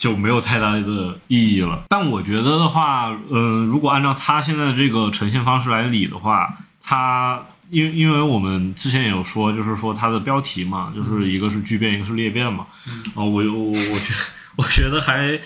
[0.02, 1.84] 就没有太大的意义了。
[1.88, 12.66] 但我觉得的话，嗯、如果按照他现在这个呈现方式来理的话，他因为因为我们之前也有说，就是说它的标题嘛，就是一个是巨变，一个是裂变嘛。
[13.14, 14.14] 啊、我我我觉
[14.58, 15.40] 我觉得还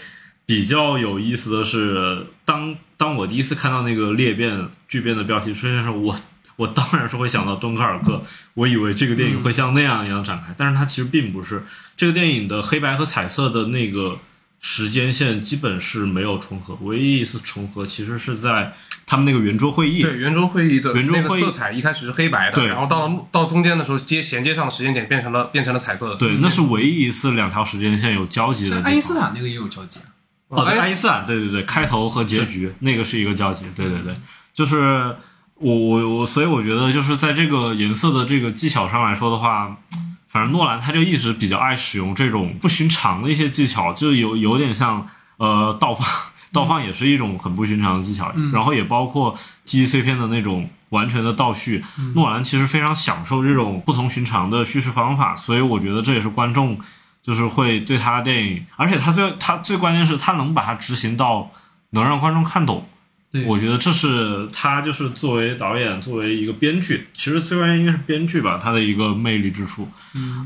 [0.45, 6.15] 比较有意思的是，当当我第一次看到那个裂变巨变的标题出现的时候，我
[6.55, 8.23] 我当然是会想到敦刻尔克。
[8.53, 11.65] 我以为这个电影会像那样一样展开，但是它其实并不是。
[11.97, 14.17] 这个电影的黑白和彩色的那个
[14.67, 18.73] 时间线基本是没有重合，唯一一次重合其实是在
[19.05, 20.01] 他们那个圆桌会议。
[20.01, 26.15] 对圆桌会议的圆桌会议那个色彩一开始是黑白的，对然后到了到中间的时候接衔接上的时间点变成了变成了彩色的。
[26.15, 28.91] 对，那是唯一一次两条时间线有交集的地方。
[28.91, 30.09] 爱因斯坦那个也有交集啊。
[30.47, 34.15] 哦，对，爱因爱因斯坦，对对对，开头和结局那个是一个交集，对对对，
[34.51, 35.15] 就是
[35.59, 39.77] 我我我，所以我觉得就是在这个颜色的这个技巧上来说的话，
[40.35, 45.07] 反正诺兰他就一直比较爱使用这种不寻常的一些技巧，就有有点像
[45.37, 46.05] 呃倒放，
[46.51, 49.33] 倒放也是一种很不寻常的技巧，然后也包括
[49.63, 51.81] 记忆碎片的那种完全的倒叙，
[52.15, 56.77] 诺兰其实非常享受这种不同寻常的叙事方法，所以我觉得这也是观众。
[57.25, 61.49] 就是会对他的电影，而且他最他最关键是他能把它执行到
[61.89, 62.87] 能让观众看懂。
[63.35, 69.89] 对我觉得这是他就是作为导演，作为一个编剧，其实最关键应该是编剧吧，他的一个魅力之处。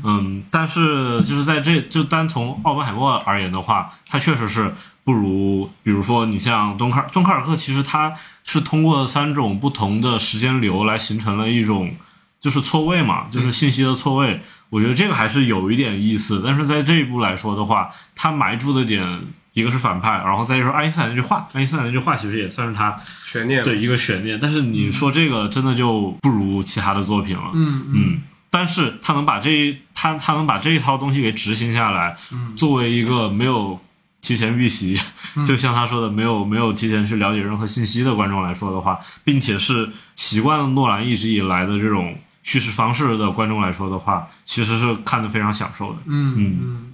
[0.04, 8.12] 嗯但是就是在这就单从奥本海默而言的话，他确实是不如，比如说你像敦刻尔敦刻尔克，其实他
[8.44, 11.94] 是通过三种不同的时间流来形成了一种
[12.40, 14.40] 就是错位嘛，就是信息的错位。
[14.70, 19.20] 我觉得这个还是有一点意思，但是在这一步来说的话，他埋住的点
[19.52, 23.62] 一个是反派，然后再就是爱因斯坦那句话，爱因斯坦那句话其实也算是他悬念。
[23.64, 24.38] 对一个悬念。
[24.40, 28.22] 但是你说这个真的就不如其他的作品了，嗯嗯。
[28.48, 32.16] 但是他能把这一他他能把这一套东西给执行下来，
[32.56, 33.80] 作为一个没有
[34.20, 34.98] 提前预习，
[35.44, 42.16] 就像他说的没有没有提前去了解任何信息的观众来说的话，并且是习惯了诺兰一直以来的这种。
[42.42, 45.98] 叙事方式的观众来说的话，其实是看得非常享受的。
[46.06, 46.89] 嗯嗯嗯。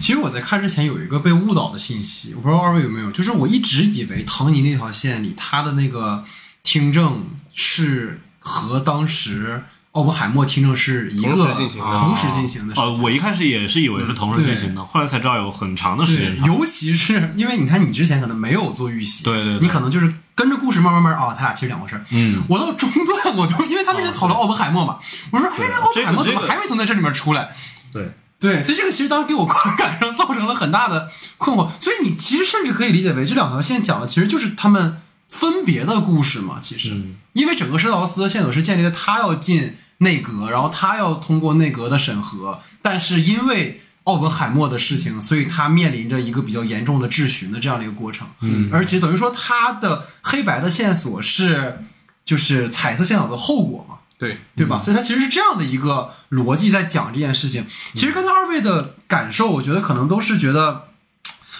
[0.00, 6.24] 其实我在看之前有一个被误导的信息，我不知道二位有没有，就是我一直以为唐尼那条线里他的那个
[6.62, 9.62] 听证是和当时
[9.92, 13.02] 奥本海默听证是一个同时进行的同时进行的事呃，情。
[13.02, 16.46] 我一开始也是以为是同时进行的，后来才知道有很长的时间，差。
[16.46, 22.04] 尤其是因为你看，你之前可能没有做预习，对对对你可能就是跟着故事慢慢慢啊，他俩其实两回事儿。
[22.10, 24.98] 嗯，我到中段我都因为他们一直讨论奥本海默嘛，
[25.30, 27.50] 我说哎，那奥本海默怎么还没从在这里面出来？
[27.92, 31.70] 对，对，所以这个其实当时给我观 感上造成了很大的困惑。
[31.78, 36.58] 所以你其实甚至可以理解为这两条线讲的其实就是他们分别的故事嘛。
[36.60, 48.26] 其实，嗯因为整个施劳斯的线索是建立在他要进内阁，然后他要通过内阁的审核，但是因为奥本海默的事情，所以他面临着一个比较严重的质询的这样的一个过程。
[48.40, 51.84] 嗯，而且等于说他的黑白的线索是
[52.24, 53.98] 就是彩色线索的后果嘛。
[54.20, 54.80] 对，对吧？
[54.82, 57.66] 所以他其实是这样的一个逻辑在讲这件事情。
[57.94, 60.88] 其实跟二位的感受，我觉得可能都是觉得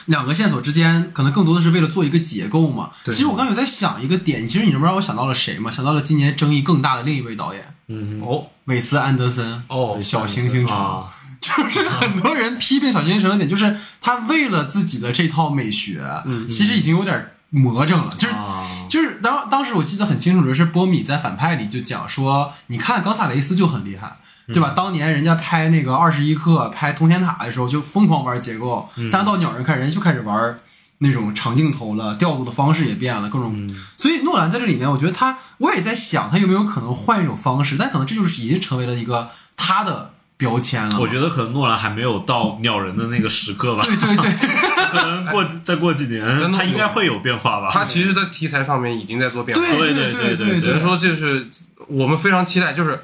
[0.07, 2.91] 两个线索之间可能更多的是为了做一个结构嘛。
[3.03, 5.71] 对其实我刚有在想一个点，其实你知不知道我想到了谁吗？
[5.71, 9.65] 想到了今年争议更大的另一位导演嗯哦韦斯安德森。
[9.69, 11.09] 哦，小行星城，啊，
[11.41, 16.05] 就是很多人批评小行星城的点，就是他为了自己的这套美学，
[16.49, 24.19] 其实已经有点魔怔了，就是啊就是当当时我记得很清楚的是，波米在反派里就讲说，你看冈萨雷斯就很厉害，
[24.49, 24.71] 对吧？
[24.77, 30.59] 当年人家拍那个二十一克、拍通天塔的时候，就疯狂玩结构，但到鸟人开始，人家就开始玩
[30.99, 33.57] 那种长镜头了，调度的方式也变了，各种。
[33.97, 37.77] 所以诺兰在这里面，我觉得他，我也在想，他有没有可能换一种方式？
[37.79, 40.99] 但可能这就是已经成为了一个他的标签了。
[40.99, 47.69] 我觉得可能诺兰还没有到鸟人的那个时刻吧，对对对， 可能过再过几年，的他应该会有变化吧。
[47.71, 49.63] 他其实，在题材上面已经在做变化。
[49.63, 51.47] 对对对对对只能说，就是
[51.89, 53.03] 我们非常期待，就是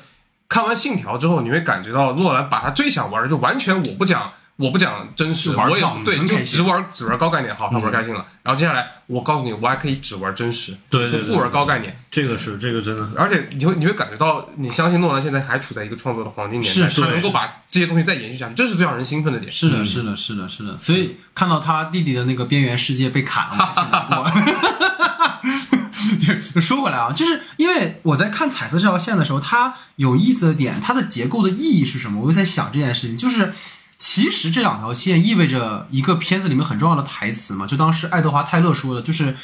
[0.48, 8.24] 看完《信条》之后，你会感觉到诺兰把他最想玩的，就完全我不讲，我不讲真实，我也对，就只玩只玩高概念，好，他玩开心了。
[8.42, 11.94] 然后接下来，我告诉你，我还可以只玩真实，对对对不玩高概念。
[12.10, 19.52] 这个是这个真的很而且你会你会感觉到，你相信诺兰现在还处在一个创作的黄金年代，他能够把这些东西再延续下去，这是最让人兴奋的点。
[19.52, 20.78] 是的，是的，是的，是的。
[20.78, 23.74] 所以看到他弟弟的那个边缘世界被砍了，
[24.10, 24.86] 我还挺难过。
[26.54, 32.22] 就说回来啊，就是因为我在看彩色这条线的时候，它有意思的点，它的结构的意义是什么？
[32.22, 33.52] 我就在想这件事情，就是
[33.98, 39.36] 其实这两条线意味着一个片子里面很重要的台词嘛，就当时爱德华泰勒说的，就是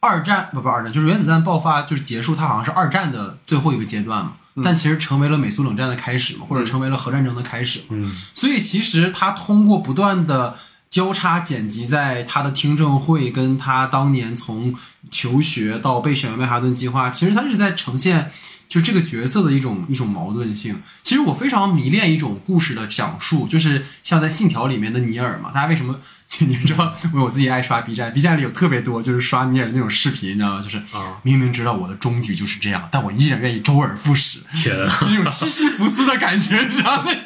[0.00, 4.32] 二战不不二战，就是原子弹爆发就是结束，它好像是二战的最后一个阶段嘛，
[4.64, 7.86] 但其实成为了美苏冷战的开始嘛，或者成为了核战争的开始嘛。
[7.90, 8.12] 嗯。
[8.34, 10.56] 所以其实他通过不断的
[10.88, 14.74] 交叉剪辑，在他的听证会跟他当年从
[15.10, 18.32] 求学到被选为曼哈顿计划，其实他一直在呈现
[18.70, 20.80] 就这个角色的一种一种矛盾性。
[21.02, 26.00] 其实我非常迷恋一种故事的讲述，就是像在《信条》里面的尼尔嘛，大家为什么？
[26.46, 30.62] 你知道，我自己爱刷 B 站，B 站里有特别多就是刷尼尔那种视频，你知道吗？
[30.62, 37.10] 就是啊明明知道我的终局就是这样，但我依然愿意周而复始，天啊，那种西西弗斯的感觉，你知道吗？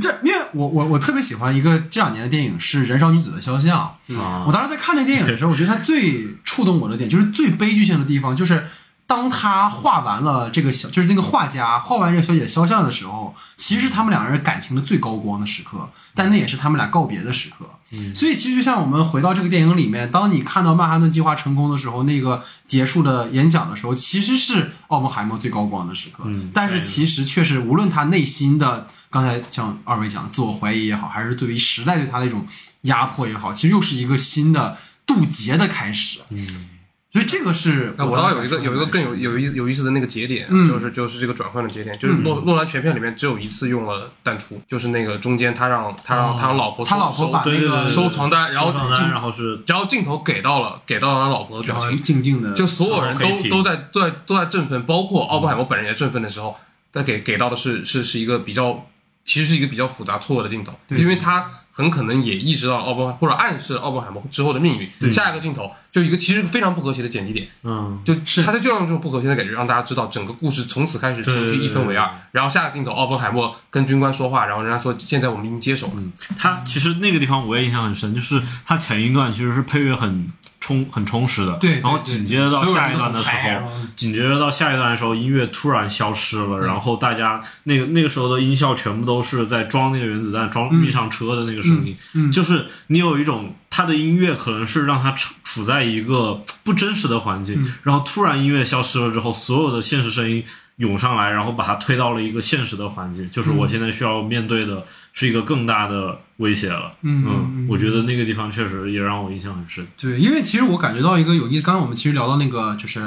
[0.00, 8.66] 这因为我我我特别喜欢一个这两年的电影是《燃烧女子的肖像》啊我当时在看那电影的时候，我觉得它最触动我的点就是最悲剧性的地方，就是
[9.12, 17.68] 当他画完了这个小，就是那个画家画完这个小姐的肖像的时候，其实是他们两个人感情的最高光的时刻，但那也是他们俩告别的时刻。
[18.14, 26.22] 所以其实就像我们回到这个电影里面，当你看到曼哈顿计划成功的时候，那个结束的演讲的时候，其实是奥本海默最高光的时刻。
[26.24, 32.46] 嗯但是其实却是，无论他内心的刚才像二位讲的自我怀疑也好，还是对于时代对他的一种
[32.82, 36.20] 压迫也好，其实又是一个新的渡劫的开始。
[36.30, 36.70] 嗯，
[37.12, 40.66] 所以这个是那我倒有一个有一个更有有有意有意思的那个节点，嗯。
[40.66, 56.56] 就是就是这个转换的节点，就是诺诺兰全片里面只有一次用了淡出，就是那个中间他让他让他让老婆他老婆把那个收床单然后然后是然后镜头给到了给到了他老婆的表情，静静的就所有人都都在都在都在振奋，包括奥本海默本人也振奋的时候，
[56.90, 58.86] 他给给到的是是是一个比较，
[59.26, 65.12] 其实是一个比较复杂错愕的镜头，对因为他很可能也意识到奥本或者暗示了奥本海默之后的命运。
[65.12, 72.08] 下一个镜头就一个其实非常不和谐的剪辑点，嗯，就是他就要用这种不和谐的感觉让大家知道整个故事从此开始情绪一分为二。
[72.30, 76.02] 然后下个镜头，奥本海默跟军官说话，然后人家说现在我们已经接手了。
[76.38, 80.30] 他其实那个地方我也印象很深，就是他前一段其实是配乐很
[80.62, 90.82] 充很充实的，对对然后紧接着到下一段的时候，紧接着到下一段的时候，音乐突然消失了，然后大家那个那个时候的音效全部都是在装那个原子弹装嗯。
[90.82, 97.74] 遇上车的那个声音，就是你有一种他的音乐可能是让他处处在一个不真实的环境，嗯。
[97.82, 100.44] 然后突然音乐消失了之后，所有的现实声音。
[100.76, 106.92] 涌上来，然后把它推到了一个现实的环境，就是我现在需要面对的是一个更大的威胁了。
[107.02, 109.86] 嗯嗯，我觉得那个地方确实也让我印象很深。
[109.96, 113.00] 对，因为其实我感觉到一个有意思，刚刚我们其实聊到那个，就是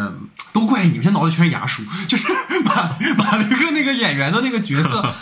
[0.51, 2.27] 都怪你们，现在脑子全是牙叔，就是
[2.63, 5.13] 马马雷克那个演员的那个角色，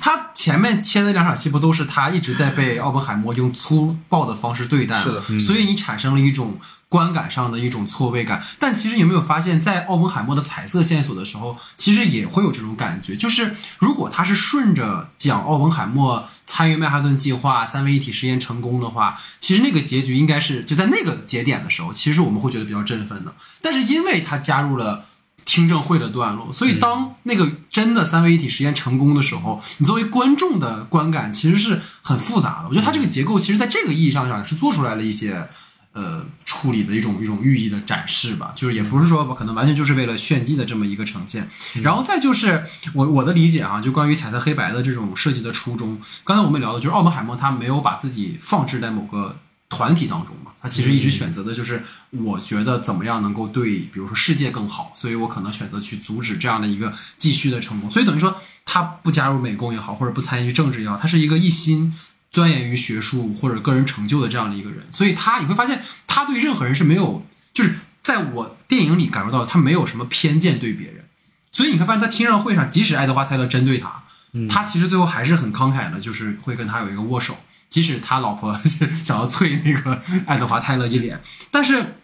[0.00, 5.02] 他前面切的两场戏不都是他一直在被奥本海默用粗暴的方式对待吗？
[5.04, 6.58] 是的所以你产生了一种
[6.88, 8.42] 观感上的一种错位感。
[8.58, 23.34] 但其实有没有发现，在奥本海默的彩色线索的时候，其实也会有这种感觉，就是如果他是顺着讲奥本海默参与曼哈顿计划、三位一体实验成功的话，其实那个结局应该是就在那个节点的时候，其实我们会觉得比较振奋的。
[23.60, 25.06] 但是因为他加入了。
[25.46, 32.68] 听证会的段落，所以当那个真的三位一体实验成功的时候，你作为观众的观感其实是很复杂的。
[32.68, 35.48] 我觉得它这个结构其实在这个意义上上是做出来了一些
[35.92, 41.48] 呃处理的一种一种寓意的展示吧，就是也不是说可能完全就是为了炫技的这么一个呈现。
[41.80, 49.38] 然后再就是我我的理解啊，就关于彩色黑白的这种设计的初衷，刚才我们聊的就是奥本海默他没有把自己放置在某个。
[49.68, 57.90] 团体当中嘛，他其实一直选择的就是，我觉得怎么样能够对，比如说世界更好，所以我可能选择去阻止这样的一个继续的成功。
[57.90, 61.92] 所以等于说，他不加入美工也好，或者不参与政治也好，他是一个一心
[62.30, 64.86] 钻研于学术或者个人成就的这样的一个人。
[64.90, 71.04] 所以他你会发现，他对任何人是没有，就是在我电影里感受到他没有什么偏见对别人。
[71.50, 74.04] 所以你会发现，在听证会上，即使爱德华泰勒针对他，
[74.48, 77.36] 他其实最后还是很慷慨的，就是会跟他有一个握手。
[77.68, 78.56] 即使他老婆
[79.04, 81.96] 想要啐那个爱德华泰勒一脸，但是，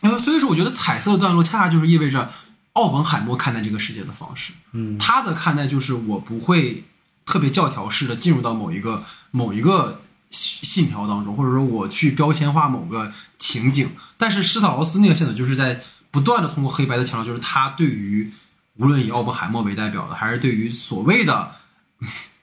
[0.00, 2.30] 呃，所以说我觉得彩色的段落恰恰就是意味着
[2.74, 4.52] 奥本海默看待这个世界的方式。
[4.72, 6.84] 嗯，他的看待就是我不会
[7.24, 13.90] 特别教条式的进入到某一个某一个信条当中，或者说我去标签化某个情景。
[14.18, 15.80] 但是施特劳斯那个线索就是在
[16.10, 18.32] 不断的通过黑白的强调，就是他对于
[18.74, 21.52] 无论以奥本海默为代表的，还是对于所谓的。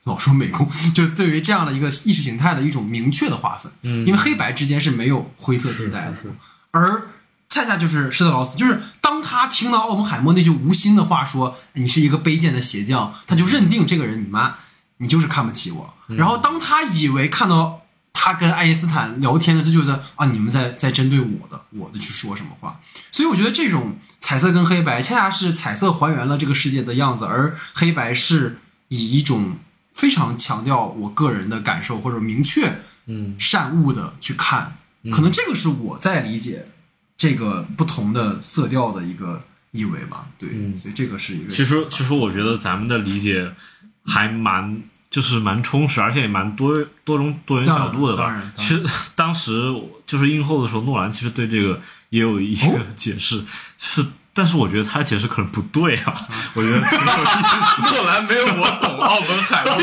[0.04, 4.06] 老说美工， 就是对于这样的一个意识形态的一种明确的划分，嗯。
[4.06, 6.16] 因为黑白之间是没有灰色地带的，
[6.72, 7.08] 而
[7.48, 14.56] 恰恰就是施特劳斯，就是当他听到奥本海默那句无心的话说你是一个卑贱的鞋匠，他就认定这个人你妈
[14.96, 15.94] 你就是看不起我。
[16.08, 22.80] 然后当他以为看到他跟爱因斯坦聊天的，就觉得啊你们在在针对我的我的去说什么话。
[23.10, 28.58] 所以我觉得这种彩色跟黑白，恰恰是彩色还原了这个世界的样子，而黑白是
[28.88, 29.58] 以一种
[29.92, 34.78] 非常强调我个人的感受或者明确嗯善恶的去看，
[35.12, 36.66] 可能这个是我在理解
[37.16, 40.26] 这个不同的色调的一个意味吧。
[40.38, 41.50] 对，嗯所以这个是一个。
[41.50, 43.52] 其实其实我觉得咱们的理解
[44.04, 48.52] 还蛮就是蛮充实，而且也蛮多多种多元角度的吧当然。
[48.56, 49.62] 其实当时
[50.06, 56.78] 就是映后的时候，诺兰其实对这个也有一个解释，就是但是我觉得他的解释可能不对啊， 我觉得。
[56.78, 59.74] 诺兰没有我懂奥本海默，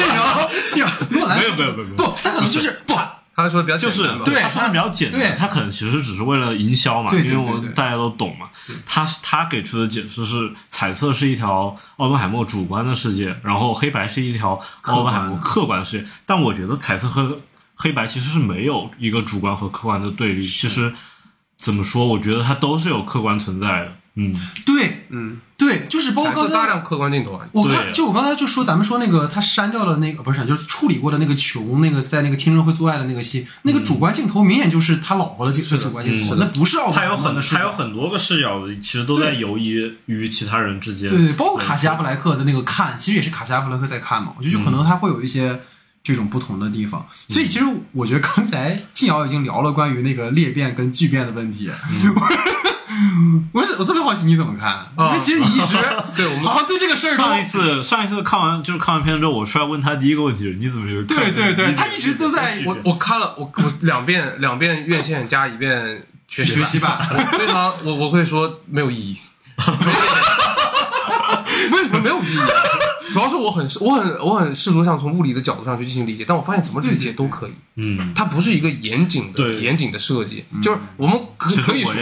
[1.11, 2.95] 诺兰没有没有没有不，他可能就是不，
[3.35, 5.21] 他说的比较就是简单吧对他说的比较简对。
[5.21, 8.47] 单，他可能其实只是为了营销嘛，因为我大家都懂嘛。
[8.85, 16.07] 他他给出的解释是，彩色是一条奥本海默主观的世界，然后黑白是一条奥本海默客观的世界。
[16.25, 17.39] 但我觉得彩色和
[17.75, 20.91] 黑白其实是没有一个主观和客观的对立，其实
[21.57, 23.93] 怎么说，我觉得它都是有客观存在的。
[24.19, 24.33] 嗯，
[24.65, 37.57] 对嗯，对，就是包括刚才大量客观镜头啊，我看就我刚才就说，咱们说那个他删掉了那个不是，就是处理过的那个琼那个在那个听证会做爱的那个戏，那个主观镜头明显就是他老婆的镜的主观镜头，那不是奥本它有很海默的视角。
[37.57, 39.75] 它有很多个视角，其实都在游移
[40.05, 41.09] 于其他人之间。
[41.09, 44.33] 对对，包括卡西阿弗莱克的那个看，其实也是卡西阿弗莱克在看嘛。
[44.37, 45.61] 我觉得就可能他会有一些
[46.03, 47.05] 这种不同的地方。
[47.29, 51.69] 所以其实我觉得刚才静瑶已经聊了关于那个裂变跟聚变的问题。
[53.53, 55.75] 我是我特别好奇你怎么看，因为其实你一直
[56.17, 61.03] 对我们好像对这个事儿上一次上一次看完就是看完片子之后，我出来问他第一个问题是：你怎么觉得？
[61.03, 69.17] 对对对，他一直都在我我看了我我两遍两遍院线加一遍学学习版我非常我我会说没有意义，
[71.71, 72.39] 为什么没有意义？
[73.19, 77.51] 主要是我很我很我很试图想从物理的角度上去进行理解，但我发现怎么理解都可以。
[77.75, 81.93] 嗯，它不是一个严谨的对严谨的设计，就是我们可可以说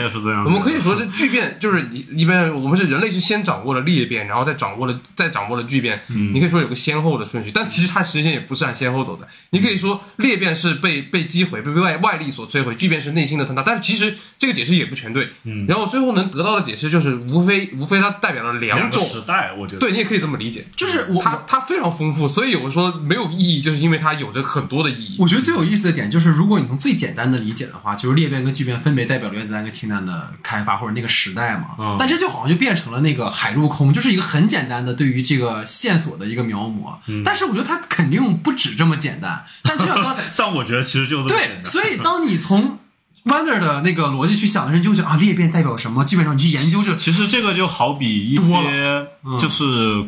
[0.45, 5.99] 我们可以说这聚变 就是一一边我们是人类是先掌握了裂变，然后再掌握了再掌握了聚变，
[6.34, 9.27] 你可以说有个先后的顺序，但其实它时间也不是按先后走的。
[9.52, 15.30] 你可以说裂变是被被击毁，被被外外力所摧毁，聚变是内心的坍塌，但是其实这个解释也不全对。
[15.68, 19.03] 然后最后能得到的解释就是无非无非它代表了两种。
[19.07, 25.15] 时代，我觉得对，你也可以这么理解，就是我它它非常丰富，所以我说没有意义，就是因为它有着很多的意义。
[25.19, 31.69] 我觉得最有意思的点就是，如果你从最简单的理解的话，就是裂变跟聚变分别代表了原子弹跟氢弹的开发或者那个时代嘛。
[31.79, 36.95] 嗯但这就好像就变成了那个海陆空，就是一个很简单的对于这个线索的一个描摹。
[37.23, 39.43] 但是我觉得它肯定不止这么简单。
[39.63, 41.61] 但就像刚才 但我觉得其实就对。
[41.63, 42.79] 所以当你从
[43.25, 46.05] Wonder 的那个逻辑去想的时候，你就会觉得啊，裂变代表什么？
[46.05, 49.07] 基本上你去研究这其实这个就好比一些
[49.38, 50.05] 就是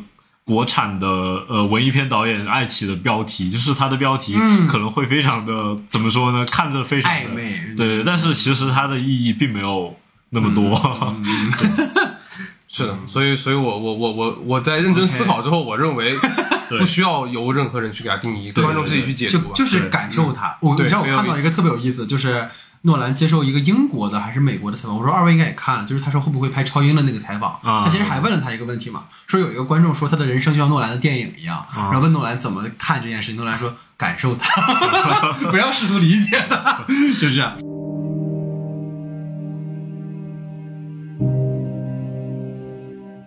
[0.50, 4.36] 国产的呃文艺片导演爱起的标题，就是它的标题
[4.68, 6.44] 可能会非常的怎么说呢？
[6.52, 9.96] 看着非常的暧昧对，但是其实它的意义并没有
[10.32, 10.74] 那么多。
[12.68, 16.14] 是的，所以，所以我我我我我在认真思考之后，我认为
[16.80, 19.54] 不需要由任何人去给他定义，对观众自己去解就读吧。
[19.56, 20.58] 就是感受它。
[20.62, 22.48] 我你对知道我看到一个特别有意思，就是
[22.84, 27.84] 诺兰接受一个英国的还是美国的采访，我说二位应该也看了，就是他说会不会拍超英的那个采访，啊。
[27.84, 36.86] 他其实还问了他一个问题嘛，说有一个观众说他的人生就像诺兰的电影一样，然后问诺兰怎么看这件事情，诺兰说感受他， 不要试图理解它，
[37.20, 37.58] 就这样。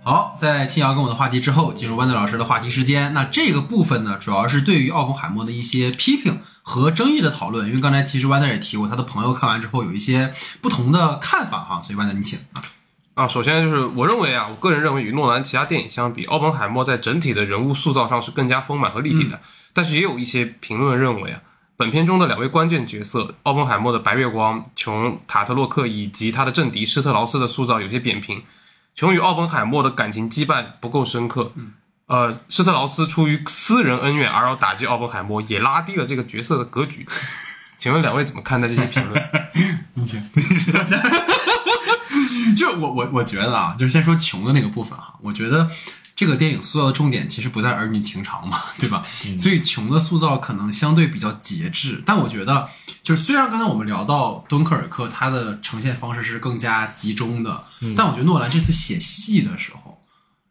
[0.04, 3.14] 好，在青瑶跟我的话题之后，进入豌豆老师的话题时间。
[3.14, 7.68] 那这个部分呢，主要是对于奥本海默的一些批评和争议的讨论。
[7.68, 12.60] 因为刚才其实豌豆也提过，他的朋友看完之后有一些不同的看法哈，所以豌豆你请啊。
[13.14, 19.40] 啊，首先就是我认为啊，我个人认为与诺兰其他电影相比，奥本海默在整体的人物塑造上是更加丰满和立体的。
[19.72, 21.40] 但是也有一些评论认为啊，
[21.76, 28.42] 本片中的两位关键角色奥本海默的白月光琼塔特洛克以及他的政敌施特劳斯的塑造有些扁平。
[28.94, 31.52] 琼与奥本海默的感情羁绊不够深刻。
[32.06, 37.06] 呃，施特劳斯出于私人恩怨而要打击奥本海默，也拉低了这个角色的格局。
[37.78, 39.30] 请问两位怎么看待这些评论？
[39.94, 40.22] 你请，
[42.54, 45.68] 就是我我我觉得啊，就是先说穷的那个部分哈，我觉得
[46.22, 49.04] 这个电影塑造的重点其实不在儿女情长嘛，对吧？
[49.36, 52.68] 所以穷的塑造可能相对比较节制，但我觉得
[53.02, 57.64] 就是虽然刚才我们聊到敦刻尔克，它的呈现方式是更加集中的，
[57.96, 60.00] 但我觉得诺兰这次写戏的时候，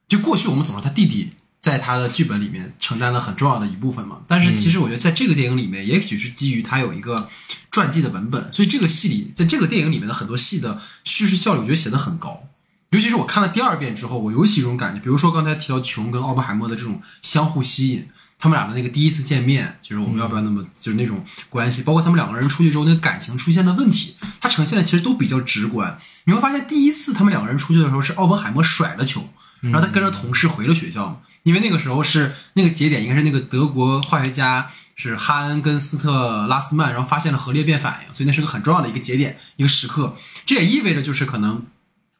[0.09, 1.31] 就过去我们总说他弟弟
[1.61, 7.29] 在他的剧本里面承担了很重要的一部分嘛，但是其实我觉得在这个电影里面，也许是基于他有一个
[7.71, 12.43] 传记的文本，所以这个戏里，在这个电影里面的很多戏的叙事效率，我觉得写的很高。
[12.91, 18.05] 尤其是我看了第二遍之后，我尤其有一种感觉，比如说刚才提到琼跟奥本海默的这种相互吸引，
[18.37, 25.97] 他们俩的那个第一次见面，就是我们要不要那么就是那种关系，包括他们两个人出去之后那个感情出现的问题，它呈现的其实都比较直观。
[26.25, 29.29] 你会发现，第一次他们两个人出去的时候，是奥本海默甩了琼，
[29.61, 40.17] 然后他跟着同事回了学校嘛，因为那个时候是那个节点，应该是那个德国化学家是哈恩跟斯特拉斯曼，然后发现了核裂变反应，所以那是个很重要的一个节点，一个时刻。
[40.45, 41.65] 这也意味着就是可能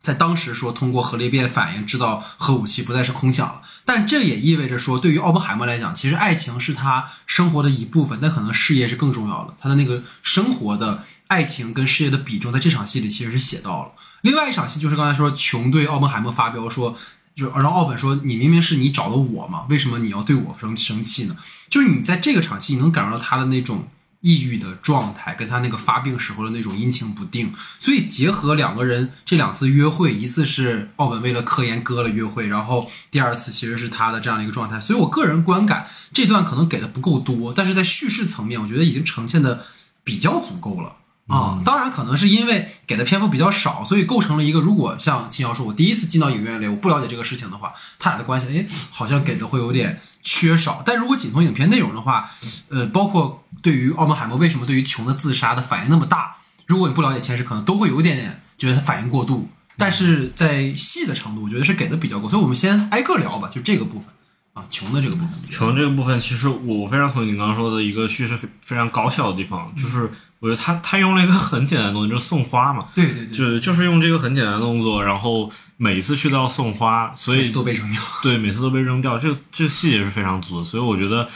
[0.02, 13.91] 在当时说通过核裂变反应制造核武器不再是空想了，但这也意味着说，对于奥本海默来讲，其实爱情是他生活的一部分，但可能事业是更重要的，他的那个生活的爱情跟事业的比重在这场戏里其实是写到了。
[14.22, 16.98] 另外一场戏就是刚才说琼对奥本海默发飙说，
[17.36, 21.36] 就然后奥本说你明明是你找的我嘛，为什么你要对我生生气呢？
[21.69, 23.88] 就是你在这个场戏你能感受到他的那种。
[24.22, 39.65] 抑郁的状态，跟他那个发病时候的那种阴晴不定，所以结合两个人这两次约会，一次是奥本为了科研割了约会，然后第二次其实是他的这样的一个状态，所以我个人观感这段可能给的不够多，但是在叙事层面，我觉得已经呈现的
[40.03, 40.98] 比较足够了。
[41.32, 41.58] 啊。
[41.64, 50.84] 当然，可能是因为给的篇幅比较少，所以构成了一个，如果像秦瑶说，我第一次进到影院里，我不了解这个事情的话，他俩的关系，哎，好像给的会有点缺少。
[50.86, 52.30] 但如果仅从影片内容的话，
[52.70, 53.40] 呃，包括。
[53.62, 56.38] 对于奥本海默为什么对于穷的自杀的反应那么大？
[56.66, 59.48] 如果你不了解前世，可能都会有一点点觉得他反应过度。
[59.78, 62.28] 但是在戏的程度，我觉得是给的比较够。
[62.28, 64.12] 所以我们先挨个聊吧，就这个部分
[64.53, 65.49] 啊，穷的这个部分。
[65.49, 70.10] 穷这个部分，其实我非常同意你刚刚说的一个叙事非非常高效的地方，就是
[70.40, 72.88] 我觉得他他用了一个很简单的东西，就是送花嘛。
[72.94, 78.02] 对对对，就是就是用这个很简单的动作，然后每一次去都要送花，所以每次都被扔掉。
[78.23, 80.64] 对，每次都被扔掉，这这细节是非常足的。
[80.64, 81.30] 所以我觉得，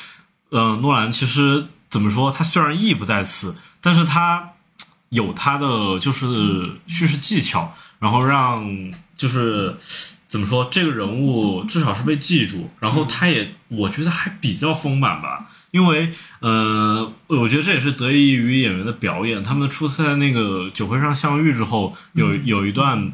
[0.52, 1.68] 嗯，诺兰其实。
[1.88, 2.30] 怎么说？
[2.30, 4.52] 他虽然意不在此，但是他
[5.08, 9.78] 有他的就是叙事技巧，然后让就是
[10.36, 23.14] 怎么说，这个人物至少是被记住，然后他也我觉得还比较丰满吧，因为呃，我觉得这也是得益于演员的表演，他们初次在那个酒会上相遇之后，有有一段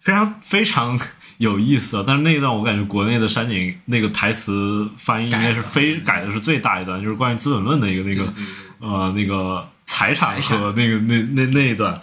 [0.00, 0.96] 非常非常。
[1.38, 8.30] 有意思，但是那一段我感觉国内的山井那个台词翻译应该是非改的是最大一段，就是关于《资本论》的一个那个
[8.78, 11.98] 呃那个财产和那个那那那一段。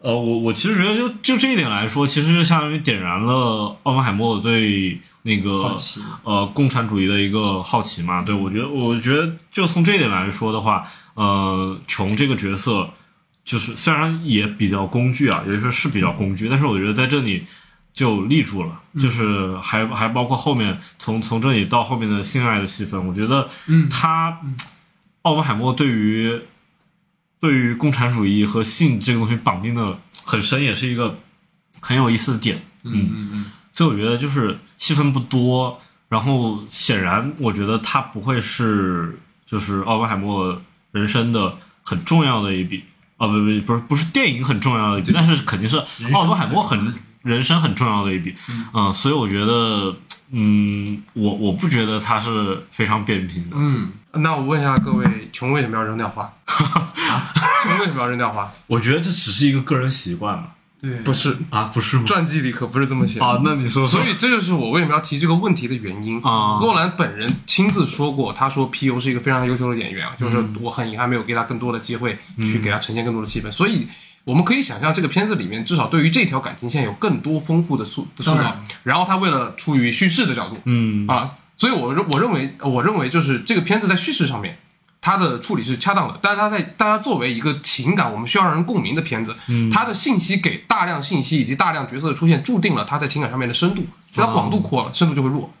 [0.00, 5.76] 呃，我我其实觉得就就这一点来说，其实就相当于点燃了奥本海默对那个
[6.24, 8.22] 呃共产主义的一个好奇嘛。
[8.22, 12.90] 对我觉得，我觉得就从这一点来说的话，呃，琼这个角色
[13.44, 17.44] 就是虽然也比较工具啊，有的时候是比较工具，但是我觉得在这里。
[17.92, 24.40] 就立住了，就是还还包括后面从从这里到后面的性爱的戏份，我觉得，嗯，他
[25.22, 26.40] 奥本海默对于
[27.40, 31.18] 对于共产主义和性这个东西绑定的很深，也是一个
[31.80, 40.60] 很有意思的点，嗯嗯嗯，所以我觉得就是戏份不多，然后显然我觉得他不会是就是奥本海默
[40.92, 42.84] 人生的很重要的一笔，
[43.16, 45.78] 哦不不不是不是电影很重要的一笔，但是肯定是
[46.12, 46.94] 奥本海默很。
[47.22, 48.34] 人生很重要的一笔，
[48.72, 49.94] 嗯，所以我觉得，
[50.30, 56.22] 嗯，我我不觉得他是非常扁平的，嗯，那我问一下各位，穷为什么要扔掉花？
[56.46, 57.32] 啊，
[57.62, 58.50] 穷为什么要扔掉花？
[58.66, 60.44] 我觉得这只是一个个人习惯嘛，
[60.80, 61.36] 对，不是。
[61.50, 62.04] 啊，不是吗？
[62.06, 63.26] 传记里可不是这么写的。
[63.26, 66.16] 啊，那你说，所以这就是我为什么要提这个问题的原因。
[66.22, 66.58] 啊。
[66.62, 73.86] 诺兰本人亲自说过，他说皮尤是一个非常优秀的演员，就是我很遗憾没有给他更多的机会去给他呈现更多的气氛，所以。
[74.30, 78.56] 我们可以想象，这个片子里面至少对于这条感情线有更多丰富的塑塑造。
[78.84, 84.56] 然后他为了出于叙事的角度，嗯啊，所以我认我认为我认为就是这个片子在叙事上面，
[85.00, 86.16] 它的处理是恰当的。
[86.22, 89.34] 但是它在大家作为一个情感，我们需要让人共鸣的片子，
[89.72, 95.52] 它的信息给大量信息以及大量角色的出现，注定了它在情感上面的深度，就它广度扩了，深度就会弱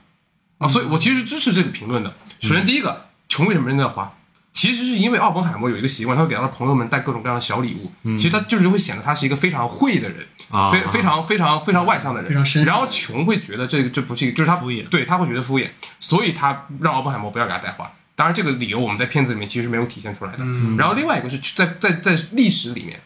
[0.58, 0.68] 啊。
[0.68, 2.14] 所以我其实支持这个评论的。
[2.38, 4.12] 首先第一个，穷为什么扔掉花？
[4.52, 7.90] 其实是因为奥本海默有一个习惯，他会给他的朋友们带各种各样的小礼物。
[8.18, 10.26] 其实他就是会显得他是一个非常会的人，
[10.72, 12.28] 非非常非常非常外向的人。
[12.28, 12.64] 非常深。
[12.64, 17.90] 然后琼会觉得这个这不是就是他敷衍，对他会觉得敷衍，所以他让奥本海默不要给他带花。
[18.16, 20.44] 当然这个理由我们在片子里面其实没有体现出来的。
[20.76, 23.00] 然后另外一个是在在在历史里面，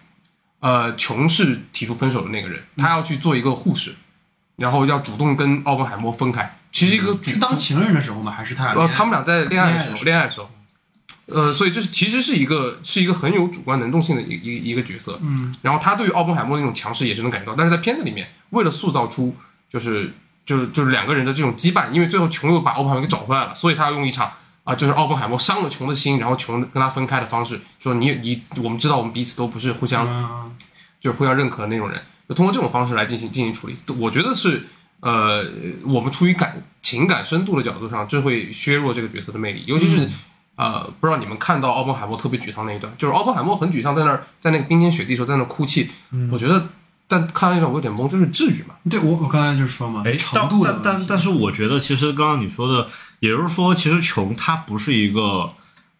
[0.58, 3.94] 呃，琼是提出分手的那个人，他要去做一个护士，
[4.56, 6.58] 然后要主动跟奥本海默分开。
[6.72, 8.32] 其实一个是当情人的时候吗？
[8.32, 8.82] 还是他俩？
[8.82, 10.50] 呃，他们俩在恋爱的时候，恋爱的时候。
[11.26, 19.34] 呃，所以这是其实是一个是一个很有主观能动性的一一一个角色，嗯，然后他对于奥本海默那种强势也是能感觉到，但是在片子里面，为了塑造出
[19.70, 20.12] 就是
[20.44, 24.30] 就是就是两个人的这种羁绊，因为最后琼又把奥本海默给找回来了，所以他要用一场
[24.64, 30.06] 啊，就是奥本海默伤了琼的心，然后琼跟他分开的方式，说你你我们知道我们彼此都不是互相
[31.00, 31.98] 就是互相认可的那种人，
[32.28, 34.66] 就通过这种方式来进行进行处理，我觉得是
[35.00, 35.42] 呃，
[35.84, 40.06] 我们出于感情感深度的角度上，这会削弱这个角色的魅力，尤其是。
[40.56, 45.90] 呃，不知道你们看到奥本海默特别沮丧那一段，就是奥本海默很沮丧，在那儿在那个冰天雪地时候在那哭泣。
[46.30, 46.68] 我觉得，
[47.08, 48.76] 但看到那段我有点懵，就是至于吗？
[48.88, 55.50] 对我我刚才就是说嘛，哎，程度但但但是我觉得，其实刚刚你说的，也就是说，其实琼他不是一个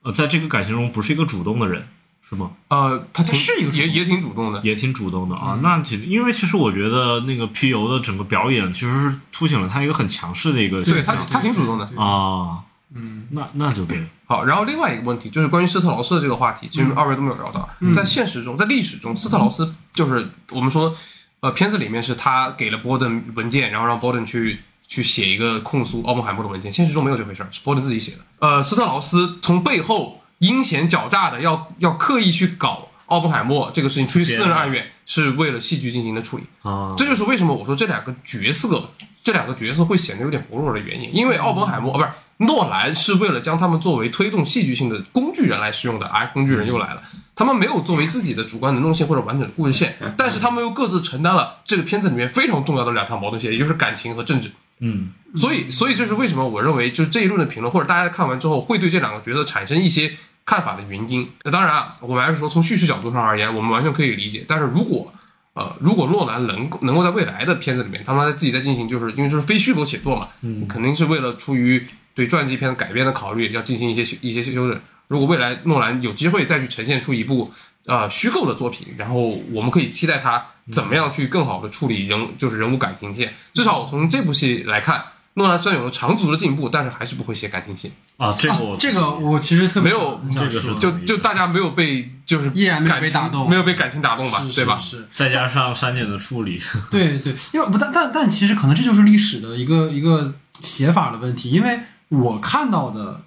[0.02, 1.88] 呃，在这个感情中不是一个主动的人，
[2.22, 2.52] 是吗？
[2.68, 5.58] 呃，他是一个也也挺主动的，也挺主动的啊。
[5.62, 12.60] 那其实因为其实我觉得那个皮尤的整个表演其实是凸显了他一个很强势的一个，对他他挺主动的啊。
[12.94, 14.06] 嗯那那就对了。
[14.26, 17.68] 好，然后另外一个问题就是关于斯特劳斯的这个话题，其实二位都没有聊到。
[17.94, 20.94] 在现实中，在历史中，斯特劳斯就是我们说，
[21.40, 26.72] 呃，片子里面是他给了波顿文件，然后让波顿去去写一个控诉奥本海默的文件。
[26.72, 28.18] 现实中没有这回事儿，是波顿自己写的。
[28.38, 36.44] 呃，斯特劳斯从背后阴险狡诈的要要刻意去搞奥本海默这个事情，出于私人恩怨，是为了戏剧进行的处理。
[36.62, 38.90] 啊，这就是为什么我说这两个角色，
[39.22, 41.14] 这两个角色会显得有点薄弱的原因。
[41.14, 47.02] 因为奥本海默啊，不是诺兰是为了将他们作为推动戏剧性的工具人来使用的，哎，工具人又来了。
[47.36, 54.50] 他们没有作为自己的主观能动性或者完整的故事线，但是他们又各自承担了这个片子里面非常重要的两条矛盾线，也就是感情和政治。
[54.80, 60.12] 嗯，所以，所以这是为什么我认为，就是这一轮的评论，或者大家看完之后会对这两个角色产生一些
[60.44, 61.28] 看法的原因。
[61.44, 64.44] 那当然啊，我们还是说从叙事角度上而言，我们完全可以理解。
[64.46, 65.12] 但是如果
[65.54, 71.84] 呃，如果诺兰能够能够在未来的片子里面，他们在自己在进行，就是因为这是非虚构写作嘛，嗯，肯定是为了出于
[72.14, 74.80] 对传记片改编的考虑，要进行一些修一些修正。
[75.08, 77.52] 如果未来诺兰有机会再去呈现出一部
[77.86, 83.34] 呃虚构的作品，然后我们可以期待他怎么样去更好的处理人就是人物感情线。
[83.52, 85.04] 至少从这部戏来看，
[85.34, 94.78] 诺兰虽然有了长足的进步，但是还是不会写感情线，啊，这个这个我其实特别没有这个是说就就大家没有被就是依然没有被打动没有被感情打动吧，是对吧？
[94.78, 96.58] 是是再加上删减的处理，
[96.90, 103.22] 对对，因为不但但但其实可能这就是历史的一个一个写法的问题，因为我看到的，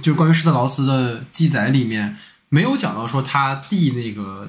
[0.00, 2.16] 就是关于施特劳斯的记载里面
[2.48, 4.48] 没有讲到说他递那个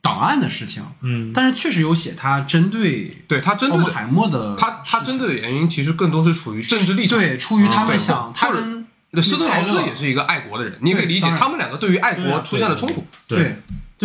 [0.00, 7.18] 档案的事情，嗯，但是确实有写他针对对他针对海默的他他针对的原因其实更多是处于政治立场。
[7.18, 13.56] 对出于他们想他跟那斯特劳斯也是一个爱国的人，你可以理解他们两个对于爱国出现了冲突，对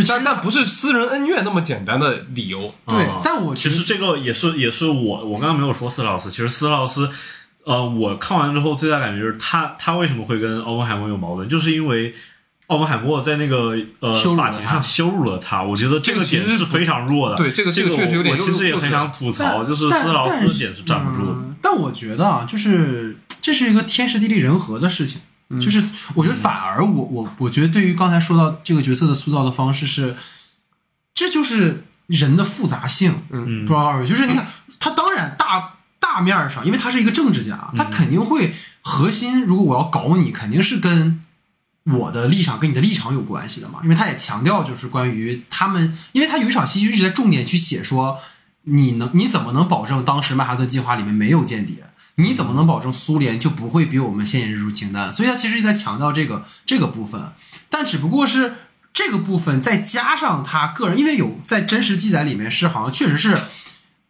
[0.07, 2.73] 但那不是私人恩怨那么简单的理由。
[2.85, 7.09] 对啊但我其实这个也是也是我我刚刚没有说斯劳斯，其实斯劳斯，
[7.65, 12.13] 呃，我看完之后最大感觉就是他他为什么会跟奥本海默有矛盾，就是因为
[12.67, 17.35] 奥本海默在那个呃法庭上羞辱了他，我觉得这个点是非常弱的。
[17.35, 21.31] 对这个这这个确实有点我我其实也很想吐槽，就是但斯劳斯但点是站不住的。
[21.33, 25.21] 嗯但我觉得啊，就是这是一个天时地利人和的事情。
[25.49, 25.81] 嗯就是
[26.13, 30.15] 我觉得反而我我我觉得对于刚才说到这个角色的塑造的方式是，
[31.13, 33.23] 这就是人的复杂性。
[33.31, 34.47] 嗯不知道二位，就是你看
[34.79, 35.78] 他当然大
[36.11, 39.43] 大面上，因为他是一个政治家，他肯定会核心。
[39.43, 41.21] 如果我要搞你，肯定是跟
[41.85, 43.79] 我的立场跟你的立场有关系的嘛。
[43.83, 48.17] 因为他也强调，就是关于他们，因为他有一场戏就一直在重点去写说，
[48.63, 51.75] 你能你怎么能保证当时曼哈顿计划里面没有间谍？
[52.15, 55.13] 你怎么能保证苏联就不会比我们先引入清单？
[55.13, 57.31] 所以他其实一直在强调这个这个部分，
[57.69, 58.55] 但只不过是
[58.91, 63.39] 这个部分再加上他个人，因为有在真实记载里面是好像确实是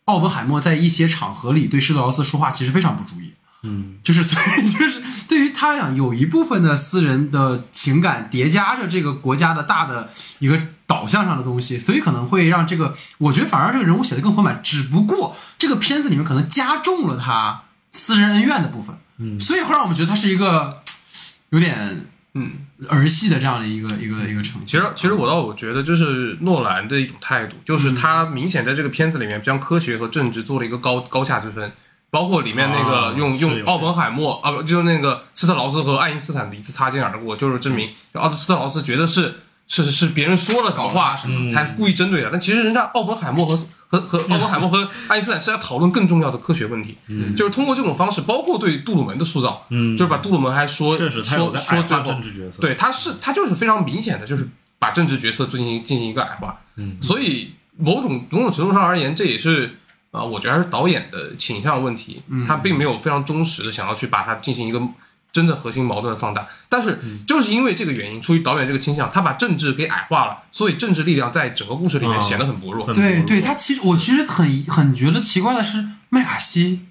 [0.09, 10.09] 奥本海默在一些场合里对施特劳斯说话其实非常不注意，嗯，就是所以就是对于他来讲，有一部分的私人的情感叠加着这个国家的大的
[10.39, 19.39] 一个导向上的东西，所以可能会让这个，我觉得反而这个人物写的更丰满，只不过这个片子里面可能加重了他私人恩怨的部分，嗯。
[19.39, 20.81] 所以会让我们觉得他是一个
[21.51, 22.53] 有点嗯，
[22.87, 24.65] 儿戏的这样的一个一个一个呈现。
[24.65, 31.71] 其实其实我倒我觉得就是诺兰的一种态度，就是他明显在这个片子里面将科学和政治做了一个高高下之分。
[32.11, 39.31] 包括里面那个啊用、用奥本海默啊不就是那个斯特劳斯和爱因斯坦的一次擦肩而过，就是证明奥斯特劳斯觉得是
[39.69, 43.55] 是是别人说了搞话什么才故意针对的，但其实人家奥本海默和
[43.87, 46.97] 和和奥本海默和爱因斯坦是在讨论更重要的科学问题，
[47.37, 51.21] 就是通过这种方式，包括对杜鲁门的塑造，嗯就是把杜鲁门还说说说
[51.51, 52.59] 最后政治角色。
[52.59, 56.59] 对，他是他就是非常明显的，就是把政治角色进行进行一个矮化。
[56.75, 59.75] 嗯，所以某种某种程度上而言，这也是
[60.11, 62.23] 啊、我觉得还是导演的倾向问题。
[62.29, 64.81] 嗯他并没有非常忠实的想要去把它进行一个
[65.31, 66.47] 真正核心矛盾的放大。
[66.67, 72.85] 但是嗯就是因为这个原因，出于导演这个倾向，他把政治给矮化了，所以政治力量在整个故事里面啊显得很薄弱。
[72.85, 76.81] 很对对，他其实我其实很很觉得奇怪的是，麦卡锡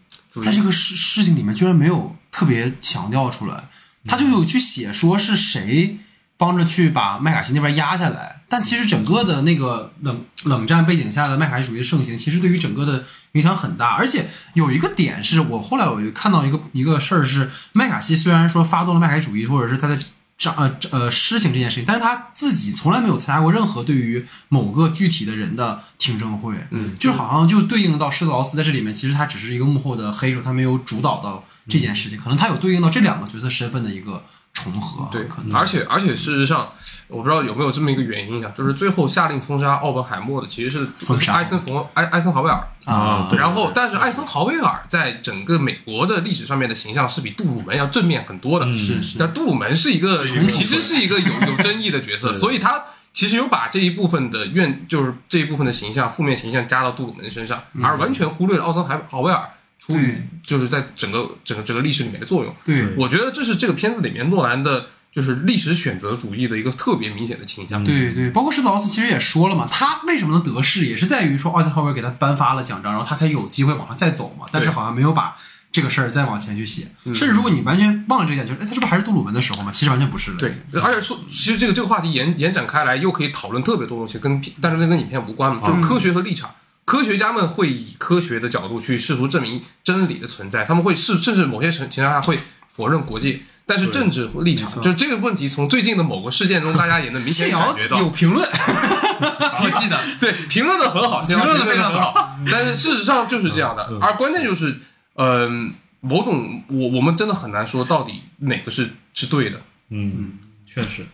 [0.43, 3.69] 在这个事事情里面居然没有特别强调出来，
[4.07, 5.99] 他就有去写说是谁
[6.39, 13.97] 帮着去把麦卡锡那边压下来，但其实整个的那个冷冷战背景下的麦卡锡主义的盛行，其实对于整个的影响很大。
[13.97, 19.99] 而且有一个点是我后来我就看到一个一个事儿是，麦卡锡虽然说发动了麦卡锡主义，或者是他在
[20.39, 34.23] 上呃呃施行这件事情，但是他自己从来没有参加过任何对于某个具体的人的听证会，嗯，就好像就对应到施特劳斯在这里面，其实他只是一个幕后的黑手，他没有主导到这件事情，可能他有对应到这两个角色身份的一个
[34.63, 36.69] 重合，对可，能而且而且事实上，
[37.09, 42.69] 我不知道有没有这么一个原因啊，就是最后下令封杀奥本海默的其实是封杀艾森冯艾艾森豪威尔。
[42.85, 48.65] 啊，对然后，但是艾森豪威尔在整个美国的历史上面的形象是比杜鲁门要正面很多的。
[48.65, 52.83] 嗯是是那杜鲁门是一个是其实是一个有有争议的角色，所以他
[53.13, 59.43] 其实有把这一部分的怨，就是这一部分的形象负面形象加到杜鲁门身上，而完全忽略了奥森海豪威尔
[59.79, 62.55] 出于就是在整个整个整个历史里面的作用。
[62.65, 67.83] 对我觉得这是这个片子里面诺兰的，就是历史选择主义的一个特别明显的倾向。
[67.83, 74.47] 对对，包括施特劳斯其实也说了嘛，他为什么能得势，也是在于说奥森豪威尔给他颁发了奖章，然后他才有机会往上再走嘛。
[74.53, 75.35] 但是好像没有把
[75.71, 79.71] 这个事儿再往前去写，甚至如果你完全忘了这一点，就是哎，他是不是还是杜鲁门的时候嘛？
[79.71, 80.39] 其实完全不是了。
[80.39, 80.51] 对
[80.81, 86.51] 而且说，其实这个这个话题延延展开来，又可以讨论特别多东西，跟但是跟跟影片无关嘛，就是科学和立场。
[86.89, 97.99] 科学家们会以科学的角度去试图证明真理的存在，他们会是甚至某些情情况下会否认国界，但是政治立场就是这个问题，从最近的某个事件中，大家也能明显感觉到。
[97.99, 100.01] 有，评论，我记得。
[100.19, 104.75] 对，评论的很好，评论的非常好，但是事实上就是这样的，而关键就是，
[105.17, 109.61] 嗯、某种我我们真的很难说到底哪个是是对的，
[109.91, 111.07] 嗯，确实，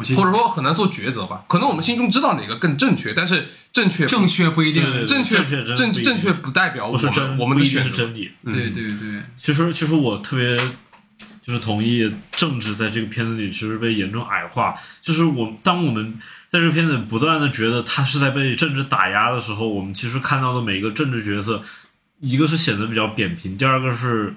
[0.00, 1.44] 我其实或者说很难做抉择吧。
[1.46, 4.82] 可能我们心中知道哪个更正确，但是正确正确不一定。
[4.82, 7.88] 对对对正确正确正确不代表我们不是真，我们的选择。
[7.90, 8.30] 是真理。
[8.44, 10.56] 对对对，其实，其实我特别
[11.42, 14.74] 就是同意政治在这个片子里其实被严重矮化。
[15.02, 16.18] 就是我当我们
[16.48, 21.62] 在这个片子里不断的觉得他是在被政治打压的时候，我们其实看到的每一个政治角色，
[22.20, 24.34] 一个是显得比较扁平，第二个是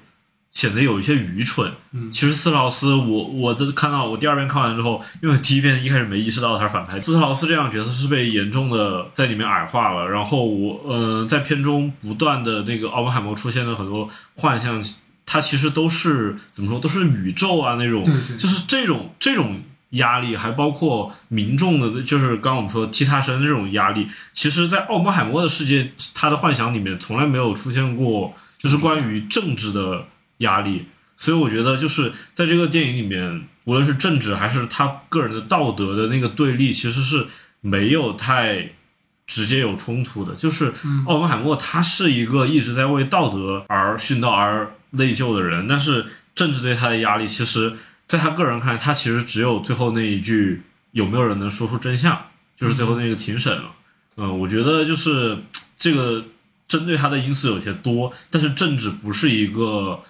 [0.54, 1.70] 显得有一些愚蠢。
[1.92, 10.08] 嗯其实斯特劳斯，我我在看到我第二遍看完之后，因为第一遍一开始没意识到他是反派，斯特劳斯这样角色是被严重的在里面矮化了。
[10.08, 14.82] 然后我呃在片中不断的那个奥本海默出现的很多幻象，
[15.26, 19.62] 它其实都是怎么说，都是宇宙啊那种，对对就是这种这种
[19.92, 30.06] 压力，还包括民众的，就是刚刚我们说踢踏声这种压力，其实，在奥本海默的世界，他的幻想里面从来没有出现过，就是关于政治的
[30.38, 30.86] 压力。
[31.16, 37.28] 所以我觉得，就是在这个电影里面，无论是政治还是他个人的道德的那个对立，其实是
[37.62, 38.72] 没有太
[39.26, 40.36] 直接有冲突的。
[40.36, 40.74] 就是
[41.06, 46.06] 奥本海默他是一个一直在为道德而殉道而内疚的人，但是
[46.36, 47.74] 政治对他的压力，其实
[48.06, 52.26] 在他个人看来，他其实只有最后那一句有没有人能说出真相，
[52.58, 53.72] 就是最后那个庭审了。
[54.18, 55.38] 嗯，我觉得就是
[55.78, 56.26] 这个
[56.68, 60.04] 针对他的因素有些多，但是政治不是一个。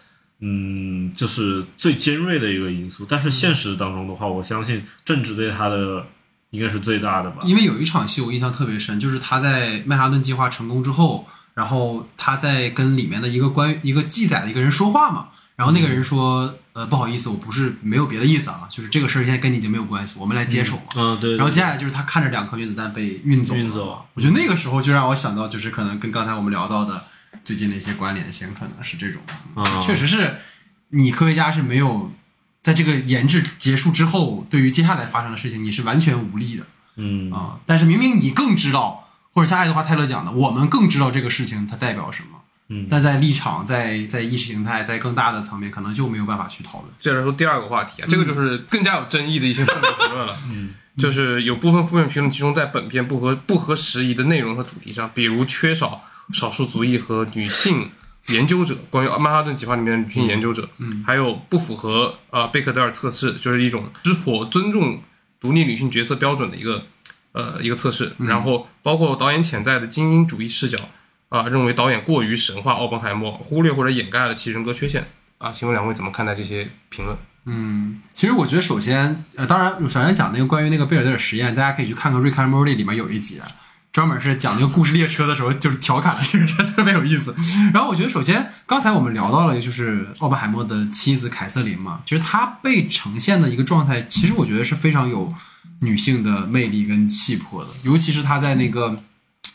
[0.46, 6.06] 嗯，就是最尖锐的一个因素，但是现实当中的话，我相信政治对他的
[6.50, 7.38] 应该是最大的吧。
[7.46, 20.92] 因为有一场戏我印象特别深，就是他在曼哈顿计划成功之后，然后他在跟里面的一个关一个记载的一个人说话嘛，然后那个人说，呃，不好意思，我不是没有别的意思啊，就是这个事儿现在跟你已经没有关系，我们来接手嘛。
[20.98, 21.32] 嗯，对。
[21.32, 27.06] 对然后接下来就是他看着两颗原子弹被运走，运走我觉得那个时候就让我想到，就是可能跟刚才我们聊到的
[27.44, 29.22] 最近的一些关联性，可能是这种，
[29.56, 30.38] 啊确实是
[30.90, 32.12] 你科学家是没有
[32.62, 36.66] 在这个研制结束之后，对于接下来发生的事情，你是完全无力的
[36.96, 37.60] 嗯啊。
[37.66, 42.40] 但是明明你更知道，或者像爱德华泰勒讲的，我们更知道这个事情它代表什么。
[42.70, 46.92] 嗯但在立场、在在意识形态、在更大的层面，可能就没有办法去讨论。
[46.98, 50.38] 接着说第二个话题啊，这个就是更加有争议的一些负面评论了。
[50.50, 57.90] 嗯，就是有部分负面评论集中在本片不合不合时宜的内容和主题上，比如缺少少数族裔和女性
[58.28, 65.02] 研究者，关于曼哈顿计划里面的女性研究者，嗯，还有不符合呃贝克德尔测试，就是一种是否尊重
[65.40, 66.84] 独立女性角色标准的一个
[67.34, 70.78] 呃一个测试，然后包括导演潜在的精英主义视角。
[71.30, 75.10] 啊，认为导演过于神话奥本海默，忽略或者掩盖了其人格缺陷
[75.40, 75.52] 啊。
[75.52, 77.18] 请问两位怎么看待这些评论？
[77.46, 83.42] 嗯，其实我觉得，首先，呃，当然，首先讲那个关于那个贝尔德尔实验，大家可以去看看《瑞克和莫蒂》里面有一集，
[83.94, 87.34] 专门是讲那个故事列车的时候，就是调侃了这个人， 特别有意思。
[87.74, 95.32] 然后我觉得，首先刚才我们聊到了，就是奥本海默的妻子凯瑟琳嘛，其实她被呈现的一个状态，其实我觉得是非常有
[95.82, 98.98] 女性的魅力跟气魄的，尤其是她在那个。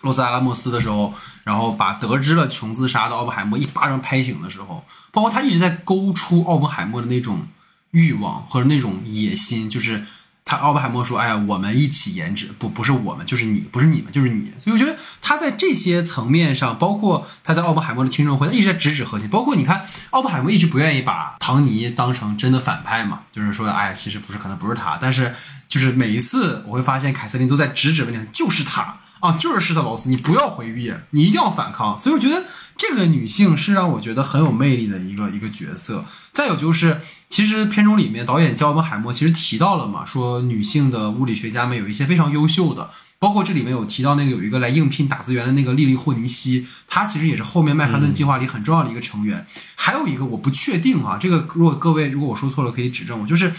[0.03, 1.13] 洛斯阿拉莫斯的时候，
[1.43, 7.49] 然后把得知了琼自杀的奥本海默一巴掌拍醒的时候，包括他一直在勾出奥本海默的那种
[7.91, 10.05] 欲望和那种野心，就是
[10.49, 19.29] 他奥本海默说：“哎呀，我们一起研制，不不是我们，就是你，不是你们，就是你。”所以我觉得他在这些层面上，包括他在奥本海默的听证会，他一直在直指核心。
[19.29, 25.35] 包括你看，奥本海默一直不愿意把唐尼当成真的反派嘛，就是说，哎呀，其实不是，可能不是他，但是
[25.69, 29.01] 就是每一次我会发现凯瑟琳都在直指问题，就是他。
[29.21, 31.99] 啊，就是施特劳斯，你不要回避，你一定要反抗。
[31.99, 32.45] 所以我觉得
[32.79, 36.07] 这个女性是让我觉得很有魅力的一个一个角色。
[36.33, 42.89] 再有就是，其实片中里面导演焦本海默其实提到了嘛，说女性的物理学家们有一些非常优秀的。
[43.21, 49.45] 包括这里面有提到那个有一个来应聘打字员的那个莉莉霍尼西，她其实也是后面曼哈顿计划里很重要的一个成员。
[49.75, 53.53] 还有一个我不确定啊，这个如果各位如果我说错了可以指正我，就是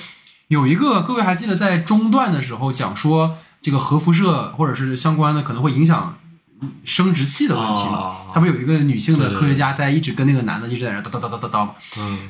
[0.47, 6.17] 有一个各位还记得在中段的时候讲说这个核辐射或者是相关的可能会影响
[6.83, 8.31] 生殖器的问题嘛哦？
[8.33, 11.69] 他不是有一个女性的科学家在一直跟那个男的一直在那叨叨叨叨叨叨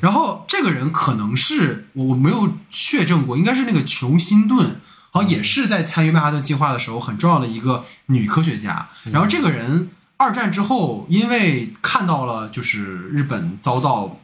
[0.00, 4.80] 然后这个人可能是我我没有确证过，应该是那个琼辛顿，
[5.10, 8.88] 好像也是在参与曼哈顿计划的时候很重要的一个女科学家。
[9.04, 14.20] 然后这个人二战之后，因为看到了就是日本遭到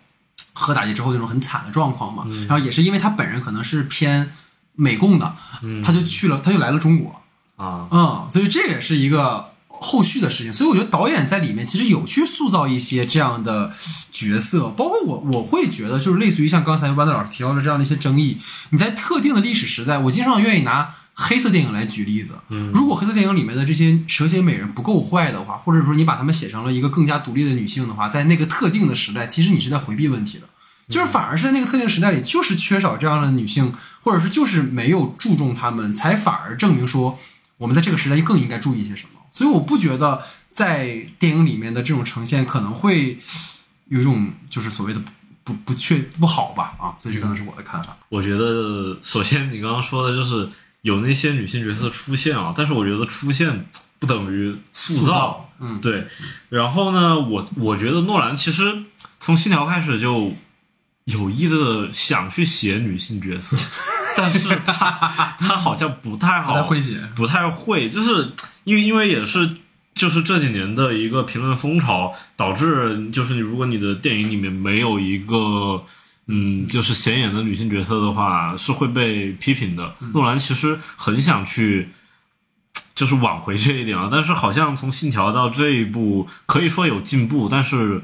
[0.53, 4.31] 核打击之后那种很惨的状况嘛，然后也是因为他本人可能是偏
[4.75, 5.35] 美共的，
[5.83, 7.23] 他就去了，他就来了中国，
[7.57, 10.53] 啊，嗯，所以这也是一个后续的事情。
[10.53, 13.73] 所以我觉得导演在里面其实有去塑造一些这样的
[14.11, 18.39] 角色，包括我我会觉得就是类似于像刚才班德老师提到的这样的一些争议，
[18.71, 22.39] 你在特定的历史时代，我经常愿意拿黑色电影来举例子。
[22.51, 30.45] 嗯如果黑色电影里面的这些蛇蝎美人不够坏的话，或者说你把她们写成了一个更加独立的女性的话，在那个特定的时代，其实你是在回避问题的。
[30.89, 33.73] 就是反而是在那个特定时代里，就是缺少这样的女性，
[34.03, 37.19] 或者是就是没有注重她们，才反而证明说
[37.59, 39.16] 我们在这个时代更应该注意一些什么。
[39.37, 43.19] 所以我不觉得在电影里面的这种呈现可能会
[43.89, 45.01] 有一种就是所谓的
[45.45, 47.95] 不不不确不好吧啊，所以这可能是我的看法。
[48.09, 50.49] 我觉得首先你刚刚说的就是
[50.81, 53.67] 有那些女性角色出现啊，但是我觉得出现
[53.99, 56.09] 不等于塑造，嗯，对。
[56.49, 58.85] 然后呢，我我觉得诺兰其实
[59.21, 60.33] 从信条开始就
[61.05, 63.55] 有意的想去写女性角色，
[64.17, 68.33] 但是他 他好像不太好，不太会写不太会，就是
[68.67, 69.49] 因为因为也是。
[69.97, 75.83] 就是这几年的一个评论风潮，导致就是你如果你的电影里面没有一个
[76.27, 79.95] 嗯，就是显眼的女性角色的话，是会被批评的。
[80.13, 81.89] 诺兰其实很想去，
[82.95, 88.03] 就是挽回这一点啊，但是好像从《信条》到这一步，可以说有进步，但是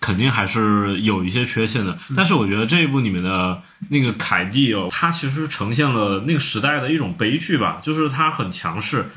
[0.00, 1.98] 肯定还是有一些缺陷的。
[2.16, 3.60] 但是我觉得这一部里面的
[3.90, 9.10] 那个凯蒂哦，她其实呈现了那个时代的一种悲剧吧，就是她很强势。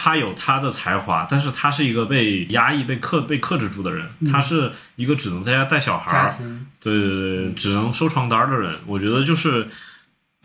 [0.00, 4.08] 她有他的才华，但是他是一个被压抑、被克、被克制住的人。
[4.30, 6.36] 他是一个只能在家带小孩儿，
[6.80, 9.66] 对对对，只能收床单儿的人，我觉得就是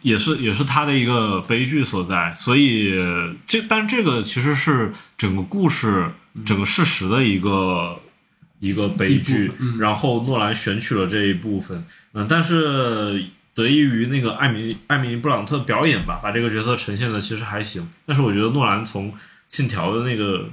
[0.01, 2.33] 也是也是他的一个悲剧所在。
[2.33, 2.95] 所以
[3.45, 6.09] 这但这个其实是整个故事、
[6.43, 7.99] 整个事实的一个
[8.59, 9.51] 一个悲剧。
[9.77, 13.23] 然后诺兰选取了这一部分，嗯，但是
[13.53, 17.87] 得益于那个艾米艾米丽布朗特表演吧，把这个角色呈现的其实还行。
[18.03, 19.13] 但是我觉得诺兰从
[19.53, 20.49] 信条的那个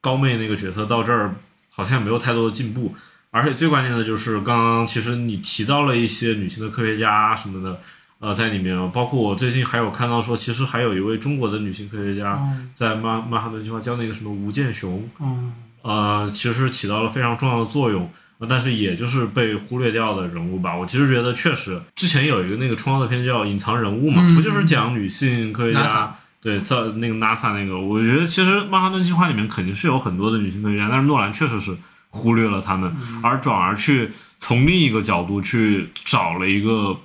[0.00, 1.34] 高妹那个角色到这儿，
[1.70, 2.94] 好像也没有太多的进步。
[3.32, 7.80] 而且最关键的就是，刚刚其实你提到了一些女性的科学家什么的，
[8.18, 12.38] 呃，在里面，包括我最近还有看到说，其实还有一位中国的女性科学家
[12.74, 18.08] 在曼曼哈顿计划叫那个什么吴健雄，嗯呃，其实起到了非常重要的作用，
[18.38, 20.76] 呃但是也就是被忽略掉的人物吧。
[20.76, 31.76] 我其实觉得确实，之前有一个那个冲奥的片叫《隐藏人物》嘛，嗯不就是讲女性科学家对，在那个 NASA 那个，我觉得其实曼哈顿计划里面肯定是有很多的女性科学家，但是诺兰确实是
[32.10, 32.92] 忽略了他们，
[33.22, 36.98] 而转而去从另一个角度去找了一个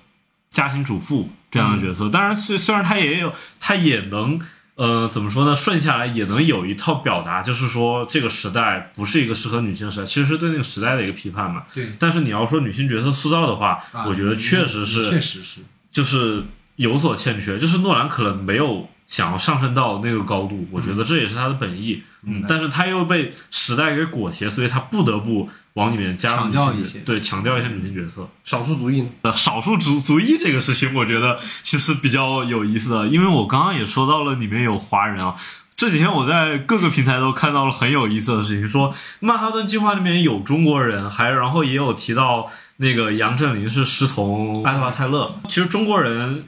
[0.50, 2.10] 家庭主妇这样的角色。
[2.10, 4.40] 当然，虽虽然他也有，他也能。
[4.78, 5.56] 呃，怎么说呢？
[5.56, 11.64] 顺下来也能有一套表达，就是说这个时代不是一个适合女性的时代，其实是对那个时代的一个批判嘛。
[11.74, 15.62] 对但是你要说女性角色塑造的话，啊我觉得确实是，确实是，
[15.92, 16.44] 就是
[16.76, 22.04] 有所欠缺，就是诺兰可能没有想要上升到那个高度，我觉得这也是他的本意。
[22.24, 28.30] 嗯，但是他又被时代给裹挟，所以他不得不往里面加入强女性角调一些对，强调一些女性角色。
[28.44, 29.10] 少数族裔呢？
[29.22, 35.34] 呃，少数族族裔这个事情，我觉得其实比较有意思的，因为我刚刚也说到了里面有华人啊。
[35.78, 45.40] 这几天我在各个平台都看到了很有意思的事情，说曼哈顿计划里面有中国人，还然后也有提到那个杨振宁是师从爱德华泰勒。
[45.48, 46.46] 其实中国人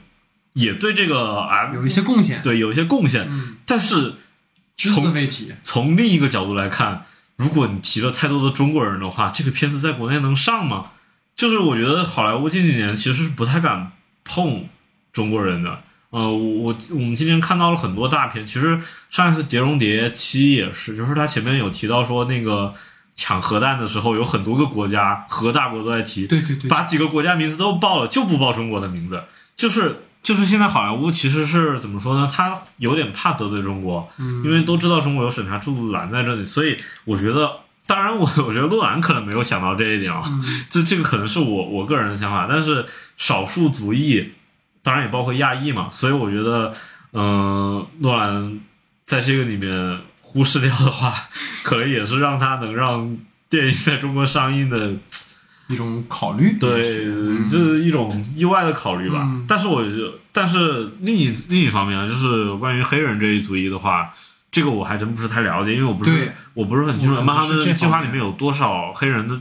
[0.53, 4.15] 也对这个啊有一些贡献，对有一些贡献，嗯但是
[4.75, 5.53] 只字未提。
[5.63, 7.05] 从另一个角度来看，
[7.35, 10.91] 如果你提了太多的中国人的话，这个片子在国内能上吗？
[11.35, 13.91] 就是我觉得好莱坞近几年其实是不太敢
[14.23, 14.67] 碰
[15.13, 15.83] 中国人的。
[16.09, 18.79] 呃，我我们今天看到了很多大片，其实
[19.11, 22.73] 上一次《碟中谍七》也是，就是他前面有提到说那个
[23.15, 29.23] 抢核弹的时候，有很多个国家核大国都在提，对对对，把几个国家名字都报了，就不报中国的名字，
[29.55, 32.29] 就是就是现在好莱坞其实是怎么说呢？
[32.31, 37.51] 他有点怕得罪中国，嗯因为都知道中国有审查制度拦在这里，所以我觉得
[37.87, 40.21] 当然我我觉得诺兰可能没有想到这一点啊，
[40.69, 42.85] 这这个可能是我我个人的想法，但是
[43.17, 44.33] 少数族裔，
[44.83, 46.71] 当然也包括亚裔嘛，所以我觉得，
[47.13, 48.59] 嗯、诺兰
[49.05, 51.11] 在这个里面忽视掉的话，
[51.65, 53.17] 可能也是让他能让
[53.49, 54.93] 电影在中国上映的
[55.69, 56.57] 一种考虑。
[56.59, 56.83] 对，
[57.49, 59.21] 这是一种意外的考虑吧。
[59.23, 64.13] 嗯但是我就，但是另一另一方面啊，就是关于黑人这一族裔的话，
[64.51, 69.39] 这个我还真不是太了解，因为我不是我不是很清楚曼哈顿计划里面有多少黑人的，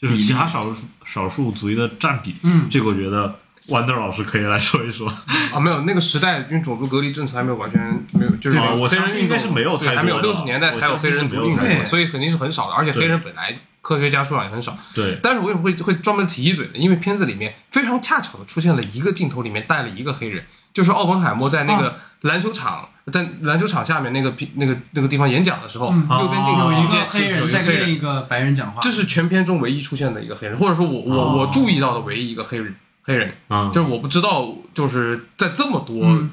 [0.00, 2.36] 就是其他少数少数族裔的占比。
[2.42, 3.36] 嗯，这个我觉得
[3.68, 5.08] Wonder 老师可以来说一说。
[5.52, 7.80] 啊，没有那个时代，因为种族隔离政策还没有完全
[8.12, 11.52] 没有，就是啊我相信应该是没有太对还没有六十年代才有黑人独立
[11.86, 14.76] 所以肯定是很少的，而且黑人本来科学家数量也很少。
[14.94, 16.78] 对，但是我为什么会会专门提一嘴的？
[16.78, 20.44] 因为片子里面非常恰巧的出现了一个镜头，里面带了一个黑人，
[20.74, 21.80] 就是奥本海默在那啊。
[21.80, 26.08] 个篮球场，在篮球场下面那个那个那个地方演讲的时候，嗯。
[26.10, 32.74] 右边镜头一个黑人在跟一个白人讲话，这是全片中唯一出现的一个黑人，或者说我我哦我注意到的唯一一个黑人
[33.04, 36.30] 黑人，嗯，就是我不知道，就是在这么多嗯。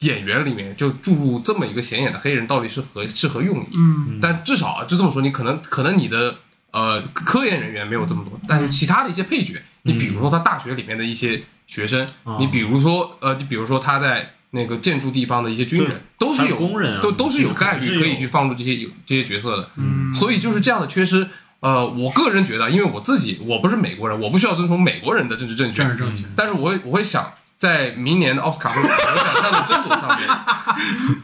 [0.00, 3.70] 演员里面，就注入这么一个显眼的黑人，到底是何是何用意？
[3.74, 4.20] 嗯。
[4.22, 6.36] 但至少啊，就这么说，你可能可能你的
[6.70, 12.08] 呃科研人员没有这么多，但是其他的一些配角，你比如说他大学里面的一些学生，
[12.38, 16.56] 你比如说呃，你比如说他在那个建筑地方的一些军人，都是有
[17.00, 19.70] 都都是有概率是可以去放入这些有这些角色的。
[19.76, 21.28] 嗯，所以就是这样的缺失。
[21.60, 26.24] 呃，我个人觉得，因为我自己我不是美国人，我不需要遵从美国人的政治正确，政治正确。
[26.36, 31.18] 但是我会我会想，在明年的奥斯卡或者奖项的争夺上面，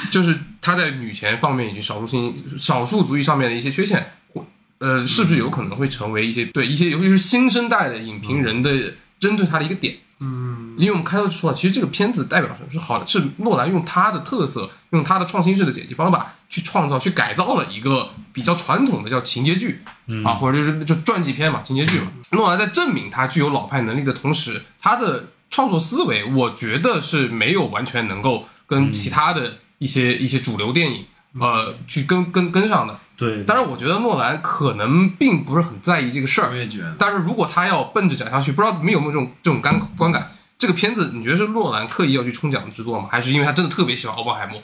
[0.10, 4.42] 就是他在女权方面以及少数性少数族裔上面的一些缺陷，会
[4.80, 9.96] 呃，是不是有可能会成为一些对一些尤其是新生代的影评人的针对他的一个点？
[10.22, 19.80] 嗯，因为我们开头说了，其实这个片子代表什么是好的，是诺兰用他的特色，用他的创新式的剪辑方法去创造、去改造了一个比较传统的叫情节剧、
[20.24, 22.08] 啊，或者就是就传记片嘛，情节剧嘛。
[22.32, 31.06] 诺兰在证明他具有老派能力的同时，他的创作思维，我觉得是没有完全能够跟其他的一些、一些主流电影
[31.38, 32.98] 呃去跟跟跟上的。
[33.16, 40.32] 对，但是，我觉得诺兰可能并不是很在意这个事儿我，也觉得，但是如果他要奔着奖项去，不知道你们有没有这种这种感观感？
[40.58, 43.08] 这个片子你觉得是诺兰刻意要去冲奖的制作吗？
[43.10, 44.62] 还是因为他真的特别喜欢奥本海默？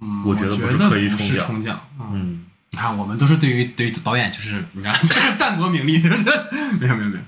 [0.00, 1.80] 嗯，我觉觉得不是刻意不冲奖是冲奖。
[2.00, 4.92] 嗯，嗯，你看我们都是对于对于导演就是你看
[5.38, 6.28] 淡泊名利，就是
[6.80, 7.22] 没有没有没有，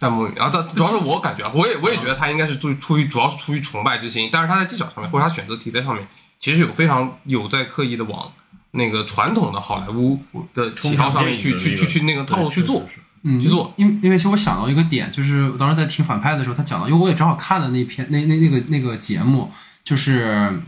[0.00, 6.06] 弹幕，然后他主要是我感觉啊，我也我也觉得他应该是出于出于主要是出于崇拜之心，但是他在技巧上面或者他选择题材上面，
[6.38, 8.32] 其实有非常有在刻意的往
[8.72, 10.18] 那个传统的好莱坞
[10.54, 12.84] 的旗袍上面去去去去那个套路去做。
[13.22, 19.50] 嗯，去做因为因为其实我想到一个点，就是我当时在听反派的时候，他讲到，因为我也正好看了那篇那那那个那个节目，
[19.82, 20.62] 就是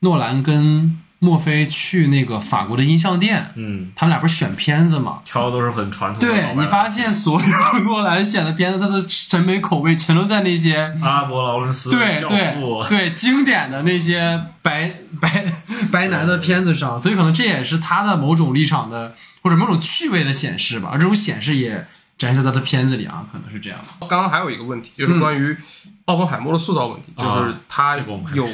[0.00, 5.20] 诺兰跟墨菲去那个法国的音像店，嗯，他们俩不是选片子嘛？
[5.24, 15.44] 挑的都是很传统的老对你发现所有诺兰选的片子，他的审美口味全都在那些阿拉伯劳伦斯、教对对父，对经典的那些白白
[15.90, 20.90] 白男的片子上，所以可能这也是他的某种立场的或者某种趣味的显示吧。
[20.92, 21.86] 而这种显示也
[22.18, 23.78] 展现在他的片子里啊，可能是这样。
[24.00, 25.56] 刚刚还有一个问题，就是关于
[26.04, 28.46] 奥本海默的塑造问题，就是他这个我们还有。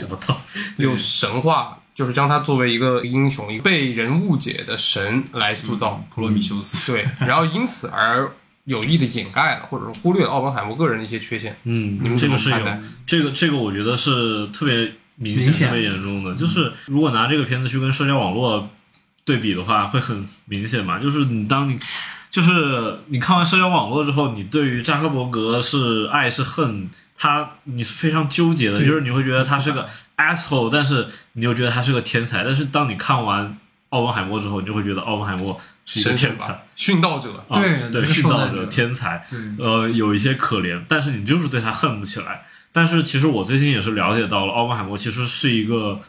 [0.77, 6.05] 有神话，就是将他作为一个英雄、一个被人误解的神来塑造。
[6.11, 8.31] 普罗米修斯，对，然后因此而
[8.65, 11.57] 有意的掩盖了，或者说忽略了奥本海默个人的一些缺陷。
[11.65, 12.59] 嗯，你们这个是有？
[13.07, 16.35] 这个这个，我觉得是特别明明显特别严重的。
[16.35, 18.71] 就是如果拿这个片子去跟社交网络
[19.25, 20.99] 对比的话，会很明显嘛。
[20.99, 21.79] 就是你当你
[22.31, 26.89] 就是你看完社交网络之后，你对于扎克伯格是爱是恨，
[27.23, 32.43] 他你是非常纠结的，就是你会觉得他是个 asshole，但是你又觉得他是个天才。
[32.43, 33.57] 但是当你看完
[33.91, 36.67] 奥本海默之后，你就会觉得奥本海默是一个天才。
[36.77, 37.31] 殉道者。
[37.49, 42.45] 啊对对，殉道者、天才，对呃，有一些可怜，但是你就是对他恨不起来。
[42.73, 46.01] 但是其实我最近也是了解到了，奥本海默其实是一个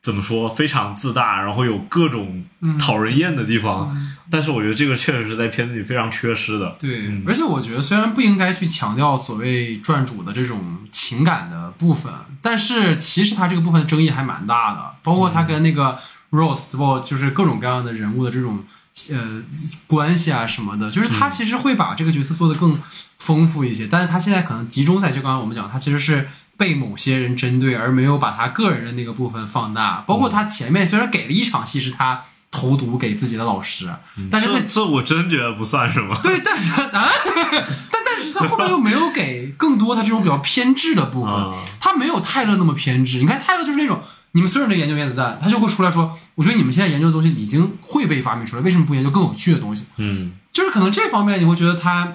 [0.00, 2.44] 怎么说非常自大，然后有各种
[2.78, 3.94] 讨人厌的地方。
[4.30, 6.76] 但是我觉得这个确实是在片子里非常缺失的。
[6.78, 12.12] 对，而且我觉得虽然不应该去强调所谓传主的这种情感的部分，
[12.42, 15.98] 但是其实他这个部分争议还蛮大的，包括他跟那个
[16.30, 18.64] Rose，包括就是各种各样的人物的这种
[19.12, 19.42] 呃
[19.86, 22.80] 关系啊什么的，就是他其实会把这个角色做得更
[23.18, 26.28] 丰富一些，但是他现在可能集中在就刚刚我们讲，他其实是。
[26.58, 30.02] 被某些人针对，而没有把他个人的那个部分放大。
[30.08, 33.88] 包括他前面虽然给了一场戏是他投毒给自己的老师，
[34.28, 36.18] 但是那这这我真觉得不算什么。
[36.20, 43.18] 对，但是 啊，但但是他后面又没有给更多他这种比较偏执的部分，啊他没有泰勒那么偏执。
[43.18, 44.02] 你看泰勒就是那种，
[44.32, 49.86] 你们所有人都研究原子弹，他就会出来说，我觉得你们现在研究的东西已经会被发明出来，为什么不研究更有趣的东西？
[49.96, 52.14] 嗯就是可能这方面你会觉得他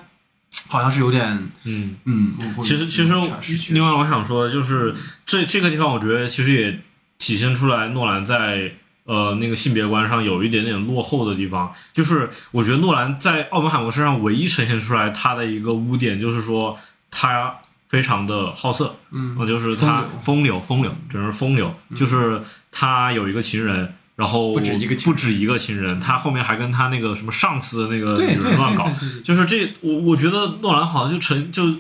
[0.70, 1.98] 好像是有点，嗯。
[2.06, 2.34] 嗯，
[2.64, 4.96] 其实其实另外我想说的就是
[5.26, 6.80] 这这个地方，我觉得其实也
[7.18, 8.72] 体现出来诺兰在
[9.04, 11.74] 呃那个性别观上有一点点落后的地方。
[11.92, 16.78] 就是我觉得诺兰在奥本海默身上唯一呈现出来他的一个污点，就是说
[17.12, 17.56] 他
[17.90, 22.42] 非常的好色，嗯呃就是他风流风流风流，真是风流，就是
[22.72, 23.94] 他有一个情人。
[24.16, 28.88] 然后不止一个不止一个情人，他后面还跟他那个什么上司的那个女人乱搞
[29.24, 31.76] 就是这，我我觉得诺兰好像就成就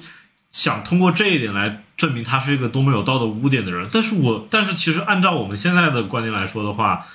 [0.49, 3.87] 想通过这一点来证明他是一个多么有道德污点的人。
[3.91, 7.05] 但是我但是其实按照我们现在的观念来说的话，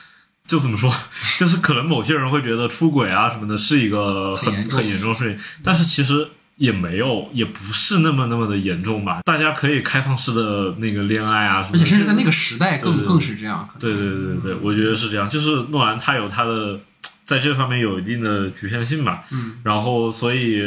[0.47, 0.95] 就怎么说，
[1.39, 6.29] 就是可能某些人会觉得出轨啊什么的是一个很很严重很严重的事情，但是其实。
[6.59, 9.21] 也没有，也不是那么那么的严重吧。
[9.25, 15.29] 大家可以开放式的那个恋爱啊什么的，而且甚至在那个时代更更是这样，对对对对，我觉得是这样。
[15.29, 16.81] 就是诺兰他有他的
[17.25, 20.61] 在这方面有一定的局限性吧，嗯，然后所以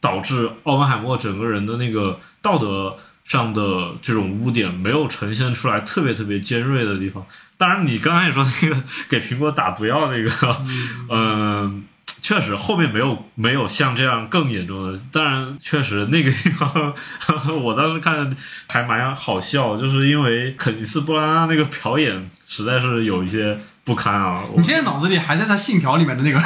[0.00, 7.24] 导致奥本海默整个人的那个道德上的这种污点没有呈现出来特别特别尖锐的地方。
[7.56, 10.64] 当然，你刚才也说那个给苹果打毒药那个，
[11.08, 11.84] 嗯。
[12.30, 15.00] 确实，后面没有没有像这样更严重的。
[15.10, 16.94] 当然，确实那个地方，
[17.60, 18.30] 我当时看
[18.68, 24.40] 还蛮好笑，就是因为肯尼斯·布拉纳那个表演实在是有一些不堪啊。
[24.56, 26.38] 你现在脑子里还在他《信条》里面的那个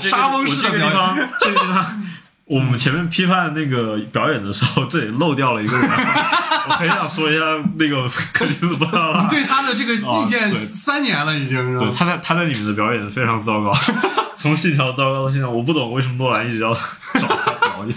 [0.00, 2.02] 这个 沙翁式的我这个地表演，方，这个地方，
[2.50, 5.88] 我们前面批判那个表演的时候，这里漏掉了一个人，
[6.68, 7.40] 我很想说一下
[7.78, 9.28] 那个克里斯·布拉纳。
[9.28, 11.94] 对他的这个意见三年了，已经是对，吧？
[11.96, 13.72] 他在他在里面的表演非常糟糕，
[14.36, 16.80] 从信条糟糕到现在，我不懂为什么诺兰一直要找
[17.20, 17.94] 他表演。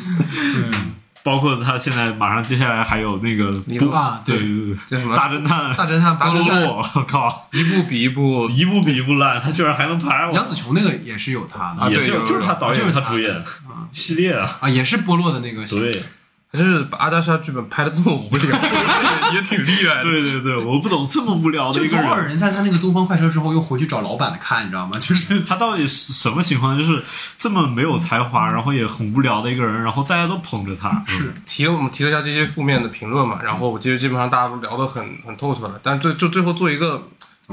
[1.24, 3.48] 包括他现在马上接下来还有那个
[3.92, 15.66] 啊对对对对，这什么大侦探大侦探波洛大侦探洛，我靠，一部比一部一部比一部烂，他居然还能拍杨紫琼那个也是有他的啊也是对就是他导演就是他他主演啊系列啊，啊，也是波洛的那个。
[15.66, 16.04] 对
[16.54, 18.60] 就是把阿加莎剧本拍的这么无聊，
[19.34, 20.04] 也挺厉害的。
[20.04, 22.06] 对对对，我不懂这么无聊的一个人。
[22.06, 24.98] 少人在他那个东方快车之后又回去找老板看，你知道吗？
[25.02, 26.78] 就是他到底是什么情况？
[26.78, 27.04] 就是
[27.40, 31.04] 这么没有才华，然后也很无聊的一个人，然后大家都捧着他。
[31.08, 37.10] 是提了我们提了一下这些负面的评论嘛，然后我觉得基本上大家都聊得很很透彻了，但最就最后做一个，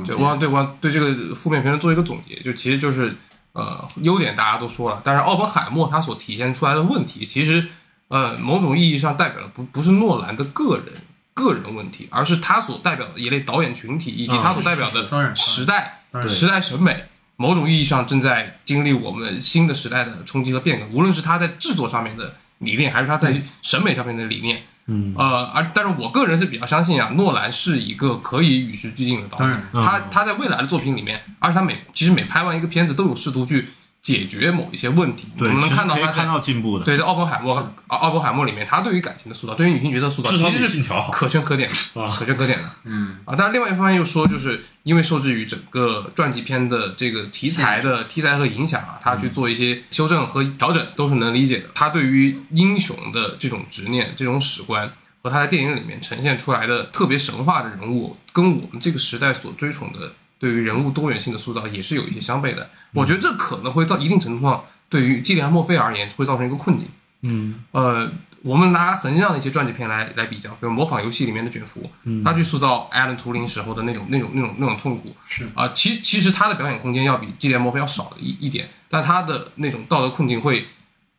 [0.07, 3.17] 就我想对我对这个负面评论做一个总结，就其实就是
[3.55, 7.67] 呃优点大家都说了，但是奥本海默他所体现出来的问题，其实
[8.11, 10.93] 呃某种意义上代表的不不是诺兰的个人
[11.33, 17.07] 个人问题，而是他所代表的一类导演群体以及啊他所代表的时代时代审美。
[17.37, 29.63] 某种意义上正在经历我们新的时代的冲击和变革，无论是他在制作上面的理念，还是他在审美上面的理念，嗯，呃，而但是我个人是比较相信啊，诺兰是一个可以与时俱进的导演。
[29.73, 33.71] 他他在未来的作品里面，而且他每其实每拍完一个片子都有试图去
[34.03, 35.29] 解决某一些问题。
[35.39, 36.85] 我，们能看到他看到进步的。
[36.85, 37.55] 对在奥本海默
[37.89, 42.65] 奥奥本海默里面，他对于感情的塑造，对于女性角色塑造，至少比其实是信条好可圈可点的，啊可圈可点的。
[42.87, 51.69] 嗯啊，但是另外一方面又说，就是因为受制于整个传记片的这个题材的题材和影响啊，他去做一些修正和调整都是能理解的。
[51.75, 54.91] 他对于英雄的这种执念、这种史观，
[55.23, 62.71] 和他在电影里面呈现出来的特别神话的人物，跟我们这个时代所追崇的对于人物多元性的塑造也是有一些相悖的。
[62.95, 66.89] 我觉得这可能会造一定程度上对于基里安·墨菲而言会造成一个困境。
[67.23, 68.11] 嗯呃，
[68.43, 71.91] 我们拿横向的一些传记片来来比较，比如模仿游戏里面的卷福，
[72.25, 80.67] 他去塑造艾伦图灵时候的那种那种那种那种痛苦，是啊、其其实他的表演空间要比基里安·墨菲要少的一一点，但他的那种道德困境会，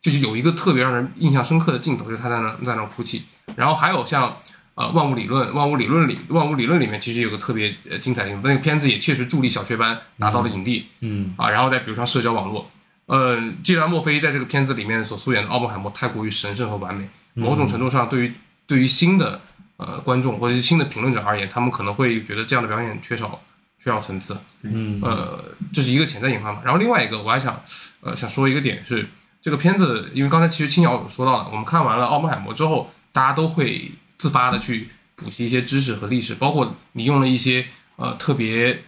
[0.02, 3.26] 就是有一个特别让人印象深刻的镜头，就是他在那在那哭泣，
[3.56, 4.36] 然后还有像。
[4.76, 11.34] 呃，万物理论，万物理论里，万物理论里面其实有个特别呃精彩的，那个片子也确实助力小雀斑拿到了影帝，嗯。
[11.38, 12.72] 啊，然后再比如像社交网络，
[13.08, 18.34] 呃，既然墨菲在这个片子里面所素演的奥本海默太过于神圣和完美，某种程度上对于
[18.66, 19.42] 对于新的
[19.76, 23.42] 呃观众或者是新的评论者而言，他们可能会觉得这样的表演缺少
[23.84, 25.02] 缺少层次，嗯。
[25.04, 25.44] 呃，
[25.74, 26.62] 这是一个潜在隐患嘛。
[26.64, 27.62] 然后另外一个我还想
[28.00, 29.06] 呃想说一个点是，
[29.42, 33.92] 这个片子因为刚才其实青瑶有说到了，我们看完了奥本海默之后，大家都会
[34.22, 37.66] 自发的去补习一些知识和历史，包括你用了一些
[37.96, 38.84] 呃特别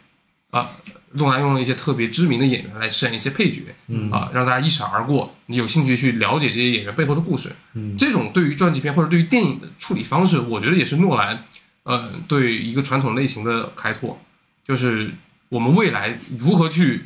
[0.52, 0.70] 啊。
[1.16, 5.36] 诺兰用了一些特别知名的演员来饰演一些配角，嗯啊，让大家一闪而过。
[5.46, 11.46] 你有兴趣去了解这些演员背后的故事，嗯，这种对于传记片或者对于电影的处理方式，我觉得也是诺兰，
[11.84, 14.20] 呃，对一个传统类型的开拓，
[14.66, 15.12] 就是
[15.50, 17.06] 我们未来如何去，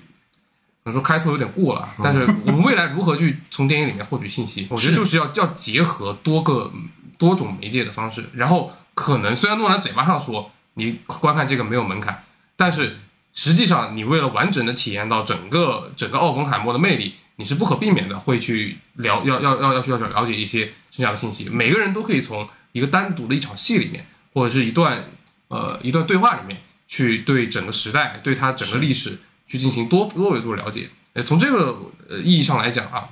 [0.85, 6.71] 可能说开拓有点过了，但是 我们未来如何去从电影里面获取信息，我觉得就是要要结合多个
[7.17, 12.23] 多种媒介的方式，然后可能虽然诺兰嘴巴上说你观看这个没有门槛，
[12.55, 12.97] 但是
[13.33, 21.47] 实际上你为了完整的体验到整个整个奥本海默的魅力，你是不可避免的会去了要要要要去要了解一些剩下的信息。
[21.49, 25.03] 每个人都可以从一个单独的一场戏里面，或者是一段
[25.49, 30.89] 呃一段对话里面，去对整个时代、对它整个历史去进行多多维度的了解。
[31.13, 33.09] 呃，从这个呃意义上来讲啊，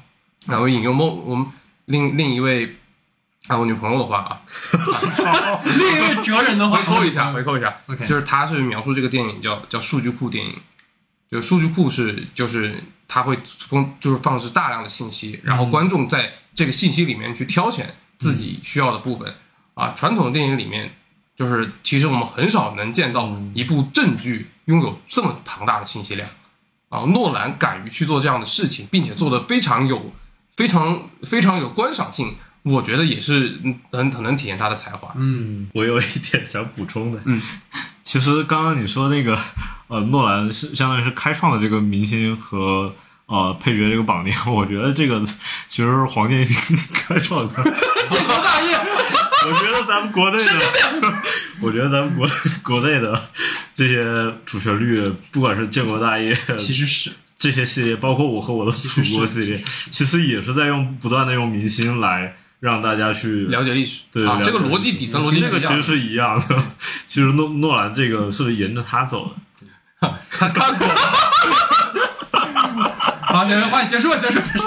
[0.47, 1.47] 那我引用某我们
[1.85, 2.75] 另另一位
[3.47, 4.41] 啊我女朋友的话啊，
[5.77, 10.59] 另一位哲人的话回扣一下，回扣一下 OK 就是他是描述这个电影叫叫数据库电影，
[11.29, 19.35] 就数据库是就是他会封就是放置大量的信息，然后观众在这个信息里面去挑选自己需要的部分
[19.75, 19.93] 啊。
[19.95, 20.95] 传统电影里面
[21.35, 26.27] 就是其实我们很少能见到一部正剧拥有这么庞大的信息量
[26.89, 27.01] 啊。
[27.01, 30.11] 诺兰敢于去做这样的事情，并且做得非常有
[30.55, 32.35] 非常非常有观赏性。
[32.65, 35.13] 我觉得也是嗯很很能体现他的才华。
[35.15, 37.41] 嗯，我有一点想补充的，嗯，
[38.01, 39.37] 其实刚刚你说那个，
[39.87, 42.93] 呃，诺兰是相当于是开创了这个明星和
[43.27, 45.23] 呃配角这个绑定， 我觉得这个
[45.67, 47.53] 其实是黄建新开创的。
[48.09, 48.75] 建国大业，
[49.47, 50.51] 我觉得咱们国内的，
[51.61, 52.27] 我觉得咱们国
[52.63, 53.29] 国内的
[53.73, 57.11] 这些主旋律，不管是建国大业，其实是。
[57.37, 59.61] 这些系列，包括我和我的祖国系列，
[59.91, 62.33] 其实也是在用不断的用明星来
[62.65, 66.63] 让大家去了解历史，啊，对这个逻辑底层逻辑其实是一样的。
[67.05, 69.35] 其实 诺诺兰这个是沿着他走的。
[70.31, 70.87] 他看过，
[73.21, 74.65] 好，行，话题结束了，结束，结束。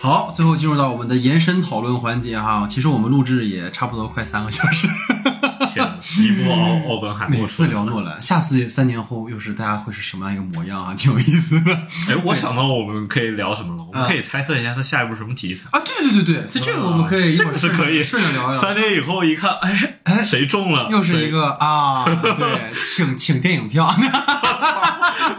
[0.00, 2.66] 好，最后进入到我们的延伸讨论环节哈。
[2.66, 4.88] 其实我们录制也差不多快三个小时，
[6.16, 10.94] 一部奥奥本海默每次聊诺兰，下次三年后又是大家会是什么样一个模样啊？
[10.94, 11.72] 挺有意思的
[12.08, 15.68] 哎，我想到我们可以聊什么了，我们可以猜测一下他下一步什么题材。
[15.70, 15.80] 啊！
[15.84, 18.60] 对对对对对，所以这个我们可以一这个是可以顺着聊一聊。
[18.60, 20.88] 三年以后一看，哎哎，谁中了？
[20.90, 23.94] 又是一个啊，对， 请请电影票。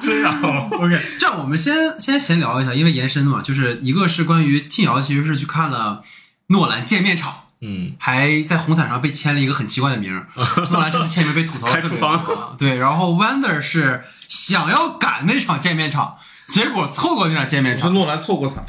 [0.02, 0.42] 这样。
[0.72, 6.04] OK，这样我们先先闲聊一下，因为延伸的嘛，就是一个是关于庆瑶，其实是去看了
[6.48, 10.28] 诺兰见面场，嗯，还在红毯上被签了一个很奇怪的名儿。
[10.70, 12.78] 诺兰这次签名被吐槽了特别开处多，对。
[12.78, 16.18] 然后 Wonder 是想要赶那场见面场，
[16.48, 18.66] 结果错过那场见面场，说诺兰错过场，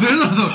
[0.00, 0.50] 真的错。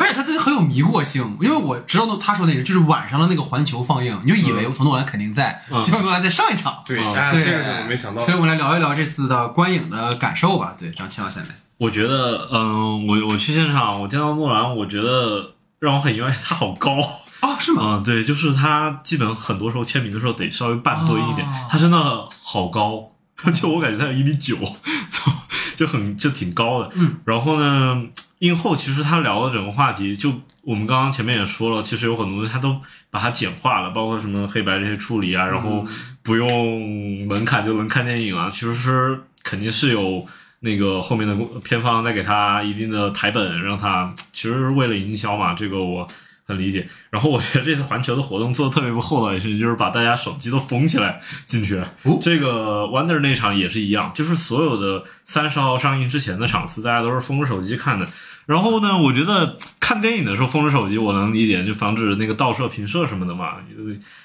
[0.00, 6.82] 而且他这很有迷惑性，因为我知道他说那个就是晚上的那个环球放映，你就以为我从诺兰肯定在，嗯结果诺兰在上一场。
[6.84, 10.74] 对，对，这个是我没想到所以我们来聊一聊这次的观影的感受吧。
[10.78, 11.48] 对，让青瑶先来。
[11.78, 16.96] 我觉得，嗯，我我去现场，我见到诺兰，我觉得让我很意外，他好高。
[17.46, 17.82] 哦，是吗？
[17.82, 23.12] 嗯，对，就是他基本很多时候签名的时候得稍微半蹲一点，哦他真的好高，
[23.54, 25.32] 就我感觉他有一米九，就
[25.76, 26.90] 就很就挺高的。
[26.94, 28.06] 嗯，然后呢，
[28.40, 30.32] 映后其实他聊的整个话题，就
[30.62, 32.76] 我们刚刚前面也说了，其实有很多东西他都
[33.10, 35.84] 把它简化了，包括什么黑白这些处理啊，然后
[36.22, 40.26] 不用门槛就能看电影啊，其实是肯定是有。
[40.60, 46.08] 那个后面的片方再给他一定的台本，让他其实为了营销嘛，这个我
[46.46, 46.88] 很理解。
[47.10, 51.82] 然后我觉得这次环球的活动做的特别不厚道也是，就是把大家手机都封起来进去。
[52.04, 58.08] 哦这个 Wonder 那场也是一样，就是所有的三十号上映之前的场次，大家都是封着手机看的。
[58.46, 63.54] 然后呢，我觉得看电影的时候封着手机，我能理解，就防止那个盗摄、频射什么的嘛。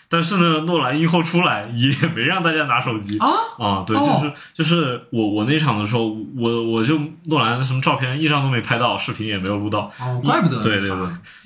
[0.07, 3.27] 但是呢，诺兰映后出来也没让大家拿手机啊
[3.57, 10.98] 啊，对，哦就是就是我我那场的时候，我我就诺兰什么照片一张都没拍到，视频也没有录到，哦，怪不得对对对，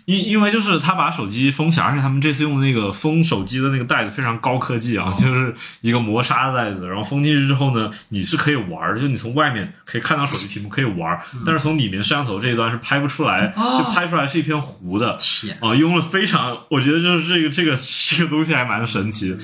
[0.06, 15.18] 因因为就是他把手机封起来，而且他们这次用的那个封手机的那个袋子非常高科技啊， 就是一个磨砂的袋子，然后封进去之后呢，你是可以玩儿，就你从外面可以看到手机屏幕可以玩儿，但是从里面摄像头这一端是拍不出来，哦就拍出来是一片糊的。
[15.20, 17.76] 天，啊，用了非常，我觉得就是这个这个
[18.10, 19.38] 这个东西还蛮神奇的，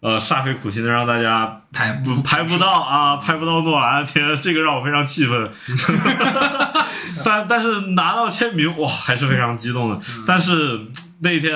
[0.00, 5.48] 呃，煞费苦心的让大家拍不拍不到啊，拍不到诺兰，天，这个让我非常气愤。
[7.24, 9.96] 但但是拿到签名，哇，还是非常激动的。
[9.96, 10.80] 嗯但是
[11.20, 11.52] 那天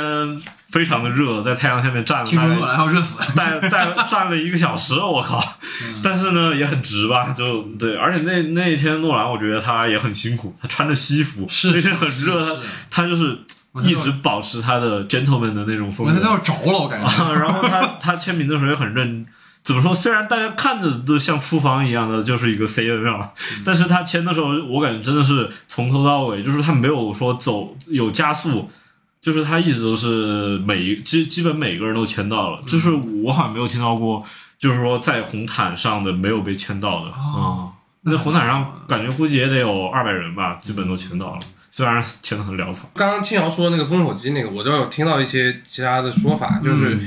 [0.71, 3.19] 非常的热，在太阳下面站了诺兰要热死。
[3.35, 5.39] 站站站了一个小时，我靠！
[5.85, 7.33] 嗯但是呢，也很值吧？
[7.33, 12.45] 就对，而且那那一天诺兰，我觉得他也很辛苦，他穿着西服，是那天很热，
[12.91, 13.39] 他他就是
[13.85, 16.27] 一直保持他的 gentleman 的那种风他都。
[16.27, 17.07] 要着了，我感觉。
[17.07, 19.25] 啊，然后他他签名的时候也很认，
[19.63, 19.95] 怎么说？
[19.95, 23.33] 虽然大家看着都像厨房一样的，就是一个 CN 啊，
[23.65, 28.71] 但是他签的时候，我感觉真的是从头到尾，就是他没有说走有加速，
[29.21, 34.23] 就是他一直都是每基基本每个人都签到了，就是我好像没有听到过，
[34.59, 37.73] 就是说在红毯上的没有被签到的啊、哦
[38.05, 41.41] 那红毯上感觉估计也得有二百人吧，基本都签到了，
[41.71, 42.91] 虽然签的很潦草。
[42.95, 46.99] 刚刚青瑶说那个封手机那个，我都有听到一些其他的说法，就是、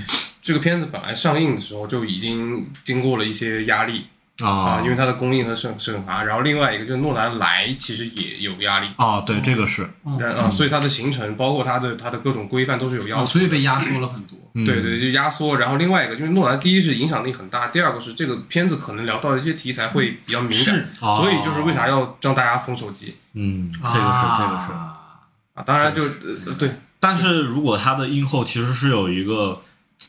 [0.45, 4.05] 这个片子本来上映的时候就已经经过了一些压力
[4.37, 9.89] 啊，啊因为它的供应和审审查，然后另外一个就是诺兰来其实也有压力，啊，对，这个是，
[10.19, 13.31] 然啊，所以它的行程包括它的它的各种规范都是有要哦，求的。
[13.31, 14.37] 所以被压缩了很多。
[14.53, 15.57] 对对，就压缩。
[15.57, 23.99] 然后另外一个就是诺兰，第一是影响力很大，第二个是这个片子可能聊到的一些题材会比较敏感，哦所以就是为啥要让大家封手机嗯，这个是，
[24.37, 24.71] 这个是。
[24.71, 24.93] 啊
[25.55, 25.63] 啊？
[25.65, 26.69] 当然就呃对
[26.99, 29.61] 但是如果它的映后其实是有一个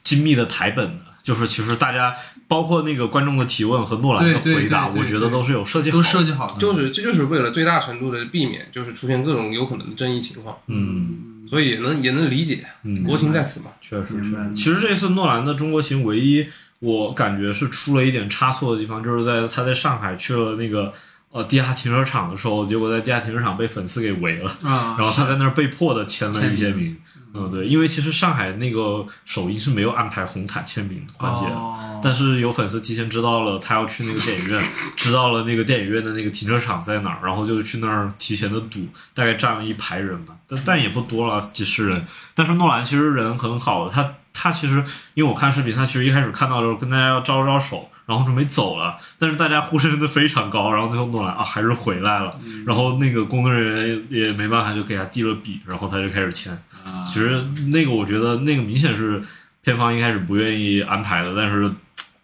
[0.02, 2.14] 精密的台本的，就是其实大家
[2.48, 6.08] 包括那个观众的提问和诺兰的回答，我觉得都是有设计好都的。
[6.08, 12.64] 设计好的，就是这就是为了最大程度的避免，就是出现各种有可能的争议情况，嗯，所以也能也能理解，
[13.04, 13.66] 国情在此嘛。
[13.80, 14.54] 确实明白是。
[14.54, 16.46] 其实这次诺兰的中国行唯一
[16.78, 20.92] 我感觉是出了一点差错的地方，就是在他在上海去了那个
[21.32, 24.50] 呃地下停车场的时候，结果在地下停车场被粉丝给围了。
[24.62, 26.96] 啊，然后他在那儿被迫的签了一些名，
[27.36, 34.62] 嗯，对，因为其实上海那个首映是没有安排红毯签名环节的，哦但是有粉丝提前知道了他要去那个电影院，
[34.94, 42.06] 知道了那个电影院的那个停车场在哪儿，然后就去那儿提前的堵，大概站了一排人吧，但但也不多了，几十人。
[42.34, 44.84] 但是诺兰其实人很好的，他他其实
[45.14, 56.52] 因为我看视频，他其实一开始看到的时候跟大家要招招手，然后准备走了，但是大家呼声真的非常高，然后最后诺兰啊还是回来了，然后那个工作人员也也没办法，就给他递了笔，然后他就开始签。
[56.84, 57.42] 啊其实
[57.72, 59.20] 那个我觉得那个明显是
[59.62, 61.70] 片方一开始不愿意安排的，但是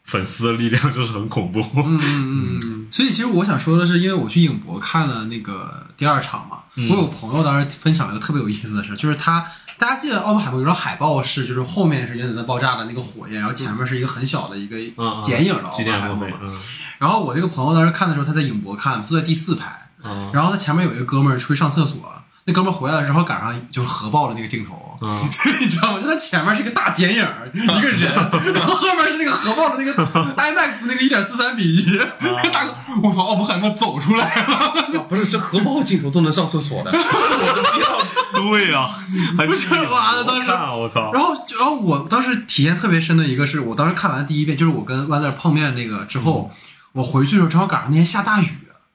[0.04, 1.60] 粉丝的力量就是很恐怖。
[1.60, 2.86] 嗯嗯嗯嗯。
[2.90, 9.44] 所以其实我想说的是，因为我去影博看了那个第二场嘛，嗯我有朋友当时分享了一个特别有意思的事，就是他
[9.82, 14.76] 大家记得奥本海默有张海报是，就是后面是原子弹爆炸的那个火焰，然后前面是一个很小的一个
[15.20, 16.36] 剪影的奥几本海默嘛。，
[16.98, 22.00] 然后我这个朋友当时看的时候，他在影博看，坐在第四排，嗯然后他前面有一个哥们儿出去上厕所，
[22.44, 24.96] 那哥们儿回来了正好赶上就是核爆的那个镜头，
[25.60, 26.00] 你知道吗？
[26.00, 28.14] 就他前面是一个大剪影儿，一个人，
[28.54, 30.06] 然后后面是那个核爆的那个
[30.36, 32.72] IMAX 那个一点四三比一，那个大哥，
[33.02, 34.72] 我操，奥本海默走出来了，啊
[35.08, 38.21] 不是这核爆镜头都能上厕所的，是我都不要。
[38.50, 38.88] 对呀、
[39.38, 46.50] 还不是妈的当时我靠，然后，然后我当时体验特别深的一个是我当时看完第一遍，就是我跟 w a n d e r 碰面那个之后，
[46.92, 48.46] 我回去的时候正好赶上那天下大雨，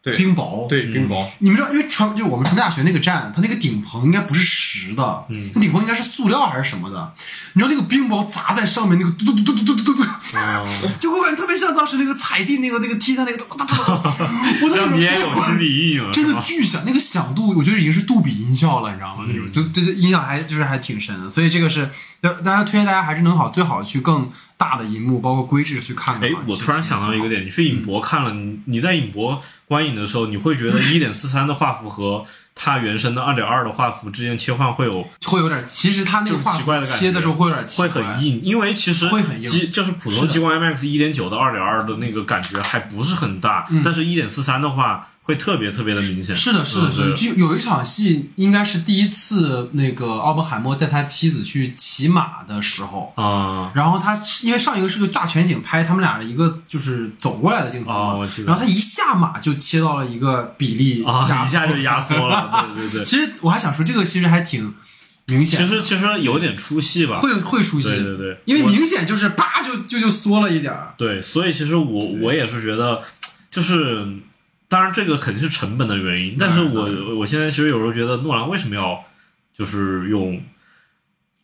[0.02, 0.15] 对。
[0.15, 7.14] 冰雹，对，冰雹，你们知道，因为传就我们传媒大学那个站，它那个顶棚应该不是实的，嗯，那顶棚应该是塑料还是什么的。
[7.57, 10.03] 你知道那个冰雹砸在上面，那个嘟嘟嘟嘟嘟嘟嘟嘟，
[11.01, 14.15] 就我感觉特别像当时那个踩地那个那个踢他那个哒哒哒哒，
[14.61, 19.25] 我在那让你也有边心理阴影了，真的巨响，那个响度我觉得已经是杜比音效了，你知道吗？
[19.27, 21.89] 那嗯种就这这音响还就是还挺深的，所以这个是
[22.21, 32.23] 就大家推荐大家还是能好最好去更大的荧幕，包括规制去看的哎话。，我突然想到一个点，你去影博看了，你你在影博观影的时候，你会觉得 一点四三的画幅和
[32.57, 39.71] 它原生的二点二的画幅之间切换会有会有点，其实它那个画切的时候会有点奇会，很硬，因为其实会很硬。
[39.71, 43.81] 就是普通激光 IMAX 一点九到二点二的那个感觉还不是很大，嗯。
[43.84, 46.33] 但是一点四三的话会特别特别的明显。
[46.33, 53.69] 是的，是的，嗯是的，就有一场戏，应该是第一次那个奥本海默带他妻子去骑马的时候，啊。
[53.75, 63.03] 然后他因为上一个是个大全景拍他们俩的一个就是走过来的镜头嘛，然后他一下马就切到了一个比例啊，压一下就压缩了， 对对对。
[63.03, 64.73] 其实我还想说，这个其实还挺
[65.25, 68.41] 明显，其实其实有点出戏吧，会会出戏，对对对。
[68.45, 73.01] 因为明显就是叭就就就缩了一点儿，对，所以其实我我也是觉得，
[73.51, 74.07] 就是
[74.69, 79.03] 当然这个肯定是成本的原因，但是我我现在其实有时候觉得诺兰为什么要
[79.53, 80.41] 就是用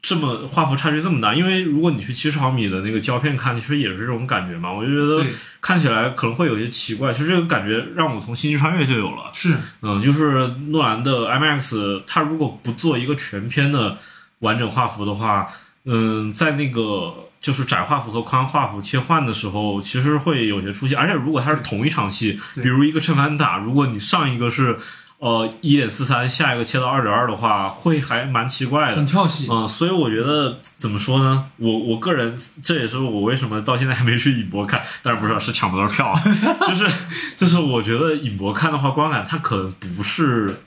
[0.02, 1.34] 这么画幅差距这么大？
[1.34, 4.74] 因为如果你去七十毫米的那个胶片看，其实也是这种感觉嘛。
[4.74, 5.26] 我就觉得
[5.62, 9.32] 看起来可能会有些奇怪，其实这个感觉让我从《星际穿越》就有了。
[9.34, 13.98] 是嗯，就是诺兰的 IMAX，它如果不做一个全片的
[14.40, 15.48] 完整画幅的话，
[15.86, 17.14] 嗯，在那个
[17.44, 20.96] 就是窄画幅和宽画幅切换的时候，其实会有些出戏。
[20.96, 24.80] 而且如果它是同一场戏，比如一个正反打，如果你上一个是
[25.20, 29.06] 呃一点四三，下一个切到二点二的话，会还蛮奇怪的很。
[29.06, 31.50] 跳戏，嗯，所以我觉得怎么说呢？
[31.58, 32.34] 我我个人
[32.64, 36.22] 这也是我为什么到现在还没去影博看，但是不是是抢不到票啊，
[36.68, 36.90] 就是
[37.36, 40.64] 就是我觉得影博看的话，观感它可能不是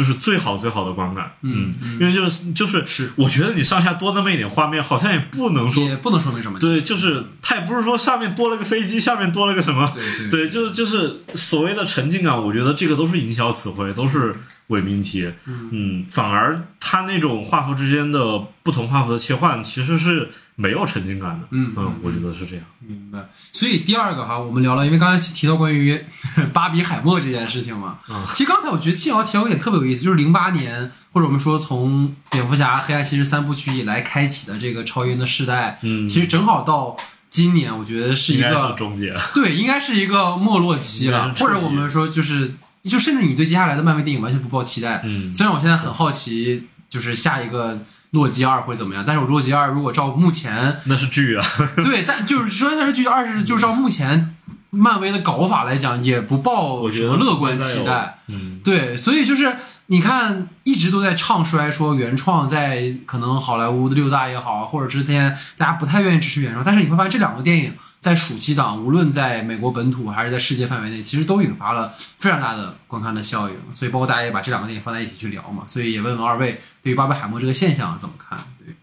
[0.00, 14.34] 就是最好最好的观感，嗯因为就是就是是我觉得你上下多那么一点画面，好像也不能说也不能说明什么，对，就是它也不是说上面多了个飞机，下面多了个什么，对对对，就是就是所谓的沉浸感，我觉得这个都是营销词汇，都是
[14.68, 15.30] 伪命题。
[15.44, 21.46] 嗯反而它那种画幅之间的不同画幅的切换，其实是没有沉浸感的。
[21.52, 22.64] 嗯嗯，我觉得是这样。
[22.80, 23.18] 明白。
[23.52, 25.98] 所以第二个哈，我们聊了，因为刚才提到关于
[26.52, 36.94] 巴比海默这件事情嘛，嗯其实刚才我觉得庆瑶提到一点特别有意思，就是零八年或者我们说从蝙蝠侠、黑暗骑士三部曲以来开启的这个超英的时代，嗯其实正好到
[37.30, 39.14] 今年，我觉得是一个终结。
[39.34, 45.00] 对，应该是一个没落期了，或者我们说就是，就甚至你对接下来的漫威电影完全不抱期待。
[45.04, 47.80] 嗯虽然我现在很好奇，就是下一个
[48.10, 51.46] 洛基二会怎么样，但是我洛基二如果照目前 那是剧啊，
[51.76, 54.34] 对，但就是说它是剧，二是就是照目前
[54.70, 58.18] 漫威的搞法来讲，也不抱什么乐观期待。
[58.28, 59.56] 嗯，对，所以就是
[59.86, 73.56] 你看，一直都在唱衰说原创在可能好莱坞的六大也好，或者之前大家不太愿意支持原创，但是你会发现这两个电影在暑期档，无论在美国本土还是在世界范围内，其实都引发了非常大的观看的效应。
[73.74, 78.38] 所以包括大家也把这两个电影放在一起去聊嘛，所以也问问二位对于巴贝海默这个现象怎么看？
[78.58, 78.74] 对，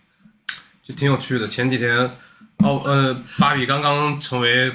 [0.84, 1.48] 就挺有趣的。
[1.48, 2.12] 前几天，
[2.64, 4.74] 哦呃，芭比刚刚成为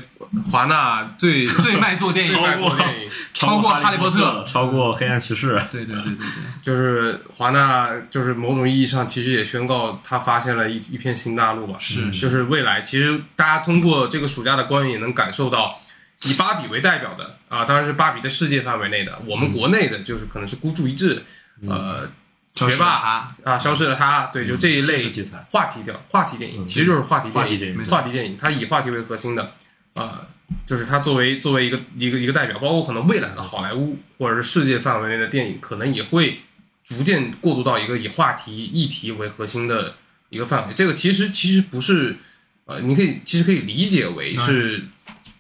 [0.51, 2.33] 华纳最 最卖座电影。
[2.33, 4.45] 超过电影，超过哈利波特。
[4.47, 5.61] 超过黑暗骑士。
[5.71, 6.27] 对对对对对，
[6.63, 11.77] 就是华纳，就是某种意义上其实也宣告他发现了一一片新大陆吧。
[11.79, 15.81] 是就是未来，其实大家通过这个暑假的观影也能感受到，
[16.23, 21.21] 以芭比为代表的啊，当然是芭比在世界范围内的，我们国内的就是可能是孤注一掷，
[21.69, 22.09] 呃，
[22.55, 23.01] 学霸
[23.45, 25.11] 他啊，消失了他，对，就这一类
[25.49, 29.53] 话题的话题电影，其实就是话题电影，话题电影话题电影，它以话题为核心的，
[29.95, 30.27] 呃，
[30.67, 36.41] 就是它作为作为一个一个一个代表，包括可能未来的好莱坞或者是世界范围内的电影，可能也会
[36.85, 39.95] 逐渐过渡到一个以话题议题为核心的
[40.29, 40.75] 一个范围。
[40.75, 42.17] 这个其实其实不是，
[42.67, 44.85] 呃，你可以其实可以理解为是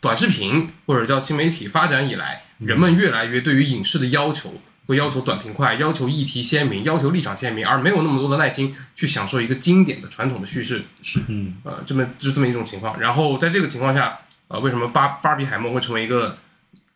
[0.01, 4.61] 短视频或者叫新媒体发展以来，人们越来越对于影视的要求。
[4.87, 10.83] 会要求短平快，要求议题鲜明，要求立场鲜明，而没有那么多的耐心去享受一个经典的传统的叙事。
[11.29, 11.57] 嗯。
[11.65, 12.99] 呃，这么就这么一种情况。
[12.99, 14.19] 然后在这个情况下，
[14.49, 16.37] 呃，为什么巴巴比海默会成为一个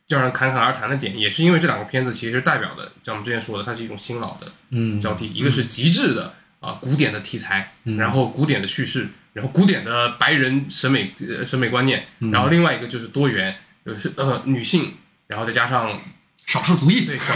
[0.09, 4.99] 让人侃侃而谈的点，也是因为这两个片子其实代表的，像我们之前说的，它是一种新老的嗯。
[5.01, 14.95] 交替，一个是极致的啊、古典的题材，然后古典的叙事，然后古典的白人审美呃审美观念，然后另外一个就是多元，就是呃女性，
[15.29, 15.97] 然后再加上
[16.47, 17.35] 少数族裔，对，小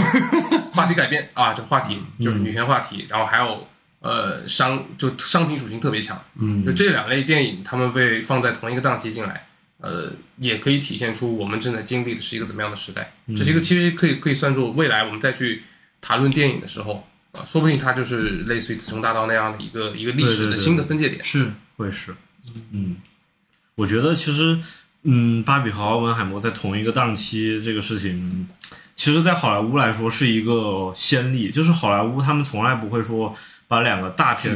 [0.72, 3.66] 话题改变啊，这话题就是女权话题，然后还有
[3.98, 6.64] 呃商就商品属性特别强，嗯。
[6.64, 9.46] 就这两类电影，他们被放在同一个档期进来，
[9.78, 13.12] 呃，也可以体现出我们正在经历的是一个怎么样的时代。
[13.36, 15.64] 这是一个其实可以可以算作未来我们再去
[16.00, 21.22] 谈论电影的时候，啊、说不定它就是类似于《雌雄大盗》那样的一个一个历史的新的分界点。
[21.24, 22.14] 是会是，
[22.70, 22.96] 嗯，
[23.74, 24.58] 我觉得其实，
[25.02, 28.46] 嗯，芭比和奥本海默在同一个档期这个事情，
[29.00, 33.34] 其实，在好莱坞来说是一个先例，就是好莱坞他们从来不会说
[33.66, 34.54] 把两个大片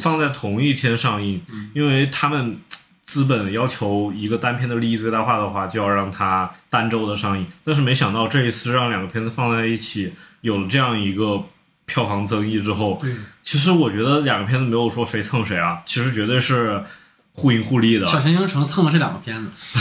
[0.00, 1.42] 放在同一天上映，
[1.74, 2.60] 因为他们
[3.02, 7.44] 资本要求一个单片的利益最大化的话，就要让它单周的上映。
[7.64, 11.42] 但是没想到这一次让两个片子放在一起，有了这样一个
[11.84, 13.02] 票房增益之后，
[13.42, 16.84] 其实我觉得两个片子没有说谁蹭谁啊，其实绝对是
[17.32, 18.06] 互赢互利的。
[18.06, 19.76] 小行星城蹭了这两个片子，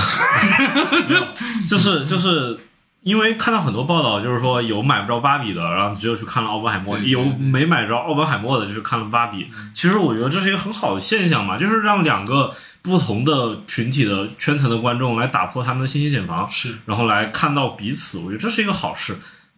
[1.70, 2.60] 就是就是
[3.04, 9.50] 因为看到很多报道，就是说有买不着芭比的，然后只有去看了奥本海默；有没买着奥本海默的，就是看了芭比。
[9.74, 12.54] 其实我觉得这是一个很好的现象嘛，就是让两个
[12.84, 19.18] 不同的群体的圈层的观众来打破他们的信息茧房，是然后来看到彼此，我觉得这是一个好事。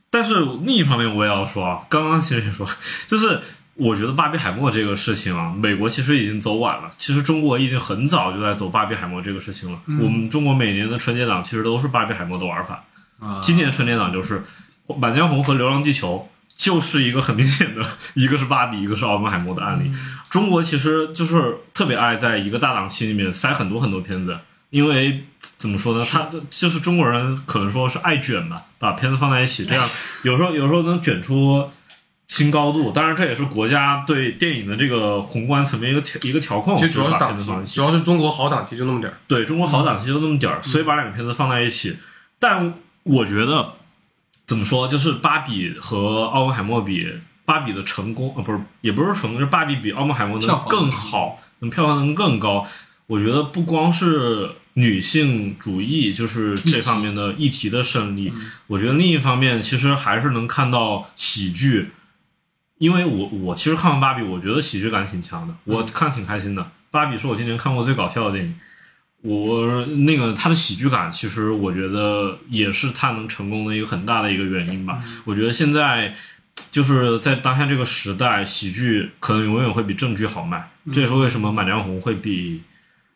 [0.09, 2.65] 但是另一方面，我也要说啊，刚刚其实也说，
[3.07, 3.41] 就是
[3.73, 6.89] 我觉得芭比海默这个事情啊，美国其实已经走晚了。
[6.97, 9.79] 其实中国已经很早就在走芭比海默这个事情了。
[9.99, 12.81] 我们中国每年的春节档其实都是芭比海默的玩法。
[13.23, 14.43] 啊，今年春节档就是
[14.97, 17.81] 《满江红》和《流浪地球》，就是一个很明显的，
[18.15, 19.91] 一个是芭比，一个是奥本海默的案例。
[20.29, 24.37] 中国其实就是特别爱在一个大档期里面塞很多很多片子，
[24.69, 25.25] 因为
[25.57, 29.89] 怎么说呢，他就是中国人可能说是爱卷吧，把片子放在一起，这样
[30.25, 31.69] 有时候有时候能卷出
[32.27, 32.91] 新高度。
[32.91, 37.81] 当然，这也是国家对电影的这个宏观层面一个调一个调控，其实主要是档期主。
[37.83, 39.15] 要是中国好档期就那么点儿。
[39.27, 41.97] 对中国好档期就那么点儿，所以把两个片子放在一起。
[42.39, 42.73] 但
[43.03, 43.73] 我觉得
[44.45, 47.07] 怎么说，就是芭比和奥本海默比，
[47.45, 52.65] 芭比的成功呃不是也不是成功，就是芭比比奥本海默能更好，能票房能更高。
[53.07, 58.33] 我觉得不光是女性主义，就是这方面的议题的胜利。
[58.67, 61.91] 我觉得另一方面，其实还是能看到喜剧，
[62.77, 66.71] 因为我我其实看完芭比，我觉得喜剧感挺强的，我看挺开心的。
[66.89, 68.55] 芭比是我今年看过最搞笑的电影。
[69.23, 75.01] 我那个他的喜剧感，其实我觉得也是他能成功的一个很大的一个原因吧。
[75.25, 76.13] 我觉得现在
[76.69, 80.69] 就是在当下这个时代，喜剧可能永远会比正剧好卖。
[80.91, 82.61] 这也是为什么《满江红》会比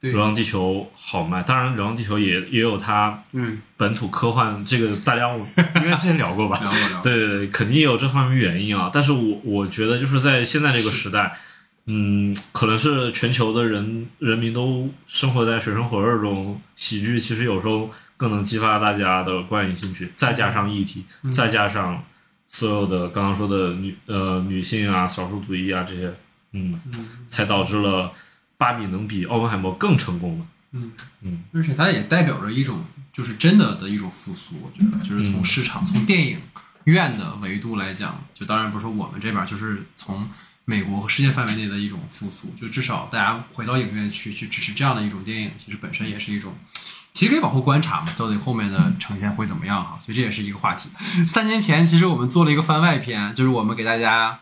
[0.11, 1.43] 《流浪地球》好卖。
[1.43, 5.37] 当然，《流浪地球也》也有它嗯，本土科幻这个，大家我
[5.83, 6.57] 应该之前聊过吧？
[6.61, 7.03] 聊过聊过。
[7.03, 8.89] 对对对，肯定也有这方面原因啊。
[8.93, 11.37] 但是我我觉得就是在现在这个时代，
[11.89, 22.03] 嗯，可能是全球的人人民都生活在水深火热中，喜剧其实有时候更能激发大家的观影兴趣，再加上议题，再加上
[22.49, 26.13] 所有的刚刚说的女呃女性啊、少数族裔啊这些，
[26.51, 26.77] 嗯，
[27.27, 28.11] 才导致了
[28.57, 30.91] 芭比能比奥本海默更成功嗯。
[31.21, 31.43] 嗯。
[31.53, 32.83] 而且它也代表着一种
[33.13, 36.39] 就是真的的一种复苏，我觉得就是从市场、从电影
[36.83, 40.27] 院的维度来讲，就当然不是说我们这边，就是从
[40.69, 46.53] 美国和世界范围内的一种复苏，就至少大家回到影院去去支持这样的一种电影，其实本身也是一种。
[47.13, 50.89] 其实可以往后观察嘛，到底后面的呈现会怎么样哈，所以这也是一个话题。
[51.25, 54.41] 三年前，其实我们做了一个番外篇，就是我们给大家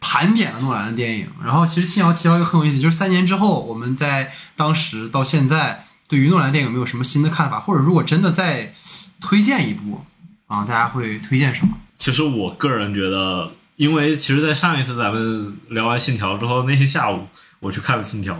[0.00, 1.30] 盘点了诺兰的电影。
[1.44, 7.60] 然后其实庆瑶提到一个很有意思，就是三年之后，我们在当时到现在，对于诺兰电影有没有什么新的看法？
[7.60, 8.74] 或者如果真的再
[9.20, 10.04] 推荐一部
[10.48, 11.78] 啊，大家会推荐什么？
[11.94, 17.26] 其实我个人觉得，因为其实，在上一次咱们聊完《信条》之后，那天下午
[17.60, 18.34] 我去看了《信条》，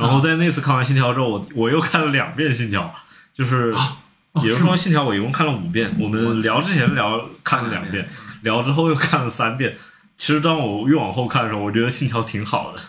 [0.00, 2.82] 然后在那次看完《信条》之后，我我又看了两遍《信条》，
[3.36, 3.74] 就是，
[4.42, 5.94] 也就是说，《信条》我一共看了五遍。
[5.98, 8.08] 我们聊之前聊看了两遍，
[8.42, 9.76] 聊之后又看了三遍。
[10.16, 12.82] 其实当我越往后看的时候，我觉得《信条》挺好的，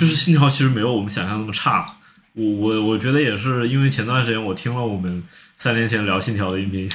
[0.00, 1.96] 就是《信条》其实没有我们想象那么差。
[2.34, 5.22] 我我我觉得也是因为前段时间我听了我们
[5.58, 6.88] 三年前聊《信条》的音频，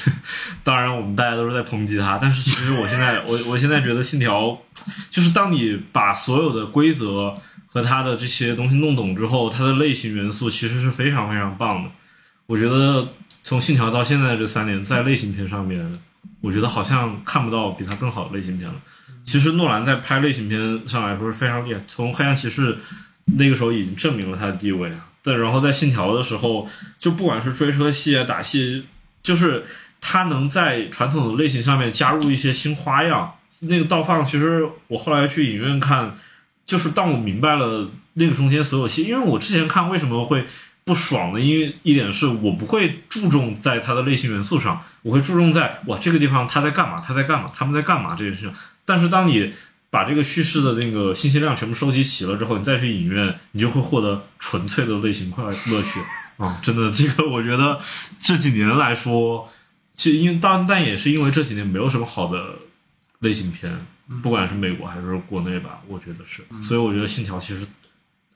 [0.63, 4.41] 当然我们大家都是在抨击他，但是其实我现在我我现在觉得《信条》
[5.09, 7.35] 就是当你把所有的规则
[7.67, 11.91] 和它的这些东西弄懂之后，它的类型元素其实是非常非常棒的。
[12.45, 13.09] 我觉得
[13.43, 15.99] 从《信条》到现在这三年，在类型片上面，
[16.39, 18.75] 我觉得好像看不到比它更好的类型片了。
[19.25, 22.75] 其实诺兰在拍类型片上来说是非常厉害，从《黑暗骑士》
[23.37, 25.09] 那个时候已经证明了他的地位啊。
[25.23, 26.67] 对，然后在《信条》的时候，
[26.99, 28.85] 就不管是追车戏啊、打戏，
[29.23, 29.65] 就是
[30.01, 33.35] 他能在传统的类型上面加入一些新花样。
[33.61, 36.17] 那个倒放，其实我后来去影院看，
[36.65, 40.45] 就是当我明白了那个中间所有戏，因为我之前看为什么会
[40.83, 41.39] 不爽呢？
[41.39, 48.53] 因为一点是我不会注重在它的类型元素上，我会注重在哇这个地方他在干嘛，他在干嘛，他们在干嘛这件事情。
[48.83, 49.53] 但是当你
[49.93, 55.99] 把这个叙事的那个信息量全部收集齐了之后，你再去影院，你就会获得纯粹的类型快乐趣
[56.37, 57.79] 啊、真的，这个我觉得
[58.17, 59.47] 这几年来说，
[59.93, 62.55] 其实因当但也是因为这几年没有什么好的
[63.19, 63.85] 类型片，
[64.23, 67.63] 不管是美国还是国内吧，我觉得是，所以我觉得《信条》其实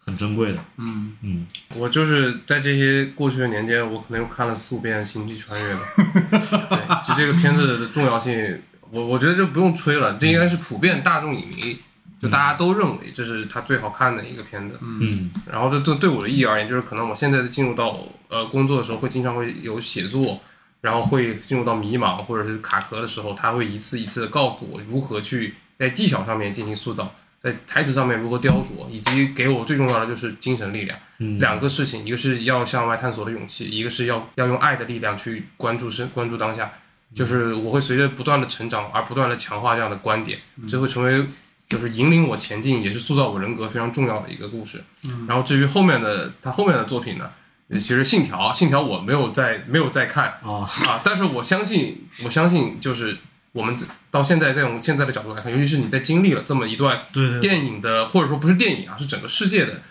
[0.05, 0.63] 很珍贵的。
[0.77, 5.81] 嗯嗯，我就是在这些过去的年间，我可能又看了四五遍《星际穿越》了。
[6.69, 8.61] 对，就这个片子的重要性，
[8.91, 11.77] 我我觉得就不用吹了，这应该是普遍大众影迷，
[12.21, 14.79] 就大家都认为这是他最好看的一个片子。
[14.81, 17.99] 嗯然后这对对我的意义而言，就是可能我现在进入到
[18.29, 20.39] 呃工作的时候，会经常会有写作，
[20.81, 30.97] 然后会进入到迷茫或者是卡壳的时候，他会一次一次的告诉我如何去在技巧上面进行塑造，在台词上面如何雕琢，以及给我最重要的就是精神力量。
[31.19, 36.71] 嗯两个事情，一个是要向外探索的勇气，一个是要要用爱的力量去关注生关注当下。
[37.15, 40.39] 就是我会随着不断的成长而不断的强化这样的观点，
[40.69, 41.27] 这会成为
[41.69, 44.83] 就是引领我前进，也是塑造我人格非常重要的一个故事。
[45.27, 47.29] 然后至于后面的他后面的作品呢，
[47.73, 53.17] 其实《信条》《信条》我没有在没有在看啊啊，但是我相信我相信就是
[53.51, 53.75] 我们
[54.11, 59.81] 到现在在用现在的角度来看，尤其是你在经历了这么一段对对对，电影的或者说不是电影啊，是整个世界的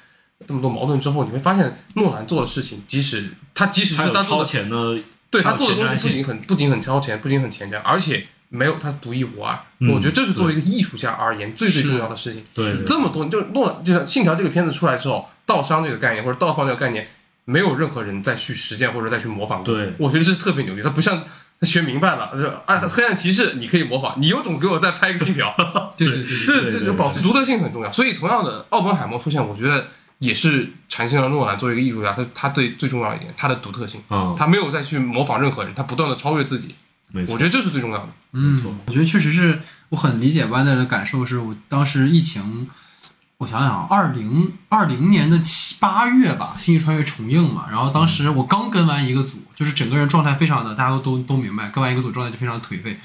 [0.46, 4.98] 这么多矛盾之后，你会发现诺兰做的事情，即使他即使是他做的前的，
[5.36, 9.58] 对他做的东西不仅很不仅很超前，不仅很前瞻，而且没有他独一无二。
[9.80, 12.42] 嗯我觉得这是作为一个艺术家而言最最重要的事情。
[12.54, 17.06] 对对这么多，就是诺兰，就像《信条》这个片子出来之后，道商这个概念或者道放这个概念，
[17.44, 19.74] 没有任何人再去实践或者再去模仿过。
[19.74, 20.82] 对我觉得这是特别牛逼。
[20.82, 21.22] 他不像
[21.60, 25.54] 他学明白了，就啊，黑暗骑士你可以模仿，你有种给我再拍一个信条。
[25.96, 27.90] 对对对对，这对对这就保持独特性很重要。
[27.90, 29.86] 所以，同样的，奥本海默出现，我觉得
[30.18, 36.74] 也是产生了诺兰作为一个艺术家，他他对最重要一点，他的独特性，嗯，他没有再去模仿任何人，他不断的超越自己。
[37.12, 38.08] 没错，我觉得这是最重要的。
[38.32, 42.68] 没错，我觉得确实是我很理解 Wander 的感受，是我当时疫情，
[43.38, 52.98] 我想想，二零二零年的七八月吧，《星际穿越》重映嘛，然后当时我刚跟完一个组，就是整个人状态非常的，大家都都都明白，跟完一个组状态就非常颓废。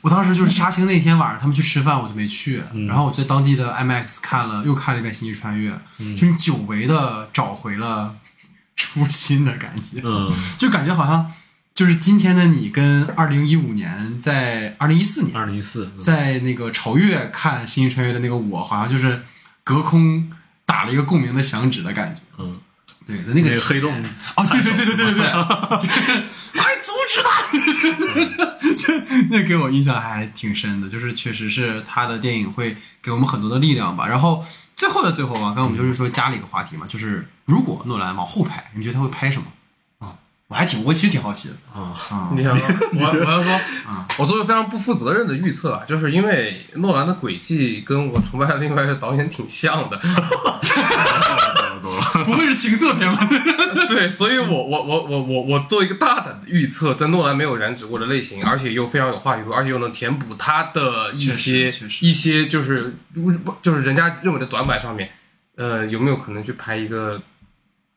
[0.00, 5.72] 我当时就是杀青那天晚上，他们去吃饭，我就没去，然后我在当地的 IMAX 看了，又看了一遍《星际穿越》，
[6.16, 8.14] 就是久违的找回了
[8.76, 10.00] 初心的感觉。
[10.04, 11.28] 嗯，就感觉好像
[11.74, 19.24] 就是今天的你跟二零一五年在二零一四年二零一四，在那个潮越看《星际穿越》的那个我，好像就是
[19.68, 20.30] 隔空
[20.64, 22.22] 打了一个共鸣的响指的感觉。
[22.38, 22.58] 嗯，
[23.06, 25.28] 对，在那个黑洞啊，对对对对对对对，
[26.58, 27.28] 快阻止他！
[28.74, 28.94] 就
[29.30, 34.08] 那给我印象还挺深的，就是确实是他的电影会给我们很多的力量吧。
[34.08, 34.42] 然后
[34.74, 39.52] 最后的最后啊，刚刚我们就是说加了一个话题嘛，就是如果诺兰往后拍，你们觉得他会拍什么啊？
[40.48, 42.42] 我还挺，我其实挺好奇的啊，啊 你。
[42.42, 43.52] 想说， 我我要说
[43.86, 50.00] 啊，我作为非常不负责任的预测啊，就是因为诺兰的轨迹跟我崇拜的另外一个导演挺像的，
[52.24, 53.28] 不会是情色片吧？
[53.88, 61.70] 对，所以我我我我我我做一个大胆的预测，在诺兰没有染指过的类型，而且又非常有话题度，而且又能填补他的一些
[62.00, 62.96] 一些就是
[63.60, 65.10] 就是人家认为的短板上面，
[65.56, 67.20] 呃，有没有可能去拍一个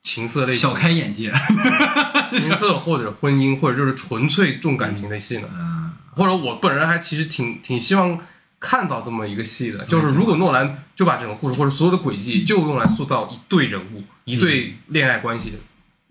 [0.03, 1.31] 情色类小开眼界。
[2.31, 5.49] 情色或者婚姻，或者就是纯粹重感情的戏呢？
[5.53, 8.17] 嗯，或者我本人还其实挺挺希望
[8.57, 15.59] 看到这么一个戏的，就是如果诺兰就把整个故事或者所有的轨迹就用来塑造一对人物、一对恋爱关系，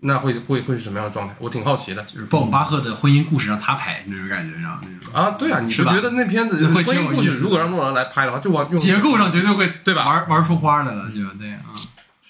[0.01, 1.35] 那会会会是什么样的状态？
[1.39, 2.03] 我挺好奇的。
[2.03, 11.61] 就是鲍姆巴赫的婚姻故事让他拍那种感觉，然后那种啊，对啊，你觉得那片子会婚姻故事如果让诺兰来拍的话，就往结构上绝对会对吧玩玩出花来了，就对啊。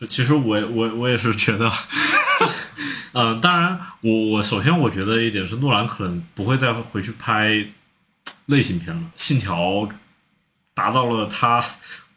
[0.01, 1.71] 是，其实我我我也是觉得，
[3.13, 7.67] 嗯、 当然，我我首先我觉得一点是诺兰可能不会再回去拍
[8.47, 9.61] 类型片了，《信条》
[10.73, 11.63] 达到了他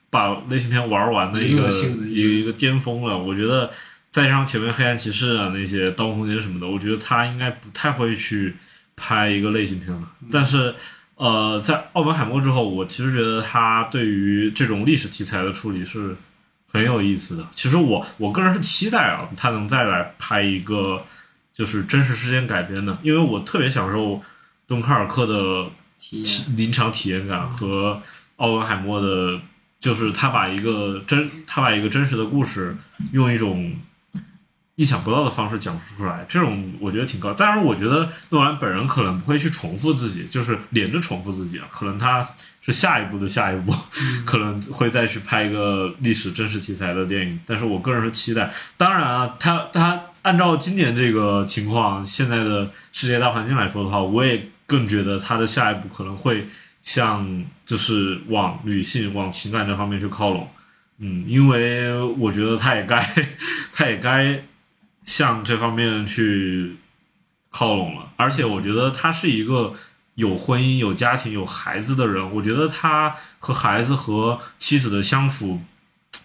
[0.09, 3.17] 把类型片玩完的一个一个一个一个巅峰了。
[3.17, 3.71] 我觉得
[4.11, 8.57] 再加上前面《黑暗骑士》啊那些《盗梦空间》什么的，我觉得他应该不太会去
[8.97, 10.09] 拍一个类型片了。
[10.33, 10.75] 但是。
[11.17, 16.17] 呃，在奥本海默之后，我其实觉得他对于这种历史题材的处理是
[16.75, 17.47] 很有意思的。
[17.55, 21.03] 其实我我个人是期待啊，他能再来拍一个
[21.53, 24.21] 就是真实事件改编的，因为我特别享受
[24.67, 26.23] 敦刻尔克的体
[26.57, 28.03] 临场体验感和
[28.37, 29.41] 奥本海默的，
[29.79, 32.77] 就是他把一个真他把一个真实的故事
[33.13, 33.77] 用一种
[34.75, 37.33] 意想不到的方式讲述出来，这种我觉得挺高。
[37.33, 42.29] 当然，我觉得诺兰本人可能不会去重复自己，就是连着重复自己啊，可能他
[42.65, 43.75] 是下一步的下一步，
[44.25, 47.39] 可能会再去拍一个历史真实题材的电影。
[47.45, 48.51] 但是我个人是期待。
[48.77, 56.47] 当然啊，他他按照今年这个情况，现在的世界大环境来说的话，我也更觉得他的下一步可能会
[56.81, 60.49] 向就是往女性、往情感这方面去靠拢。
[60.99, 63.15] 嗯，因为我觉得他也该，
[63.73, 64.43] 他也该
[65.03, 66.77] 向这方面去
[67.51, 68.11] 靠拢了。
[68.17, 69.73] 而且我觉得他是一个
[70.15, 72.35] 有婚姻、有家庭、有孩子的人。
[72.35, 75.61] 我觉得他和孩子和妻子的相处，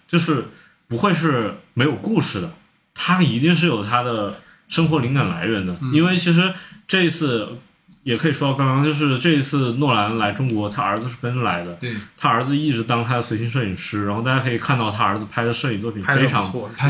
[0.08, 0.50] 就是
[0.88, 2.54] 不会是没有故事的。
[2.94, 5.78] 他一定是有他的生活灵感来源的。
[5.94, 6.54] 因为其实
[6.88, 7.58] 这一次
[8.04, 11.74] 也可以说到刚刚，就是这一次诺兰来中国，他儿子是跟着来的。
[11.74, 16.44] 对，他儿子一直当他的随行摄影师，然后大家可以看到他儿子拍的摄影作品非常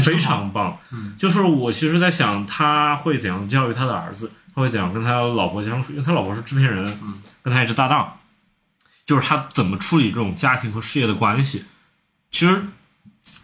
[0.04, 0.78] 非常棒。
[1.18, 6.86] 就是我其实，在想他会怎样教育他的儿子，他会讲跟他老婆相处，因为他老婆是制片人，
[7.42, 8.20] 跟他也是搭档，
[9.06, 11.66] 就是他怎么处理这种家庭和事业的关系。
[12.32, 12.64] 其实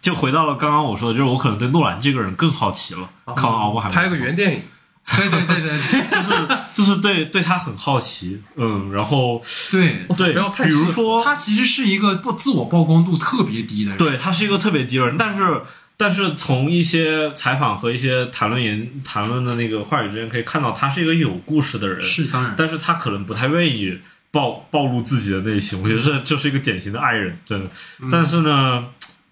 [0.00, 3.10] 就回到了刚刚我说的，就是我可能对诺兰这个人更好奇了。
[3.34, 4.62] 看完奥本海默，拍个原电影，
[5.16, 5.70] 对对对对
[6.10, 13.98] 就是就是对对他很好奇，嗯，然后对，对不要，太比如说他其实是一个不自我曝光度特别低的人。
[13.98, 15.62] 对他是一个特别低的人，但是
[15.96, 23.98] 但是从一些采访和一些谈论言谈论的那个话语之间可以看到，他是一个有故事的人，是当然，但是他可能不太愿意
[24.30, 27.70] 暴暴露自己的内心，我觉得这就是一个典型的爱人，真的。
[28.00, 28.08] 嗯。
[28.10, 28.86] 但是呢，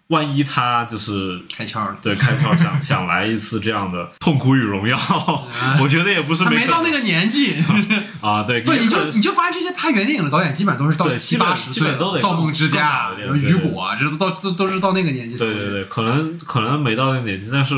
[0.08, 1.96] 万一他就是开窍了。
[2.02, 4.98] 对开窍想想来一次这样的痛苦与荣耀，
[5.80, 7.54] 我觉得也不是没到那个年纪，
[8.20, 15.38] 啊，对，不，你就你就发现这些拍原电影的导演，基本上都是到对七八十岁都得造梦之家、雨果啊，这都到都都是到那个年纪。
[15.38, 17.74] 对对对，可能可能没到那个年纪，但是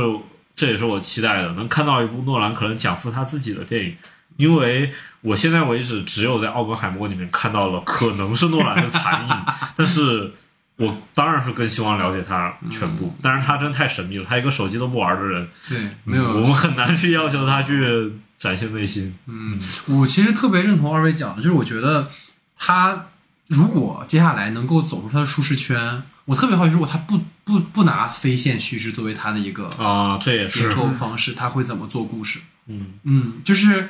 [0.55, 3.97] 这也是我期待的，能看到一部诺兰可能讲述他自己的电影，
[4.37, 4.91] 因为
[5.21, 9.37] 我现在为止只有在奥本海默里面看到了可能是诺兰的残影，
[9.77, 10.33] 但是
[10.79, 19.17] 我当然是更希望了解他全部，但是他真太神秘了，他一个手机都不玩的人，对，没有我们很难去要求他去展现内心。
[19.27, 22.11] 嗯，我其实特别认同二位讲的，就是我觉得
[22.57, 23.07] 他
[23.49, 32.41] 如果接下来能够走出他的舒适圈，我特别好奇，如果他不不不拿非线叙事作为他的一个啊，这也结是，构方式，他会怎么做故事？
[32.67, 33.89] 嗯嗯，就是。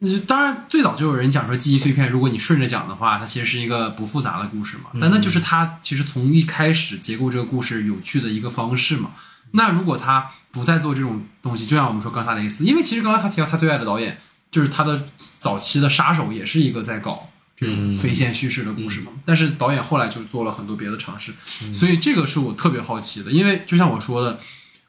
[0.00, 4.90] 呃当然，最早就有人讲说记忆碎片，如果你顺着讲的话，它其实是一个不复杂的故事嘛。
[5.00, 9.12] 但那就是他其实从一开始结构这个故事有趣的一个方式嘛。
[9.52, 14.18] 那如果他不再做这种东西，就像我们说冈萨雷斯，因为其实刚刚他提到他最爱的导演
[14.50, 19.12] 就是他的早期的杀手也是一个在搞这种嗯非线叙事的故事嘛。
[19.24, 21.32] 但是导演后来就做了很多别的尝试，
[21.62, 24.40] 嗯所以这个是我特别好奇的，因为就像我说的，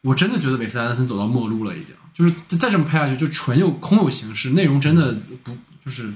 [0.06, 5.12] 我真的觉得韦斯安德森走到末路了，已经就是再这么拍下去就纯有空有形式，内容真的
[5.44, 6.14] 不就是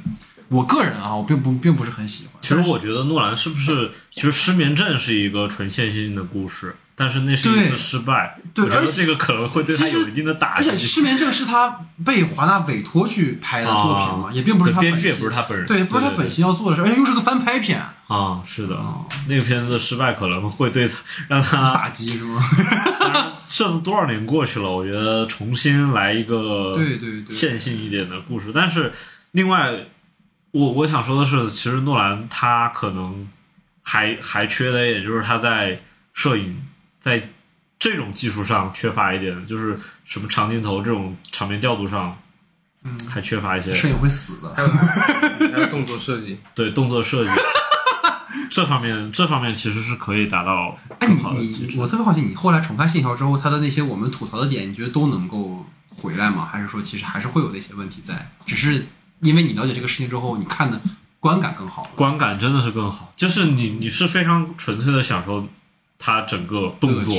[0.47, 2.35] 我个人啊，我并不并不是很喜欢。
[2.41, 8.39] 其实我觉得诺兰是不是，其实失眠症是一个纯线性的故事，但是那是一次失败。
[8.53, 10.85] 对而且这个可能会对他有一定的打击而且击。
[10.85, 20.95] 失眠症是他被华纳委托去拍的作品嘛，啊也并不是他对编剧也不是他本人对，不是他本心要做的事，而且又是个翻拍片，啊，是的，哦那个片子的失败可能会对他
[21.27, 22.41] 让他打击是吗？
[22.99, 28.51] 当然，这都多少年过去了，我觉得重新来一个对对对线性一点的故事。
[28.51, 28.91] 但是
[29.33, 29.85] 另外，
[30.49, 33.29] 我我想说的是，其实诺兰他可能
[33.83, 35.79] 还还缺的一点就是他在
[36.11, 36.65] 摄影
[36.99, 37.29] 在
[37.77, 42.19] 这种技术上缺乏一点，就是什么长镜头这种场面调度上，
[42.83, 44.63] 嗯，还缺乏一些摄影会死的还。
[44.63, 44.69] 有
[45.53, 47.29] 还有动作设计，对动作设计。
[48.59, 51.39] 这方面，这方面其实是可以达到哎，更你好的
[51.77, 56.45] 我特别好奇，你后来重看《信条》之后，他的那些我们吐槽的点，你觉得都能够回来吗？
[56.51, 58.31] 还是说其实还是会有那些问题在？
[58.45, 58.87] 只是
[59.21, 60.81] 因为你了解这个事情之后，你看的
[61.21, 65.47] 观感更好，观感真的是更好，就是你你是非常纯粹的享受
[65.97, 67.15] 他整个动作，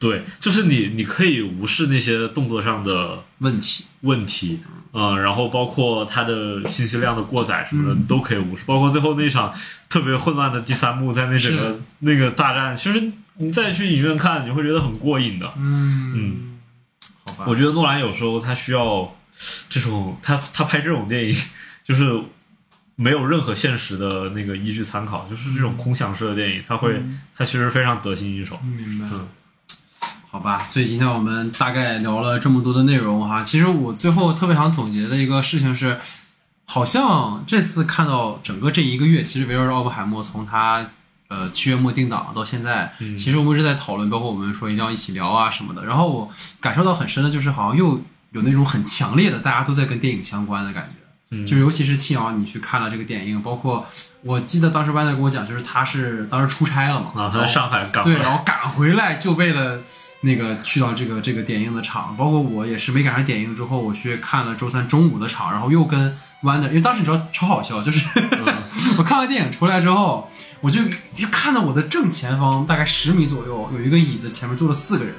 [0.00, 3.84] 对，就是你你可以无视那些动作上的问题。
[4.00, 4.58] 问题，
[4.92, 9.52] 嗯、然后包括它的信息量的过载什么嗯的，你都可以无视，包括最后那场
[9.88, 15.52] 特别混乱的第三幕，在那整个那个大战，其实你再去影院看，你会觉得很过瘾的。
[15.56, 16.12] 嗯。
[16.14, 16.58] 嗯，
[17.26, 19.16] 好吧，我觉得诺兰有时候他需要
[19.70, 21.34] 这种，他他拍这种电影
[21.82, 22.20] 就是
[22.94, 27.02] 没有任何现实的那个依据参考，就是这种空想式的电影，他会
[27.36, 28.58] 他其实非常得心应手。
[28.62, 29.06] 明白。
[29.10, 29.28] 嗯
[30.32, 33.44] 好吧，所以今天我们大概聊了这么多的内容哈。
[33.44, 36.00] 其实我最后特别想总结的一个事情是，
[36.64, 40.86] 好像这次看到整个这一个月，其实围绕着奥本海默从他
[41.28, 45.84] 呃七月末定档到现在，其实我们一直在讨论，包括我们说一定要一起聊啊什么的。
[45.84, 46.30] 然后我
[46.62, 51.44] 感受到很深的就是，好像又有那种很强烈的大家都在跟电影相关的感觉。
[51.44, 53.86] 就是尤其是庆瑶，你去看了这个电影，包括
[54.22, 59.82] 我记得当时弯仔跟我讲，就是他是当时出差了嘛，啊，他在上海赶对，回来然后赶回来就为了
[60.22, 68.04] 那个去到这个这个点映的场，包括我也是没赶上点映之后，我去看了周三中午的场，然后又跟 Wonder，因为当时你知道超好笑，就是、
[68.98, 70.80] 我看完电影出来之后，我就
[71.14, 75.14] 就看到我的正前方大概十米左右有一个椅子，前面坐了四个人，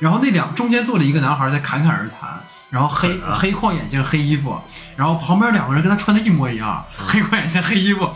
[0.00, 2.42] 然后那两中间坐了一个男孩在侃侃而谈。
[2.70, 4.54] 然后黑黑框眼镜黑衣服，
[4.94, 8.06] 然后旁边两个人跟他穿的一模一样，黑框眼镜黑衣服。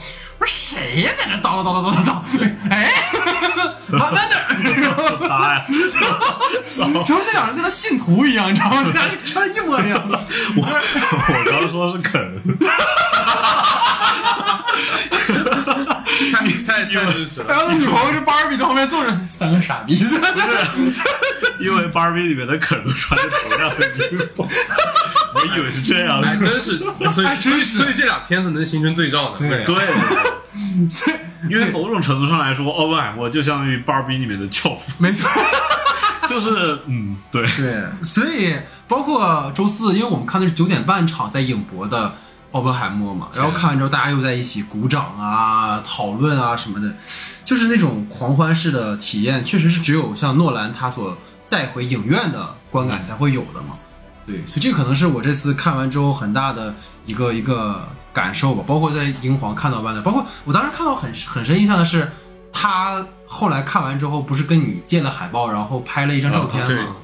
[0.43, 2.21] 我说谁呀，在那叨叨叨叨叨叨？
[2.69, 2.91] 哎，
[3.93, 4.43] 慢慢点，
[4.81, 5.65] 然后是他呀，
[6.81, 8.83] 然后那两人跟他信徒一样，你知道吗？
[8.83, 10.03] 这俩人穿的一模一样。
[10.57, 12.43] 我我刚说是肯，
[16.33, 17.47] 太太太真实了。
[17.49, 19.95] 然后那女朋友是芭比在后面坐着，三个傻逼。
[21.61, 24.49] 因为芭比里面的肯都穿着同样的衣服，
[25.43, 26.23] 我以为是这样。
[26.23, 26.47] 还的。
[26.47, 26.79] 真是，
[27.12, 27.79] 所以还真是。
[27.79, 29.37] 所以这俩片子能形成对照呢。
[29.39, 31.17] 对对，所以
[31.51, 35.29] 因为某种程度上来说，奥本海默就相当于芭比里面的教父，没错，
[36.31, 38.55] 就是嗯，对，对，所以
[38.87, 42.15] 包括周四，因为我们看的是九点半场在影博的
[42.53, 46.95] 奥本海默嘛，然后看完之后大家又在一起鼓掌啊、讨论啊什么的，
[47.45, 51.17] 就是那种狂欢式的体验，确实是只有像诺兰他所
[51.49, 53.75] 带回影院的观感才会有的嘛。
[54.26, 56.75] 对，所以这可能是我这次看完之后很大的
[57.07, 58.62] 一个一个感受吧。
[58.67, 62.10] 包括在英皇看到万的，包括我当时看到很很深印象的是，
[62.52, 66.97] 他后来看完之后不是跟你借了海报，然后拍了一张照片对吗？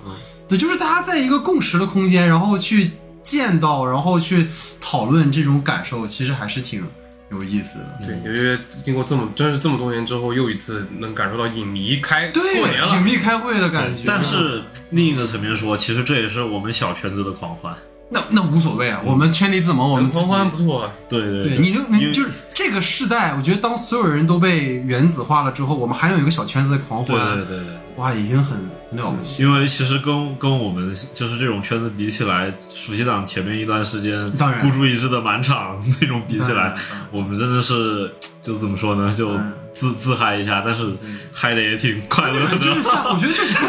[0.49, 4.49] 对，就是大家在一个共识的空间，然后去见到，然后去
[4.81, 6.83] 讨论这种感受，其实还是挺
[7.31, 7.99] 有意思的。
[8.05, 13.03] 对，因为经过这么真是这么多年之后，又一次能感受到影迷开对，过年了影。
[13.03, 14.03] 迷开会的感觉。
[14.07, 17.77] 但是另一个层面说，其实这也是我们小圈子的狂欢。
[18.11, 27.67] 那那无所谓啊，我们圈里自萌，我们狂欢不错啊，对对对，你就你就是这个世代，我觉得当所有人都被原子化了之后，我们还能有一个小圈子的狂欢，对对对。
[27.97, 28.57] 哇，已经很
[28.91, 29.43] 很了不起。
[29.43, 36.73] 因为其实跟跟我们就是这种圈子比起来，暑期档前面一段时间当然孤注一掷的满场 那种比起来
[37.11, 39.37] 我们真的是就怎么说呢，就
[39.73, 40.97] 自自嗨一下，但是
[41.33, 42.57] 嗨的也挺快乐的。
[42.59, 43.61] 就是像，我觉得就像，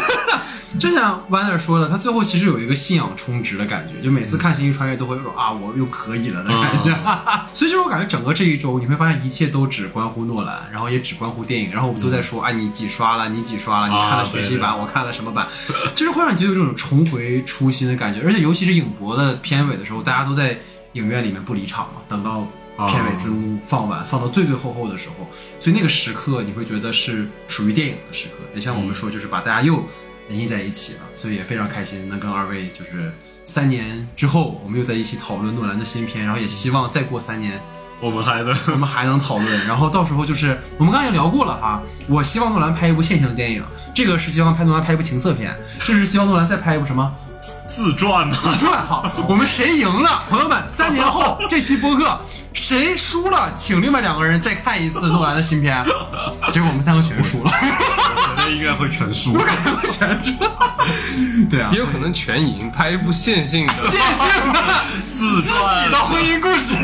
[0.78, 6.90] 就像 Wander 说的，他最后其实有一个信仰充值的感觉，就每次看《星际穿越》都会有种啊，我又可以了的感觉。
[7.52, 15.46] 所以就是我感觉整个这一周，你会发现一切都只关乎诺兰，然后也只关乎电影，然后我们都在说啊，你几刷了，你几刷了，你看了学习版，我看了什么版，
[15.94, 18.22] 就是会让你觉得有这种重回初心的感觉。
[18.24, 20.58] 而且尤其是影博的片尾的时候，大家都在
[20.92, 22.46] 影院里面不离场嘛，等到
[22.88, 25.26] 片尾字幕放完，放到最最后后的时候，
[25.58, 29.84] 所以那个时刻你会觉得是属于电影的时刻，也像我们说，就是把大家又
[30.30, 33.12] 联系在一起了，所以也非常开心能跟二位就是
[33.44, 37.60] 三年之后，我们又在一起讨论诺兰的新片，然后也希望再过三年。
[38.00, 41.82] 我们还能，我们还能讨论，然后到时候就是我们刚才也聊过了哈。
[42.08, 43.62] 我希望诺兰拍一部线性的电影，
[43.94, 48.36] 这个是希望拍诺兰拍一部情色片，这是希望诺兰再拍一部什么自传呢？
[48.42, 49.10] 自传好。
[49.28, 52.20] 我们谁赢了，朋友们，三年后 这期播客
[52.52, 55.84] 谁输了，请另外两个人再看一次诺兰的新片。
[56.52, 60.32] 结果我们三个全输了，我觉得应该会全输，我感觉会全输。
[61.48, 64.62] 对啊，也有可能全赢，拍一部线性的线性的
[65.12, 66.74] 自自己的婚姻故事。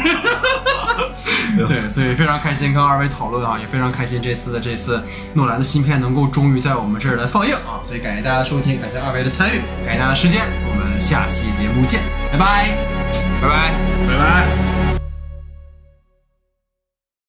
[1.67, 5.03] 对，所以非常开心跟二位讨论啊，也非常开心这次的这次
[5.35, 12.01] 诺兰的新片能够终于在我们这儿来放映啊，所以感谢大家收听，感谢二位的参与，感谢大家的时间，我们下期节目见，
[12.33, 12.69] 拜拜，
[13.41, 13.73] 拜拜，
[14.09, 14.76] 拜拜。